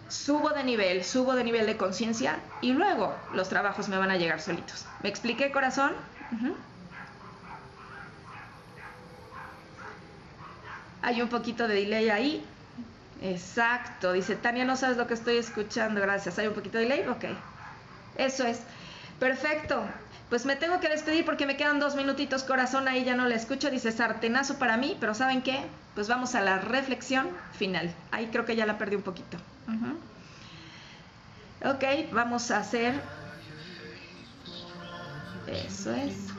subo 0.07 0.49
de 0.49 0.63
nivel, 0.63 1.03
subo 1.03 1.33
de 1.33 1.43
nivel 1.43 1.65
de 1.65 1.77
conciencia 1.77 2.39
y 2.61 2.73
luego 2.73 3.13
los 3.33 3.49
trabajos 3.49 3.89
me 3.89 3.97
van 3.97 4.09
a 4.09 4.17
llegar 4.17 4.41
solitos. 4.41 4.85
¿Me 5.03 5.09
expliqué, 5.09 5.51
corazón? 5.51 5.93
Hay 11.01 11.21
un 11.21 11.29
poquito 11.29 11.67
de 11.67 11.75
delay 11.75 12.09
ahí. 12.09 12.45
Exacto. 13.21 14.13
Dice 14.13 14.35
Tania, 14.35 14.65
no 14.65 14.75
sabes 14.75 14.97
lo 14.97 15.07
que 15.07 15.13
estoy 15.13 15.37
escuchando. 15.37 16.01
Gracias. 16.01 16.37
Hay 16.39 16.47
un 16.47 16.53
poquito 16.53 16.77
de 16.77 16.85
delay. 16.85 17.07
Ok. 17.07 17.25
Eso 18.17 18.45
es. 18.45 18.61
Perfecto. 19.19 19.83
Pues 20.29 20.45
me 20.45 20.55
tengo 20.55 20.79
que 20.79 20.89
despedir 20.89 21.23
porque 21.23 21.45
me 21.45 21.55
quedan 21.55 21.79
dos 21.79 21.95
minutitos, 21.95 22.43
corazón, 22.43 22.87
ahí 22.87 23.03
ya 23.05 23.15
no 23.15 23.27
la 23.27 23.35
escucho, 23.35 23.69
dice 23.69 23.91
sartenazo 23.91 24.57
para 24.57 24.75
mí, 24.75 24.97
pero 24.99 25.13
¿saben 25.13 25.43
qué? 25.43 25.63
Pues 25.93 26.07
vamos 26.07 26.33
a 26.33 26.41
la 26.41 26.57
reflexión 26.57 27.29
final. 27.53 27.93
Ahí 28.11 28.27
creo 28.27 28.43
que 28.43 28.55
ya 28.55 28.65
la 28.65 28.77
perdí 28.77 28.95
un 28.95 29.03
poquito. 29.03 29.37
Ok, 31.63 31.83
vamos 32.11 32.49
a 32.51 32.57
hacer... 32.57 32.99
Eso 35.47 35.93
es. 35.93 36.34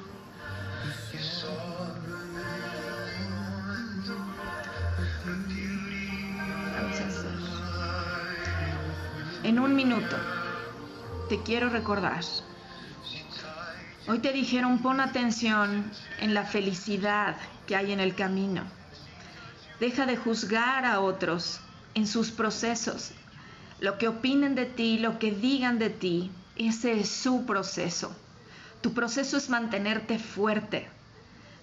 En 9.47 9.61
un 9.61 9.77
minuto, 9.77 10.17
te 11.29 11.41
quiero 11.41 11.69
recordar. 11.69 12.25
Hoy 14.09 14.19
te 14.19 14.33
dijeron 14.33 14.83
pon 14.83 15.01
atención 15.01 15.89
en 16.19 16.35
la 16.35 16.43
felicidad 16.43 17.37
que 17.69 17.77
hay 17.77 17.93
en 17.93 18.01
el 18.01 18.17
camino. 18.17 18.65
Deja 19.79 20.05
de 20.05 20.17
juzgar 20.17 20.85
a 20.85 20.99
otros 20.99 21.61
en 21.95 22.09
sus 22.09 22.33
procesos. 22.33 23.13
Lo 23.79 23.99
que 23.99 24.09
opinen 24.09 24.57
de 24.57 24.67
ti, 24.67 24.99
lo 24.99 25.21
que 25.21 25.31
digan 25.31 25.79
de 25.79 25.91
ti, 25.91 26.33
ese 26.57 26.99
es 26.99 27.09
su 27.09 27.47
proceso. 27.47 28.11
Tu 28.81 28.95
proceso 28.95 29.37
es 29.37 29.49
mantenerte 29.49 30.19
fuerte. 30.19 30.89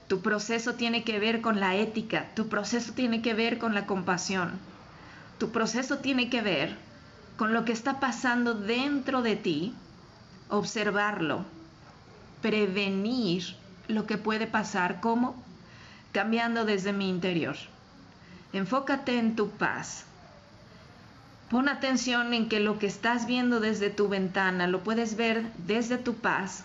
Tu 0.07 0.21
proceso 0.21 0.75
tiene 0.75 1.03
que 1.03 1.19
ver 1.19 1.41
con 1.41 1.59
la 1.59 1.75
ética. 1.75 2.29
Tu 2.33 2.47
proceso 2.47 2.93
tiene 2.93 3.21
que 3.21 3.33
ver 3.33 3.57
con 3.57 3.73
la 3.73 3.85
compasión. 3.85 4.57
Tu 5.37 5.51
proceso 5.51 5.97
tiene 5.97 6.29
que 6.29 6.41
ver 6.41 6.92
con 7.37 7.53
lo 7.53 7.65
que 7.65 7.71
está 7.71 7.99
pasando 7.99 8.53
dentro 8.53 9.21
de 9.21 9.35
ti, 9.35 9.73
observarlo, 10.49 11.45
prevenir 12.41 13.55
lo 13.87 14.05
que 14.05 14.17
puede 14.17 14.47
pasar, 14.47 15.01
¿cómo? 15.01 15.35
Cambiando 16.11 16.65
desde 16.65 16.93
mi 16.93 17.09
interior. 17.09 17.55
Enfócate 18.53 19.17
en 19.17 19.35
tu 19.35 19.49
paz. 19.49 20.05
Pon 21.49 21.69
atención 21.69 22.33
en 22.33 22.49
que 22.49 22.59
lo 22.59 22.79
que 22.79 22.87
estás 22.87 23.25
viendo 23.25 23.59
desde 23.59 23.89
tu 23.89 24.07
ventana 24.09 24.67
lo 24.67 24.83
puedes 24.83 25.15
ver 25.15 25.51
desde 25.57 25.97
tu 25.97 26.15
paz 26.15 26.63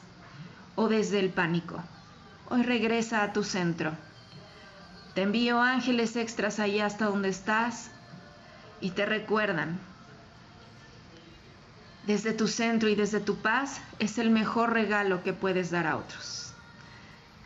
o 0.77 0.89
desde 0.89 1.19
el 1.19 1.31
pánico. 1.31 1.83
Hoy 2.51 2.63
regresa 2.63 3.23
a 3.23 3.33
tu 3.33 3.43
centro. 3.43 3.93
Te 5.15 5.23
envío 5.23 5.61
ángeles 5.61 6.15
extras 6.17 6.61
ahí 6.61 6.81
hasta 6.81 7.07
donde 7.07 7.29
estás 7.29 7.91
y 8.81 8.91
te 8.91 9.05
recuerdan 9.05 9.79
desde 12.09 12.33
tu 12.33 12.49
centro 12.49 12.89
y 12.89 12.95
desde 12.95 13.21
tu 13.21 13.37
paz 13.37 13.83
es 13.99 14.17
el 14.17 14.31
mejor 14.31 14.73
regalo 14.73 15.23
que 15.23 15.35
puedes 15.35 15.71
dar 15.71 15.87
a 15.87 15.99
otros. 15.99 16.55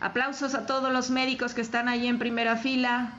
Aplausos 0.00 0.54
a 0.54 0.66
todos 0.66 0.92
los 0.92 1.10
médicos 1.10 1.52
que 1.52 1.60
están 1.60 1.88
ahí 1.88 2.06
en 2.06 2.20
primera 2.20 2.56
fila. 2.56 3.10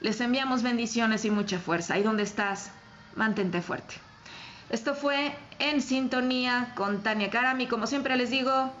Les 0.00 0.20
enviamos 0.20 0.62
bendiciones 0.62 1.24
y 1.24 1.30
mucha 1.30 1.58
fuerza. 1.58 1.94
Ahí 1.94 2.04
donde 2.04 2.22
estás, 2.22 2.70
mantente 3.16 3.60
fuerte. 3.60 3.96
Esto 4.70 4.94
fue 4.94 5.36
en 5.58 5.82
sintonía 5.82 6.72
con 6.76 7.02
Tania 7.02 7.28
Karam 7.28 7.60
y 7.60 7.66
como 7.66 7.88
siempre 7.88 8.16
les 8.16 8.30
digo, 8.30 8.72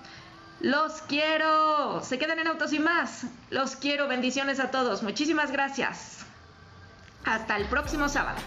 los 0.60 1.02
quiero. 1.02 2.00
Se 2.04 2.16
quedan 2.16 2.38
en 2.38 2.46
autos 2.46 2.72
y 2.72 2.78
más. 2.78 3.26
Los 3.50 3.74
quiero. 3.74 4.06
Bendiciones 4.06 4.60
a 4.60 4.70
todos. 4.70 5.02
Muchísimas 5.02 5.50
gracias. 5.50 6.18
Hasta 7.24 7.56
el 7.56 7.64
próximo 7.64 8.08
sábado. 8.08 8.38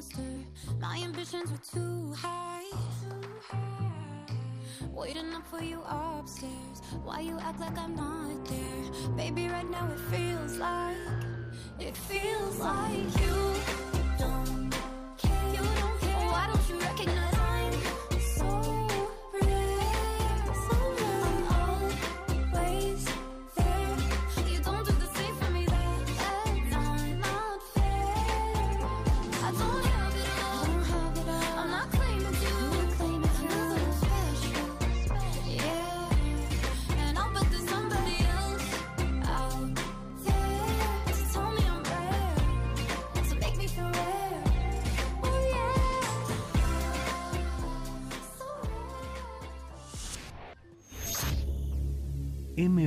Toaster. 0.00 0.22
My 0.80 0.98
ambitions 1.04 1.50
were 1.50 1.58
too 1.58 2.14
high. 2.14 2.64
Waiting 4.92 5.32
up 5.34 5.46
for 5.46 5.62
you 5.62 5.82
upstairs. 5.82 6.80
Why 7.04 7.20
you 7.20 7.38
act 7.38 7.60
like 7.60 7.76
I'm 7.78 7.94
not 7.94 8.44
there? 8.46 9.10
Baby, 9.16 9.48
right 9.48 9.68
now 9.70 9.88
it 9.92 10.00
feels 10.10 10.56
like, 10.56 10.96
it 11.78 11.96
feels 11.96 12.58
like 12.58 13.20
you 13.20 13.54
don't 14.18 14.74